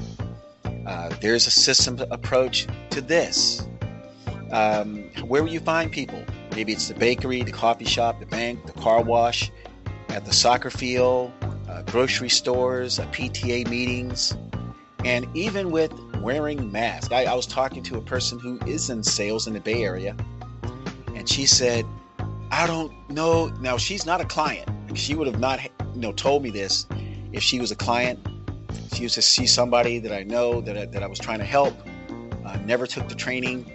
Uh, 0.86 1.10
there's 1.22 1.48
a 1.48 1.52
system 1.52 2.00
approach 2.12 2.68
to 2.90 3.02
this. 3.02 3.68
Um, 4.52 5.10
where 5.28 5.44
will 5.44 5.52
you 5.52 5.60
find 5.60 5.92
people? 5.92 6.24
Maybe 6.56 6.72
it's 6.74 6.88
the 6.88 6.96
bakery, 6.96 7.44
the 7.44 7.52
coffee 7.52 7.86
shop, 7.86 8.20
the 8.20 8.26
bank, 8.26 8.66
the 8.66 8.74
car 8.74 9.02
wash, 9.04 9.52
at 10.10 10.26
the 10.26 10.34
soccer 10.34 10.70
field, 10.70 11.32
uh, 11.70 11.84
grocery 11.84 12.30
stores, 12.30 13.00
PTA 13.00 13.70
meetings, 13.70 14.36
and 15.06 15.28
even 15.34 15.72
with 15.72 15.94
wearing 16.16 16.72
masks, 16.72 17.12
I, 17.12 17.24
I 17.24 17.34
was 17.34 17.48
talking 17.48 17.84
to 17.84 17.98
a 17.98 18.02
person 18.02 18.40
who 18.40 18.60
is 18.66 18.90
in 18.90 19.04
sales 19.04 19.48
in 19.48 19.54
the 19.54 19.60
Bay 19.60 19.84
Area, 19.84 20.16
and 21.16 21.28
she 21.28 21.46
said, 21.46 21.86
I 22.52 22.68
don't 22.68 23.10
know. 23.10 23.48
Now, 23.62 23.78
she's 23.78 24.06
not 24.06 24.22
a 24.22 24.26
client. 24.26 24.70
She 24.96 25.16
would 25.16 25.28
have 25.28 25.40
not, 25.40 25.64
you 25.64 26.02
know, 26.02 26.12
told 26.12 26.44
me 26.44 26.50
this 26.50 26.88
if 27.32 27.44
she 27.44 27.60
was 27.60 27.72
a 27.72 27.76
client. 27.76 28.20
She 28.94 29.04
used 29.04 29.16
to 29.16 29.22
see 29.22 29.46
somebody 29.46 30.00
that 30.00 30.12
I 30.12 30.24
know 30.24 30.62
that 30.62 30.78
I, 30.78 30.86
that 30.86 31.04
I 31.04 31.08
was 31.08 31.20
trying 31.20 31.40
to 31.40 31.46
help. 31.46 31.76
Uh, 32.46 32.58
never 32.66 32.88
took 32.88 33.08
the 33.08 33.16
training, 33.16 33.72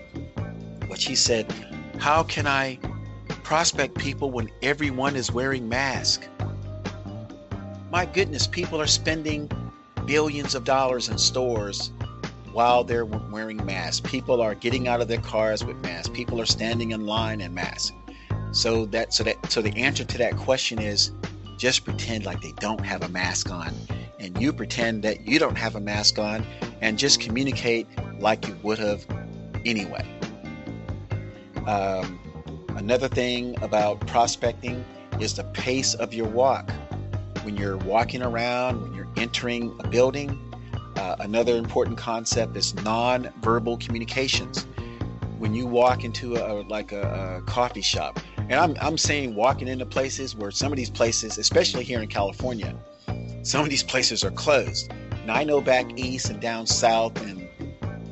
but 0.88 1.00
she 1.00 1.14
said, 1.14 1.52
"How 1.98 2.24
can 2.24 2.46
I 2.46 2.78
prospect 3.44 3.96
people 3.96 4.30
when 4.30 4.50
everyone 4.62 5.14
is 5.14 5.30
wearing 5.30 5.68
masks?" 5.68 6.28
My 7.90 8.06
goodness, 8.06 8.46
people 8.48 8.80
are 8.80 8.88
spending 8.88 9.48
billions 10.06 10.54
of 10.54 10.64
dollars 10.64 11.08
in 11.08 11.18
stores 11.18 11.90
while 12.52 12.84
they're 12.84 13.04
wearing 13.04 13.64
masks. 13.64 14.00
People 14.08 14.40
are 14.40 14.54
getting 14.54 14.86
out 14.86 15.00
of 15.00 15.08
their 15.08 15.20
cars 15.20 15.64
with 15.64 15.76
masks. 15.82 16.08
People 16.08 16.40
are 16.40 16.46
standing 16.46 16.92
in 16.92 17.06
line 17.06 17.40
in 17.40 17.52
masks. 17.52 17.92
So 18.52 18.86
that 18.86 19.12
so 19.12 19.24
that 19.24 19.50
so 19.50 19.60
the 19.60 19.74
answer 19.76 20.04
to 20.04 20.18
that 20.18 20.36
question 20.36 20.78
is 20.78 21.10
just 21.56 21.84
pretend 21.84 22.24
like 22.24 22.40
they 22.40 22.52
don't 22.60 22.84
have 22.84 23.02
a 23.02 23.08
mask 23.08 23.50
on 23.50 23.74
and 24.18 24.40
you 24.40 24.52
pretend 24.52 25.02
that 25.02 25.26
you 25.26 25.38
don't 25.38 25.56
have 25.58 25.76
a 25.76 25.80
mask 25.80 26.18
on 26.18 26.46
and 26.80 26.98
just 26.98 27.20
communicate 27.20 27.86
like 28.20 28.46
you 28.46 28.56
would 28.62 28.78
have 28.78 29.04
anyway. 29.64 30.06
Um, 31.66 32.18
another 32.76 33.08
thing 33.08 33.60
about 33.62 34.06
prospecting 34.06 34.84
is 35.20 35.34
the 35.34 35.44
pace 35.44 35.94
of 35.94 36.14
your 36.14 36.28
walk. 36.28 36.70
When 37.42 37.56
you're 37.56 37.76
walking 37.76 38.22
around, 38.22 38.93
entering 39.16 39.74
a 39.80 39.88
building. 39.88 40.40
Uh, 40.96 41.16
another 41.20 41.56
important 41.56 41.98
concept 41.98 42.56
is 42.56 42.74
non-verbal 42.76 43.78
communications. 43.78 44.66
When 45.38 45.54
you 45.54 45.66
walk 45.66 46.04
into 46.04 46.36
a 46.36 46.62
like 46.62 46.92
a, 46.92 47.42
a 47.42 47.50
coffee 47.50 47.82
shop, 47.82 48.20
and 48.36 48.54
I'm 48.54 48.76
I'm 48.80 48.96
saying 48.96 49.34
walking 49.34 49.68
into 49.68 49.84
places 49.84 50.34
where 50.36 50.50
some 50.50 50.72
of 50.72 50.76
these 50.76 50.90
places, 50.90 51.38
especially 51.38 51.84
here 51.84 52.00
in 52.00 52.08
California, 52.08 52.74
some 53.42 53.62
of 53.62 53.70
these 53.70 53.82
places 53.82 54.24
are 54.24 54.30
closed. 54.30 54.92
Now 55.26 55.34
I 55.34 55.44
know 55.44 55.60
back 55.60 55.98
east 55.98 56.30
and 56.30 56.40
down 56.40 56.66
south, 56.66 57.20
and 57.22 57.48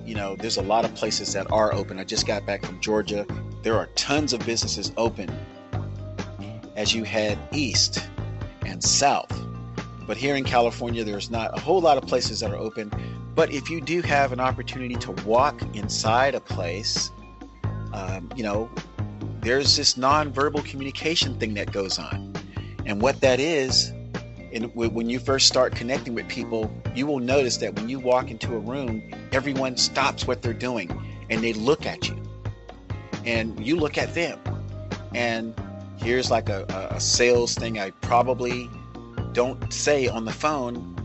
you 0.04 0.14
know 0.14 0.36
there's 0.36 0.56
a 0.56 0.62
lot 0.62 0.84
of 0.84 0.94
places 0.94 1.32
that 1.34 1.50
are 1.52 1.72
open. 1.72 1.98
I 1.98 2.04
just 2.04 2.26
got 2.26 2.44
back 2.44 2.64
from 2.64 2.80
Georgia. 2.80 3.26
There 3.62 3.76
are 3.76 3.86
tons 3.94 4.32
of 4.32 4.44
businesses 4.44 4.92
open 4.96 5.30
as 6.76 6.94
you 6.94 7.04
head 7.04 7.38
east 7.52 8.08
and 8.66 8.82
south. 8.82 9.30
But 10.06 10.16
here 10.16 10.34
in 10.36 10.44
California, 10.44 11.04
there's 11.04 11.30
not 11.30 11.56
a 11.56 11.60
whole 11.60 11.80
lot 11.80 11.96
of 11.96 12.06
places 12.06 12.40
that 12.40 12.50
are 12.50 12.56
open. 12.56 12.90
But 13.34 13.52
if 13.52 13.70
you 13.70 13.80
do 13.80 14.02
have 14.02 14.32
an 14.32 14.40
opportunity 14.40 14.96
to 14.96 15.12
walk 15.24 15.62
inside 15.74 16.34
a 16.34 16.40
place, 16.40 17.10
um, 17.92 18.28
you 18.36 18.42
know, 18.42 18.70
there's 19.40 19.76
this 19.76 19.94
nonverbal 19.94 20.64
communication 20.64 21.38
thing 21.38 21.54
that 21.54 21.72
goes 21.72 21.98
on. 21.98 22.34
And 22.84 23.00
what 23.00 23.20
that 23.20 23.40
is, 23.40 23.92
And 24.52 24.74
when 24.74 25.08
you 25.08 25.18
first 25.18 25.48
start 25.48 25.74
connecting 25.74 26.14
with 26.14 26.28
people, 26.28 26.70
you 26.94 27.06
will 27.06 27.20
notice 27.20 27.56
that 27.58 27.74
when 27.74 27.88
you 27.88 27.98
walk 27.98 28.30
into 28.30 28.54
a 28.54 28.58
room, 28.58 29.02
everyone 29.32 29.78
stops 29.78 30.26
what 30.26 30.42
they're 30.42 30.52
doing 30.52 30.90
and 31.30 31.42
they 31.42 31.54
look 31.54 31.86
at 31.86 32.08
you. 32.08 32.22
And 33.24 33.58
you 33.64 33.76
look 33.76 33.96
at 33.96 34.12
them. 34.14 34.38
And 35.14 35.54
here's 35.96 36.30
like 36.30 36.50
a, 36.50 36.64
a 36.90 37.00
sales 37.00 37.54
thing 37.54 37.78
I 37.78 37.90
probably 38.02 38.68
don't 39.32 39.72
say 39.72 40.08
on 40.08 40.24
the 40.24 40.32
phone 40.32 40.96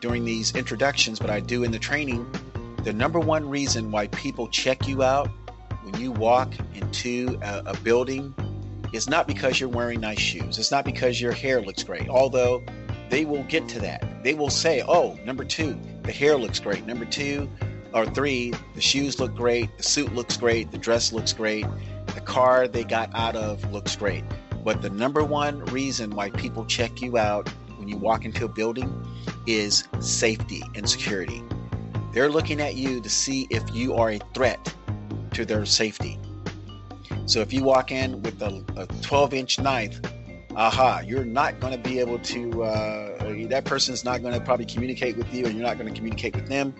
during 0.00 0.24
these 0.24 0.54
introductions, 0.54 1.18
but 1.18 1.30
I 1.30 1.40
do 1.40 1.64
in 1.64 1.70
the 1.70 1.78
training. 1.78 2.30
The 2.84 2.92
number 2.92 3.18
one 3.18 3.48
reason 3.48 3.90
why 3.90 4.06
people 4.08 4.48
check 4.48 4.86
you 4.86 5.02
out 5.02 5.28
when 5.82 6.00
you 6.00 6.12
walk 6.12 6.52
into 6.74 7.38
a, 7.42 7.62
a 7.66 7.76
building 7.78 8.34
is 8.92 9.08
not 9.08 9.26
because 9.26 9.60
you're 9.60 9.68
wearing 9.68 10.00
nice 10.00 10.20
shoes. 10.20 10.58
It's 10.58 10.70
not 10.70 10.84
because 10.84 11.20
your 11.20 11.32
hair 11.32 11.60
looks 11.60 11.82
great, 11.82 12.08
although 12.08 12.62
they 13.10 13.24
will 13.24 13.42
get 13.44 13.68
to 13.70 13.80
that. 13.80 14.22
They 14.22 14.34
will 14.34 14.50
say, 14.50 14.82
oh, 14.86 15.18
number 15.24 15.44
two, 15.44 15.78
the 16.02 16.12
hair 16.12 16.36
looks 16.36 16.60
great. 16.60 16.86
Number 16.86 17.04
two 17.04 17.50
or 17.92 18.06
three, 18.06 18.52
the 18.74 18.80
shoes 18.80 19.20
look 19.20 19.34
great. 19.34 19.76
The 19.76 19.82
suit 19.82 20.14
looks 20.14 20.36
great. 20.36 20.70
The 20.70 20.78
dress 20.78 21.12
looks 21.12 21.32
great. 21.32 21.66
The 22.14 22.20
car 22.20 22.68
they 22.68 22.84
got 22.84 23.10
out 23.14 23.36
of 23.36 23.70
looks 23.72 23.96
great. 23.96 24.24
But 24.64 24.82
the 24.82 24.90
number 24.90 25.24
one 25.24 25.64
reason 25.66 26.10
why 26.10 26.30
people 26.30 26.64
check 26.64 27.00
you 27.00 27.18
out 27.18 27.48
when 27.86 27.94
you 27.94 27.98
walk 27.98 28.24
into 28.24 28.44
a 28.44 28.48
building 28.48 28.90
is 29.46 29.86
safety 30.00 30.60
and 30.74 30.90
security. 30.90 31.40
They're 32.12 32.28
looking 32.28 32.60
at 32.60 32.74
you 32.74 33.00
to 33.00 33.08
see 33.08 33.46
if 33.48 33.62
you 33.72 33.94
are 33.94 34.10
a 34.10 34.18
threat 34.34 34.74
to 35.34 35.44
their 35.44 35.64
safety. 35.64 36.18
So 37.26 37.40
if 37.40 37.52
you 37.52 37.62
walk 37.62 37.92
in 37.92 38.20
with 38.22 38.42
a, 38.42 38.64
a 38.76 38.86
12 39.02 39.34
inch 39.34 39.60
knife, 39.60 40.00
aha, 40.56 41.02
you're 41.06 41.24
not 41.24 41.60
going 41.60 41.80
to 41.80 41.88
be 41.88 42.00
able 42.00 42.18
to, 42.18 42.64
uh, 42.64 43.46
that 43.50 43.64
person's 43.64 44.04
not 44.04 44.20
going 44.20 44.34
to 44.34 44.40
probably 44.40 44.66
communicate 44.66 45.16
with 45.16 45.32
you 45.32 45.44
and 45.44 45.54
you're 45.54 45.66
not 45.66 45.78
going 45.78 45.88
to 45.88 45.94
communicate 45.94 46.34
with 46.34 46.48
them. 46.48 46.74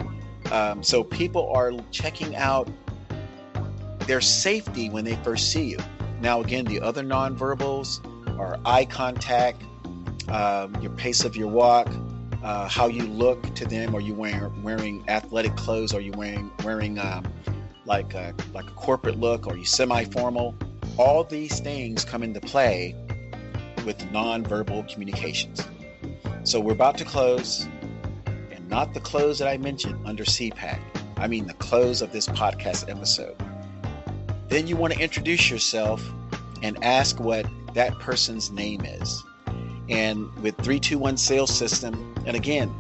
Um, 0.51 0.83
so 0.83 1.05
people 1.05 1.53
are 1.53 1.71
checking 1.93 2.35
out 2.35 2.69
their 4.09 4.21
safety 4.21 4.91
when 4.91 5.05
they 5.05 5.15
first 5.23 5.53
see 5.53 5.67
you. 5.67 5.79
Now, 6.21 6.41
again, 6.41 6.65
the 6.65 6.81
other 6.81 7.05
nonverbals 7.05 8.05
are 8.41 8.59
eye 8.65 8.87
contact, 8.87 9.63
um, 10.29 10.75
your 10.81 10.93
pace 10.93 11.25
of 11.25 11.37
your 11.37 11.49
walk, 11.49 11.89
uh, 12.43 12.69
how 12.69 12.87
you 12.87 13.03
look 13.05 13.55
to 13.55 13.67
them. 13.67 13.95
Are 13.95 14.01
you 14.01 14.15
wearing 14.15 14.63
wearing 14.63 15.05
athletic 15.09 15.57
clothes? 15.57 15.95
Are 15.95 16.01
you 16.01 16.13
wearing 16.13 16.51
wearing 16.65 16.99
um, 16.99 17.25
like 17.85 18.15
a, 18.15 18.35
like 18.53 18.67
a 18.67 18.73
corporate 18.75 19.19
look? 19.19 19.47
Are 19.47 19.57
you 19.57 19.65
semi-formal? 19.65 20.55
All 20.99 21.25
these 21.25 21.61
things 21.61 22.05
come 22.05 22.23
into 22.23 22.41
play 22.41 22.95
with 23.85 23.99
nonverbal 24.13 24.93
communications. 24.93 25.67
So 26.45 26.61
we're 26.61 26.73
about 26.73 26.99
to 26.99 27.05
close, 27.05 27.69
and 28.27 28.69
not 28.69 28.95
the 28.95 29.01
close 29.01 29.39
that 29.39 29.49
I 29.49 29.57
mentioned 29.57 29.99
under 30.07 30.25
CPAC. 30.25 30.81
I 31.17 31.27
mean 31.27 31.47
the 31.47 31.55
close 31.55 32.03
of 32.03 32.13
this 32.13 32.27
podcast 32.27 32.91
episode. 32.91 33.37
Then 34.49 34.67
you 34.67 34.77
want 34.77 34.93
to 34.93 35.01
introduce 35.01 35.51
yourself 35.51 36.09
and 36.63 36.83
ask 36.85 37.19
what 37.19 37.47
that 37.75 37.99
person's 37.99 38.51
name 38.51 38.85
is. 38.85 39.23
And 39.89 40.33
with 40.39 40.57
321 40.57 41.17
sales 41.17 41.55
system, 41.55 42.15
and 42.27 42.37
again, 42.37 42.75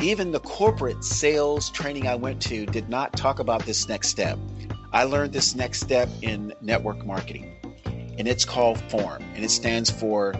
even 0.00 0.32
the 0.32 0.40
corporate 0.40 1.04
sales 1.04 1.70
training 1.70 2.06
I 2.06 2.14
went 2.14 2.42
to 2.42 2.66
did 2.66 2.88
not 2.88 3.16
talk 3.16 3.38
about 3.38 3.64
this 3.64 3.88
next 3.88 4.08
step. 4.08 4.38
I 4.92 5.04
learned 5.04 5.32
this 5.32 5.54
next 5.54 5.80
step 5.80 6.08
in 6.22 6.52
network 6.60 7.04
marketing, 7.06 7.56
and 8.18 8.28
it's 8.28 8.44
called 8.44 8.78
FORM, 8.90 9.22
and 9.34 9.44
it 9.44 9.50
stands 9.50 9.90
for 9.90 10.34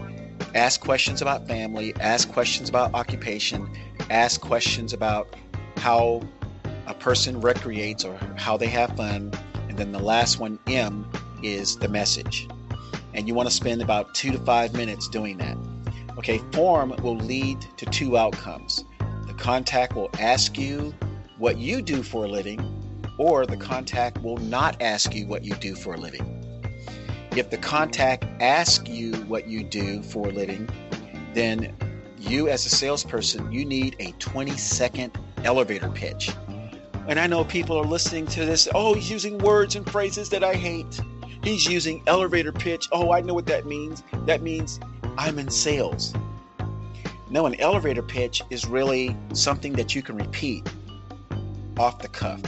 ask 0.53 0.79
questions 0.81 1.21
about 1.21 1.47
family, 1.47 1.93
ask 1.99 2.31
questions 2.31 2.69
about 2.69 2.93
occupation, 2.93 3.69
ask 4.09 4.39
questions 4.39 4.93
about 4.93 5.35
how 5.77 6.21
a 6.87 6.93
person 6.93 7.41
recreates 7.41 8.05
or 8.05 8.17
how 8.37 8.55
they 8.55 8.67
have 8.67 8.95
fun, 8.95 9.31
and 9.67 9.77
then 9.77 9.91
the 9.91 9.99
last 9.99 10.39
one, 10.39 10.59
M, 10.67 11.09
is 11.43 11.77
the 11.77 11.89
message. 11.89 12.47
And 13.13 13.27
you 13.27 13.33
want 13.33 13.49
to 13.49 13.55
spend 13.55 13.81
about 13.81 14.13
two 14.13 14.31
to 14.31 14.39
five 14.39 14.73
minutes 14.73 15.07
doing 15.07 15.37
that. 15.37 15.57
Okay, 16.17 16.39
form 16.53 16.93
will 17.01 17.17
lead 17.17 17.61
to 17.77 17.85
two 17.85 18.17
outcomes. 18.17 18.85
The 19.27 19.33
contact 19.33 19.95
will 19.95 20.09
ask 20.19 20.57
you 20.57 20.93
what 21.37 21.57
you 21.57 21.81
do 21.81 22.03
for 22.03 22.25
a 22.25 22.27
living, 22.27 23.03
or 23.17 23.45
the 23.45 23.57
contact 23.57 24.21
will 24.21 24.37
not 24.37 24.81
ask 24.81 25.13
you 25.13 25.27
what 25.27 25.43
you 25.43 25.55
do 25.55 25.75
for 25.75 25.93
a 25.93 25.97
living. 25.97 26.31
If 27.35 27.49
the 27.49 27.57
contact 27.57 28.23
asks 28.41 28.87
you 28.87 29.13
what 29.23 29.47
you 29.47 29.63
do 29.63 30.01
for 30.01 30.29
a 30.29 30.31
living, 30.31 30.69
then 31.33 31.75
you 32.17 32.47
as 32.47 32.65
a 32.65 32.69
salesperson, 32.69 33.51
you 33.51 33.65
need 33.65 33.97
a 33.99 34.11
20 34.13 34.55
second 34.55 35.17
elevator 35.43 35.89
pitch. 35.89 36.31
And 37.07 37.19
I 37.19 37.27
know 37.27 37.43
people 37.43 37.77
are 37.77 37.85
listening 37.85 38.25
to 38.27 38.45
this, 38.45 38.69
oh, 38.73 38.93
he's 38.93 39.11
using 39.11 39.37
words 39.39 39.75
and 39.75 39.87
phrases 39.89 40.29
that 40.29 40.43
I 40.43 40.55
hate. 40.55 40.99
He's 41.43 41.67
using 41.67 42.01
elevator 42.07 42.51
pitch. 42.51 42.87
Oh, 42.91 43.11
I 43.11 43.21
know 43.21 43.33
what 43.33 43.45
that 43.47 43.65
means. 43.65 44.01
That 44.25 44.41
means 44.41 44.79
I'm 45.17 45.39
in 45.39 45.49
sales. 45.49 46.13
No, 47.29 47.45
an 47.45 47.59
elevator 47.59 48.03
pitch 48.03 48.41
is 48.49 48.65
really 48.65 49.15
something 49.33 49.73
that 49.73 49.95
you 49.95 50.01
can 50.01 50.17
repeat 50.17 50.67
off 51.77 51.99
the 51.99 52.07
cuff. 52.07 52.41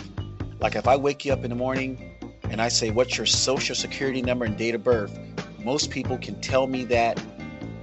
Like 0.59 0.75
if 0.75 0.87
I 0.87 0.95
wake 0.95 1.25
you 1.25 1.33
up 1.33 1.43
in 1.43 1.49
the 1.49 1.55
morning 1.55 2.15
and 2.49 2.61
I 2.61 2.67
say, 2.67 2.91
What's 2.91 3.17
your 3.17 3.25
social 3.25 3.75
security 3.75 4.21
number 4.21 4.45
and 4.45 4.57
date 4.57 4.75
of 4.75 4.83
birth? 4.83 5.17
Most 5.63 5.89
people 5.89 6.17
can 6.17 6.39
tell 6.41 6.67
me 6.67 6.83
that 6.85 7.21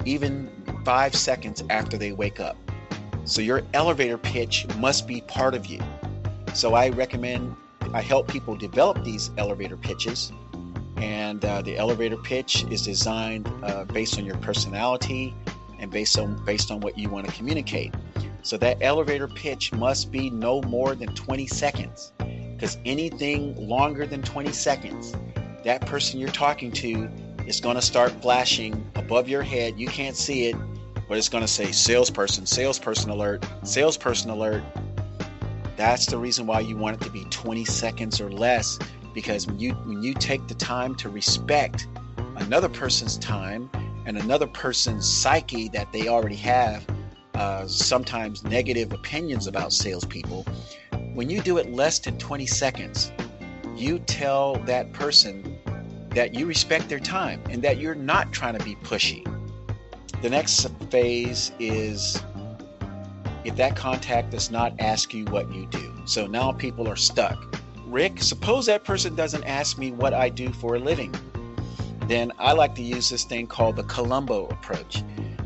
even 0.04 0.50
five 0.84 1.14
seconds 1.14 1.62
after 1.70 1.96
they 1.96 2.12
wake 2.12 2.40
up. 2.40 2.56
So 3.24 3.40
your 3.40 3.62
elevator 3.72 4.18
pitch 4.18 4.66
must 4.76 5.06
be 5.06 5.22
part 5.22 5.54
of 5.54 5.66
you. 5.66 5.80
So 6.52 6.74
I 6.74 6.90
recommend, 6.90 7.56
I 7.92 8.02
help 8.02 8.28
people 8.28 8.54
develop 8.54 9.02
these 9.02 9.30
elevator 9.38 9.76
pitches 9.76 10.30
and 10.96 11.44
uh, 11.44 11.62
the 11.62 11.76
elevator 11.76 12.16
pitch 12.16 12.64
is 12.70 12.82
designed 12.82 13.50
uh, 13.62 13.84
based 13.84 14.18
on 14.18 14.24
your 14.24 14.36
personality 14.38 15.34
and 15.78 15.90
based 15.90 16.18
on 16.18 16.42
based 16.44 16.70
on 16.70 16.80
what 16.80 16.96
you 16.98 17.08
want 17.08 17.26
to 17.26 17.32
communicate. 17.32 17.94
So 18.42 18.58
that 18.58 18.78
elevator 18.82 19.26
pitch 19.26 19.72
must 19.72 20.12
be 20.12 20.28
no 20.28 20.60
more 20.62 20.94
than 20.94 21.14
20 21.14 21.46
seconds, 21.46 22.12
because 22.18 22.76
anything 22.84 23.56
longer 23.56 24.06
than 24.06 24.22
20 24.22 24.52
seconds, 24.52 25.14
that 25.64 25.86
person 25.86 26.20
you're 26.20 26.28
talking 26.28 26.70
to 26.72 27.08
is 27.46 27.60
going 27.60 27.76
to 27.76 27.82
start 27.82 28.12
flashing 28.22 28.90
above 28.94 29.28
your 29.28 29.42
head. 29.42 29.78
You 29.78 29.88
can't 29.88 30.16
see 30.16 30.46
it, 30.48 30.56
but 31.08 31.16
it's 31.16 31.28
going 31.28 31.42
to 31.42 31.48
say 31.48 31.72
salesperson, 31.72 32.46
salesperson 32.46 33.10
alert, 33.10 33.46
salesperson 33.62 34.30
alert. 34.30 34.62
That's 35.76 36.06
the 36.06 36.18
reason 36.18 36.46
why 36.46 36.60
you 36.60 36.76
want 36.76 37.00
it 37.00 37.04
to 37.04 37.10
be 37.10 37.24
20 37.30 37.64
seconds 37.64 38.20
or 38.20 38.30
less 38.30 38.78
because 39.14 39.46
when 39.46 39.58
you 39.58 39.72
when 39.86 40.02
you 40.02 40.12
take 40.12 40.46
the 40.48 40.54
time 40.54 40.94
to 40.96 41.08
respect 41.08 41.86
another 42.36 42.68
person's 42.68 43.16
time 43.18 43.70
and 44.06 44.18
another 44.18 44.46
person's 44.46 45.08
psyche 45.08 45.68
that 45.68 45.90
they 45.92 46.08
already 46.08 46.36
have 46.36 46.84
uh, 47.34 47.66
sometimes 47.66 48.44
negative 48.44 48.92
opinions 48.92 49.46
about 49.46 49.72
salespeople 49.72 50.44
when 51.14 51.30
you 51.30 51.40
do 51.40 51.58
it 51.58 51.72
less 51.72 51.98
than 51.98 52.18
20 52.18 52.44
seconds 52.44 53.12
you 53.76 53.98
tell 54.00 54.54
that 54.66 54.92
person 54.92 55.58
that 56.14 56.32
you 56.32 56.46
respect 56.46 56.88
their 56.88 57.00
time 57.00 57.42
and 57.50 57.60
that 57.62 57.78
you're 57.78 57.94
not 57.94 58.32
trying 58.32 58.56
to 58.56 58.64
be 58.64 58.76
pushy. 58.76 59.24
The 60.22 60.30
next 60.30 60.68
phase 60.90 61.50
is 61.58 62.22
if 63.44 63.56
that 63.56 63.76
contact 63.76 64.30
does 64.30 64.50
not 64.50 64.74
ask 64.78 65.12
you 65.12 65.24
what 65.26 65.52
you 65.52 65.66
do. 65.66 65.92
So 66.06 66.26
now 66.26 66.52
people 66.52 66.88
are 66.88 66.96
stuck 66.96 67.53
Rick, 67.86 68.22
suppose 68.22 68.66
that 68.66 68.84
person 68.84 69.14
doesn't 69.14 69.44
ask 69.44 69.78
me 69.78 69.92
what 69.92 70.14
I 70.14 70.28
do 70.28 70.50
for 70.52 70.76
a 70.76 70.78
living. 70.78 71.14
Then 72.08 72.32
I 72.38 72.52
like 72.52 72.74
to 72.76 72.82
use 72.82 73.08
this 73.08 73.24
thing 73.24 73.46
called 73.46 73.76
the 73.76 73.84
Columbo 73.84 74.46
approach. 74.48 75.02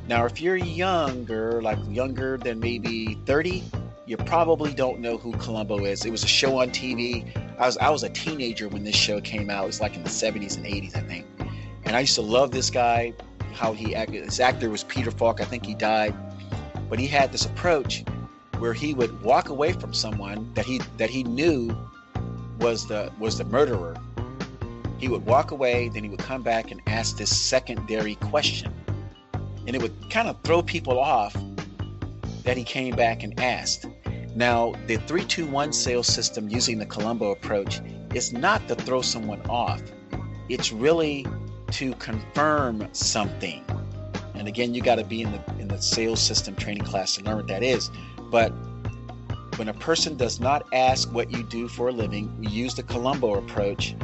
Now, 0.09 0.25
if 0.25 0.41
you're 0.41 0.57
younger, 0.57 1.61
like 1.63 1.79
younger 1.89 2.39
than 2.39 2.59
maybe 2.59 3.19
30, 3.27 3.63
you 4.07 4.17
probably 4.17 4.73
don't 4.73 5.01
know 5.01 5.19
who 5.19 5.33
Columbo 5.33 5.85
is. 5.85 6.05
It 6.05 6.11
was 6.11 6.25
a 6.25 6.29
show 6.29 6.61
on 6.61 6.71
TV. 6.71 7.31
I 7.59 7.67
was 7.67 7.77
I 7.77 7.91
was 7.91 8.05
a 8.05 8.09
teenager 8.09 8.69
when 8.69 8.85
this 8.85 8.97
show 8.97 9.21
came 9.21 9.51
out. 9.51 9.65
It 9.65 9.67
was 9.67 9.81
like 9.81 9.97
in 9.97 10.03
the 10.03 10.09
70s 10.09 10.57
and 10.57 10.65
80s, 10.65 10.97
I 10.97 11.01
think. 11.01 11.27
And 11.85 11.95
I 11.95 12.01
used 12.01 12.15
to 12.15 12.23
love 12.23 12.51
this 12.51 12.71
guy, 12.71 13.13
how 13.53 13.73
he 13.73 13.95
acted. 13.95 14.25
His 14.25 14.41
actor 14.41 14.71
was 14.71 14.85
Peter 14.85 15.11
Falk. 15.11 15.41
I 15.41 15.45
think 15.45 15.67
he 15.67 15.75
died. 15.75 16.15
But 16.89 16.99
he 16.99 17.07
had 17.07 17.33
this 17.33 17.45
approach 17.45 18.05
where 18.59 18.73
he 18.73 18.95
would 18.95 19.21
walk 19.23 19.51
away 19.51 19.73
from 19.73 19.93
someone 19.93 20.51
that 20.55 20.65
he 20.65 20.81
that 20.97 21.11
he 21.11 21.23
knew 21.23 21.77
was 22.59 22.87
the 22.87 23.13
was 23.19 23.39
the 23.39 23.45
murderer, 23.45 23.97
he 24.99 25.09
would 25.09 25.25
walk 25.25 25.53
away, 25.53 25.89
then 25.89 26.03
he 26.03 26.11
would 26.11 26.19
come 26.19 26.43
back 26.43 26.71
and 26.71 26.81
ask 26.87 27.17
this 27.17 27.35
secondary 27.35 28.17
question. 28.17 28.75
And 29.67 29.77
it 29.77 29.83
would 29.83 30.11
kind 30.11 30.29
of 30.29 30.37
throw 30.43 30.63
people 30.63 30.99
off 30.99 31.37
that 32.45 32.57
he 32.57 32.65
came 32.65 32.97
back 32.97 33.23
and 33.23 33.39
asked. 33.39 33.87
Now, 34.35 34.73
the 34.87 34.97
321 34.97 35.73
sales 35.73 36.07
system 36.07 36.49
using 36.49 36.79
the 36.79 36.87
Columbo 36.87 37.33
approach 37.33 37.81
is 38.15 38.33
not 38.33 38.67
to 38.69 38.75
throw 38.75 39.03
someone 39.03 39.43
off. 39.49 39.83
It's 40.49 40.73
really 40.73 41.27
to 41.73 41.93
confirm 41.95 42.89
something. 42.93 43.65
And 44.35 44.49
again, 44.49 44.75
you 44.75 44.81
got 44.81 44.97
to 44.97 45.05
be 45.05 45.23
in 45.23 45.33
the 45.33 45.41
in 45.59 45.69
the 45.69 45.81
sales 45.81 46.21
system 46.21 46.55
training 46.55 46.85
class 46.85 47.17
to 47.17 47.25
learn 47.25 47.37
what 47.37 47.49
that 47.49 47.63
is. 47.63 47.91
But 48.31 48.53
when 49.59 49.69
a 49.69 49.75
person 49.75 50.17
does 50.17 50.39
not 50.39 50.65
ask 50.73 51.13
what 51.13 51.33
you 51.33 51.43
do 51.43 51.67
for 51.67 51.89
a 51.89 51.93
living, 51.93 52.33
we 52.39 52.47
use 52.47 52.75
the 52.75 52.83
Columbo 52.83 53.35
approach. 53.35 53.97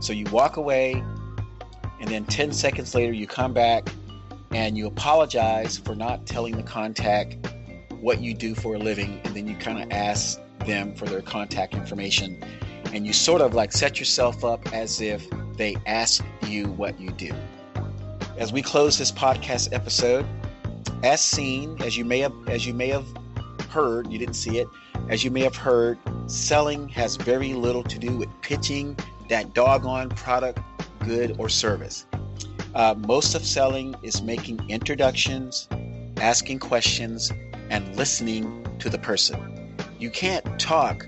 So 0.00 0.12
you 0.12 0.26
walk 0.26 0.58
away, 0.58 1.02
and 2.00 2.08
then 2.08 2.26
10 2.26 2.52
seconds 2.52 2.94
later, 2.94 3.12
you 3.12 3.26
come 3.26 3.54
back 3.54 3.88
and 4.50 4.76
you 4.76 4.86
apologize 4.86 5.78
for 5.78 5.94
not 5.94 6.26
telling 6.26 6.56
the 6.56 6.62
contact 6.62 7.38
what 8.00 8.20
you 8.20 8.34
do 8.34 8.54
for 8.54 8.74
a 8.74 8.78
living, 8.78 9.18
and 9.24 9.34
then 9.34 9.46
you 9.46 9.56
kind 9.56 9.82
of 9.82 9.90
ask 9.90 10.38
them 10.66 10.94
for 10.94 11.06
their 11.06 11.22
contact 11.22 11.74
information, 11.74 12.44
and 12.92 13.06
you 13.06 13.14
sort 13.14 13.40
of 13.40 13.54
like 13.54 13.72
set 13.72 13.98
yourself 13.98 14.44
up 14.44 14.74
as 14.74 15.00
if 15.00 15.26
they 15.56 15.74
ask 15.86 16.22
you 16.46 16.66
what 16.72 17.00
you 17.00 17.10
do. 17.12 17.32
As 18.36 18.52
we 18.52 18.60
close 18.60 18.98
this 18.98 19.10
podcast 19.10 19.72
episode, 19.72 20.26
as 21.02 21.22
seen, 21.22 21.80
as 21.80 21.96
you 21.96 22.04
may 22.04 22.18
have 22.18 22.34
as 22.48 22.66
you 22.66 22.74
may 22.74 22.88
have 22.88 23.06
heard, 23.72 24.12
you 24.12 24.18
didn't 24.18 24.34
see 24.34 24.58
it, 24.58 24.68
as 25.08 25.24
you 25.24 25.30
may 25.30 25.40
have 25.40 25.56
heard, 25.56 25.98
selling 26.26 26.88
has 26.90 27.16
very 27.16 27.54
little 27.54 27.82
to 27.82 27.98
do 27.98 28.16
with 28.16 28.28
pitching 28.42 28.96
that 29.30 29.54
doggone 29.54 30.10
product, 30.10 30.60
good, 31.00 31.34
or 31.38 31.48
service. 31.48 32.06
Uh, 32.74 32.94
most 33.06 33.34
of 33.34 33.44
selling 33.44 33.94
is 34.02 34.20
making 34.22 34.60
introductions, 34.68 35.68
asking 36.18 36.58
questions, 36.58 37.32
and 37.70 37.96
listening 37.96 38.66
to 38.78 38.90
the 38.90 38.98
person. 38.98 39.74
You 39.98 40.10
can't 40.10 40.60
talk 40.60 41.06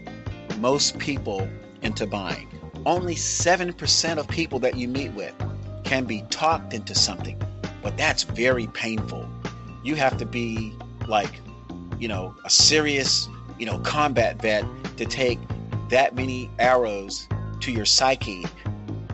most 0.59 0.99
people 0.99 1.47
into 1.83 2.07
buying. 2.07 2.49
Only 2.87 3.15
7% 3.15 4.19
of 4.19 4.29
people 4.29 4.59
that 4.61 4.77
you 4.77 4.89
meet 4.89 5.13
with 5.13 5.35
can 5.85 6.05
be 6.05 6.23
talked 6.31 6.73
into 6.73 6.95
something, 6.95 7.41
but 7.83 7.97
that's 7.97 8.23
very 8.23 8.67
painful. 8.69 9.29
You 9.83 9.97
have 9.97 10.17
to 10.19 10.27
be 10.27 10.75
like, 11.07 11.41
you 11.99 12.09
know, 12.09 12.35
a 12.45 12.51
serious, 12.51 13.29
you 13.59 13.67
know, 13.67 13.79
combat 13.81 14.41
vet 14.41 14.65
to 14.97 15.05
take 15.05 15.39
that 15.91 16.15
many 16.15 16.51
arrows 16.59 17.29
to 17.61 17.73
your 17.73 17.85
psyche 17.85 18.45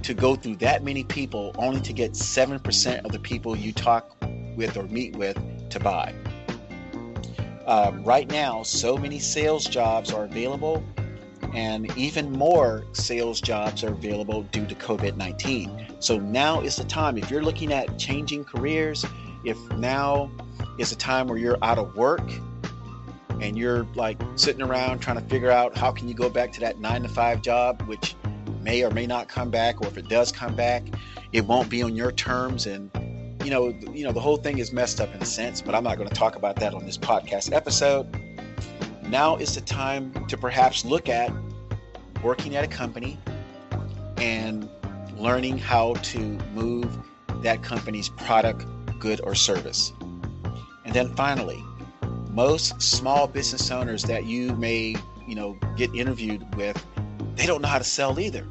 to 0.02 0.14
go 0.14 0.34
through 0.34 0.56
that 0.56 0.82
many 0.82 1.04
people 1.04 1.54
only 1.58 1.80
to 1.80 1.92
get 1.92 2.12
7% 2.12 3.04
of 3.04 3.12
the 3.12 3.18
people 3.18 3.56
you 3.56 3.72
talk 3.72 4.16
with 4.56 4.76
or 4.76 4.84
meet 4.84 5.14
with 5.16 5.38
to 5.70 5.78
buy. 5.78 6.14
Um, 7.66 8.02
right 8.02 8.28
now, 8.30 8.62
so 8.62 8.96
many 8.96 9.18
sales 9.18 9.64
jobs 9.64 10.12
are 10.12 10.24
available, 10.24 10.82
and 11.54 11.96
even 11.96 12.32
more 12.32 12.84
sales 12.92 13.40
jobs 13.40 13.84
are 13.84 13.92
available 13.92 14.42
due 14.44 14.66
to 14.66 14.74
COVID 14.74 15.16
19. 15.16 15.96
So 16.00 16.18
now 16.18 16.60
is 16.62 16.76
the 16.76 16.84
time. 16.84 17.16
If 17.16 17.30
you're 17.30 17.42
looking 17.42 17.72
at 17.72 17.98
changing 17.98 18.44
careers, 18.44 19.04
if 19.44 19.56
now 19.72 20.30
is 20.78 20.90
a 20.92 20.96
time 20.96 21.28
where 21.28 21.38
you're 21.38 21.58
out 21.62 21.78
of 21.78 21.94
work 21.94 22.28
and 23.40 23.58
you're 23.58 23.84
like 23.94 24.20
sitting 24.36 24.62
around 24.62 25.00
trying 25.00 25.16
to 25.16 25.28
figure 25.28 25.50
out 25.50 25.76
how 25.76 25.90
can 25.90 26.08
you 26.08 26.14
go 26.14 26.28
back 26.28 26.52
to 26.52 26.60
that 26.60 26.78
nine 26.78 27.02
to 27.02 27.08
five 27.08 27.42
job, 27.42 27.82
which 27.82 28.14
may 28.60 28.82
or 28.82 28.90
may 28.90 29.06
not 29.06 29.28
come 29.28 29.50
back, 29.50 29.80
or 29.80 29.86
if 29.88 29.96
it 29.96 30.08
does 30.08 30.30
come 30.30 30.54
back, 30.54 30.82
it 31.32 31.44
won't 31.46 31.68
be 31.68 31.82
on 31.82 31.96
your 31.96 32.12
terms. 32.12 32.66
And 32.66 32.90
you 33.44 33.50
know, 33.50 33.68
you 33.92 34.04
know, 34.04 34.12
the 34.12 34.20
whole 34.20 34.36
thing 34.36 34.58
is 34.58 34.72
messed 34.72 35.00
up 35.00 35.14
in 35.14 35.22
a 35.22 35.26
sense. 35.26 35.62
But 35.62 35.74
I'm 35.74 35.84
not 35.84 35.96
going 35.96 36.08
to 36.08 36.14
talk 36.14 36.36
about 36.36 36.56
that 36.56 36.74
on 36.74 36.84
this 36.84 36.98
podcast 36.98 37.52
episode. 37.52 38.06
Now 39.02 39.36
is 39.36 39.54
the 39.54 39.60
time 39.62 40.26
to 40.26 40.36
perhaps 40.36 40.84
look 40.84 41.08
at 41.08 41.32
working 42.22 42.54
at 42.56 42.64
a 42.64 42.68
company 42.68 43.18
and 44.18 44.68
learning 45.16 45.58
how 45.58 45.94
to 45.94 46.18
move 46.54 46.98
that 47.42 47.62
company's 47.62 48.08
product, 48.10 48.66
good, 48.98 49.20
or 49.24 49.34
service. 49.34 49.92
And 50.84 50.94
then 50.94 51.14
finally, 51.14 51.62
most 52.32 52.80
small 52.80 53.26
business 53.26 53.70
owners 53.70 54.02
that 54.04 54.24
you 54.24 54.54
may, 54.56 54.96
you 55.26 55.34
know, 55.34 55.58
get 55.76 55.94
interviewed 55.94 56.42
with 56.56 56.84
they 57.36 57.46
don't 57.46 57.62
know 57.62 57.68
how 57.68 57.78
to 57.78 57.84
sell 57.84 58.20
either. 58.20 58.46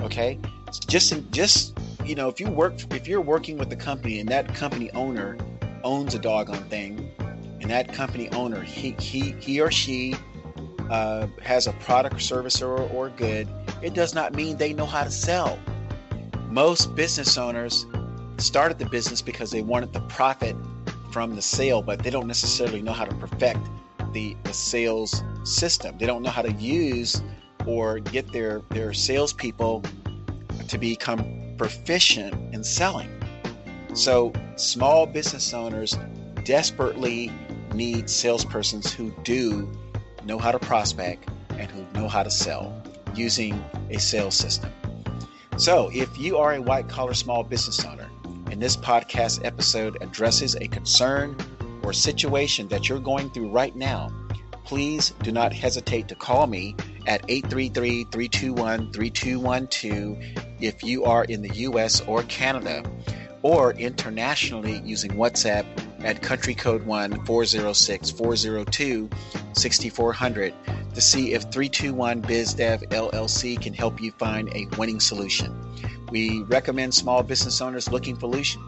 Okay, 0.00 0.38
just 0.86 1.14
just 1.30 1.78
you 2.04 2.14
know, 2.14 2.28
if 2.28 2.40
you 2.40 2.48
work 2.48 2.74
if 2.92 3.06
you're 3.06 3.20
working 3.20 3.58
with 3.58 3.70
the 3.70 3.76
company 3.76 4.20
and 4.20 4.28
that 4.28 4.54
company 4.54 4.90
owner 4.92 5.36
owns 5.84 6.14
a 6.14 6.18
doggone 6.18 6.64
thing, 6.68 7.10
and 7.60 7.70
that 7.70 7.92
company 7.92 8.28
owner 8.30 8.60
he 8.60 8.92
he 8.98 9.32
he 9.40 9.60
or 9.60 9.70
she 9.70 10.14
uh, 10.90 11.26
has 11.42 11.66
a 11.66 11.72
product, 11.74 12.20
service, 12.22 12.62
or, 12.62 12.78
or 12.90 13.10
good, 13.10 13.48
it 13.82 13.94
does 13.94 14.14
not 14.14 14.34
mean 14.34 14.56
they 14.56 14.72
know 14.72 14.86
how 14.86 15.04
to 15.04 15.10
sell. 15.10 15.58
Most 16.48 16.94
business 16.96 17.36
owners 17.36 17.86
started 18.38 18.78
the 18.78 18.86
business 18.86 19.20
because 19.20 19.50
they 19.50 19.62
wanted 19.62 19.92
the 19.92 20.00
profit 20.02 20.56
from 21.10 21.34
the 21.34 21.42
sale, 21.42 21.82
but 21.82 22.02
they 22.02 22.10
don't 22.10 22.26
necessarily 22.26 22.82
know 22.82 22.92
how 22.92 23.04
to 23.04 23.14
perfect 23.16 23.60
the, 24.12 24.36
the 24.44 24.52
sales 24.52 25.22
system. 25.44 25.96
They 25.98 26.06
don't 26.06 26.22
know 26.22 26.30
how 26.30 26.42
to 26.42 26.52
use 26.52 27.22
or 27.66 27.98
get 27.98 28.30
their 28.32 28.62
their 28.70 28.94
salespeople 28.94 29.82
to 30.68 30.78
become 30.78 31.54
proficient 31.58 32.54
in 32.54 32.64
selling. 32.64 33.10
So 33.94 34.32
small 34.56 35.06
business 35.06 35.52
owners 35.52 35.96
desperately 36.44 37.30
need 37.74 38.06
salespersons 38.06 38.90
who 38.90 39.12
do 39.22 39.70
know 40.24 40.38
how 40.38 40.52
to 40.52 40.58
prospect 40.58 41.28
and 41.50 41.70
who 41.70 41.84
know 41.98 42.08
how 42.08 42.22
to 42.22 42.30
sell 42.30 42.82
using 43.14 43.62
a 43.90 43.98
sales 43.98 44.34
system. 44.34 44.70
So, 45.56 45.90
if 45.92 46.16
you 46.16 46.38
are 46.38 46.54
a 46.54 46.62
white 46.62 46.88
collar 46.88 47.14
small 47.14 47.42
business 47.42 47.84
owner 47.84 48.07
and 48.58 48.64
this 48.64 48.76
podcast 48.76 49.44
episode 49.44 49.96
addresses 50.00 50.56
a 50.56 50.66
concern 50.66 51.36
or 51.84 51.92
situation 51.92 52.66
that 52.66 52.88
you're 52.88 52.98
going 52.98 53.30
through 53.30 53.48
right 53.50 53.76
now, 53.76 54.10
please 54.64 55.10
do 55.22 55.30
not 55.30 55.52
hesitate 55.52 56.08
to 56.08 56.16
call 56.16 56.48
me 56.48 56.74
at 57.06 57.24
833 57.28 58.02
321 58.10 58.92
3212 58.92 60.18
if 60.60 60.82
you 60.82 61.04
are 61.04 61.22
in 61.22 61.40
the 61.40 61.54
US 61.68 62.00
or 62.00 62.24
Canada, 62.24 62.82
or 63.42 63.74
internationally 63.74 64.82
using 64.84 65.12
WhatsApp 65.12 65.64
at 66.00 66.20
country 66.20 66.56
code 66.56 66.84
1 66.84 67.24
406 67.26 68.10
402 68.10 69.08
6400 69.52 70.54
to 70.94 71.00
see 71.00 71.32
if 71.32 71.42
321 71.42 72.22
BizDev 72.22 72.88
LLC 72.88 73.62
can 73.62 73.72
help 73.72 74.00
you 74.00 74.10
find 74.10 74.48
a 74.52 74.66
winning 74.76 74.98
solution. 74.98 75.54
We 76.10 76.42
recommend 76.42 76.94
small 76.94 77.22
business 77.22 77.60
owners 77.60 77.90
looking 77.90 78.14
for 78.16 78.30
solutions. 78.30 78.64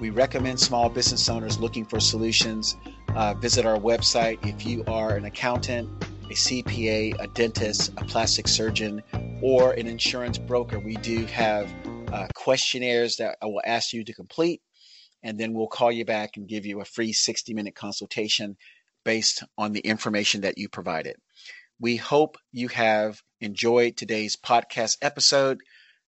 We 0.00 0.10
recommend 0.10 0.60
small 0.60 0.88
business 0.88 1.28
owners 1.28 1.58
looking 1.58 1.84
for 1.84 2.00
solutions. 2.00 2.76
Uh, 3.14 3.34
visit 3.34 3.66
our 3.66 3.78
website 3.78 4.44
if 4.46 4.64
you 4.64 4.84
are 4.86 5.16
an 5.16 5.24
accountant, 5.24 5.88
a 6.30 6.34
CPA, 6.34 7.18
a 7.18 7.26
dentist, 7.28 7.92
a 7.96 8.04
plastic 8.04 8.46
surgeon, 8.48 9.02
or 9.42 9.72
an 9.72 9.86
insurance 9.86 10.38
broker, 10.38 10.78
we 10.78 10.96
do 10.96 11.24
have 11.26 11.72
uh, 12.12 12.28
questionnaires 12.34 13.16
that 13.16 13.38
I 13.42 13.46
will 13.46 13.62
ask 13.64 13.92
you 13.92 14.04
to 14.04 14.12
complete, 14.12 14.60
and 15.22 15.38
then 15.38 15.54
we'll 15.54 15.68
call 15.68 15.92
you 15.92 16.04
back 16.04 16.36
and 16.36 16.48
give 16.48 16.66
you 16.66 16.80
a 16.80 16.84
free 16.84 17.12
60 17.12 17.54
minute 17.54 17.74
consultation 17.74 18.56
based 19.04 19.42
on 19.56 19.72
the 19.72 19.80
information 19.80 20.42
that 20.42 20.58
you 20.58 20.68
provided. 20.68 21.16
We 21.80 21.96
hope 21.96 22.36
you 22.52 22.68
have 22.68 23.22
enjoyed 23.40 23.96
today's 23.96 24.36
podcast 24.36 24.98
episode. 25.00 25.60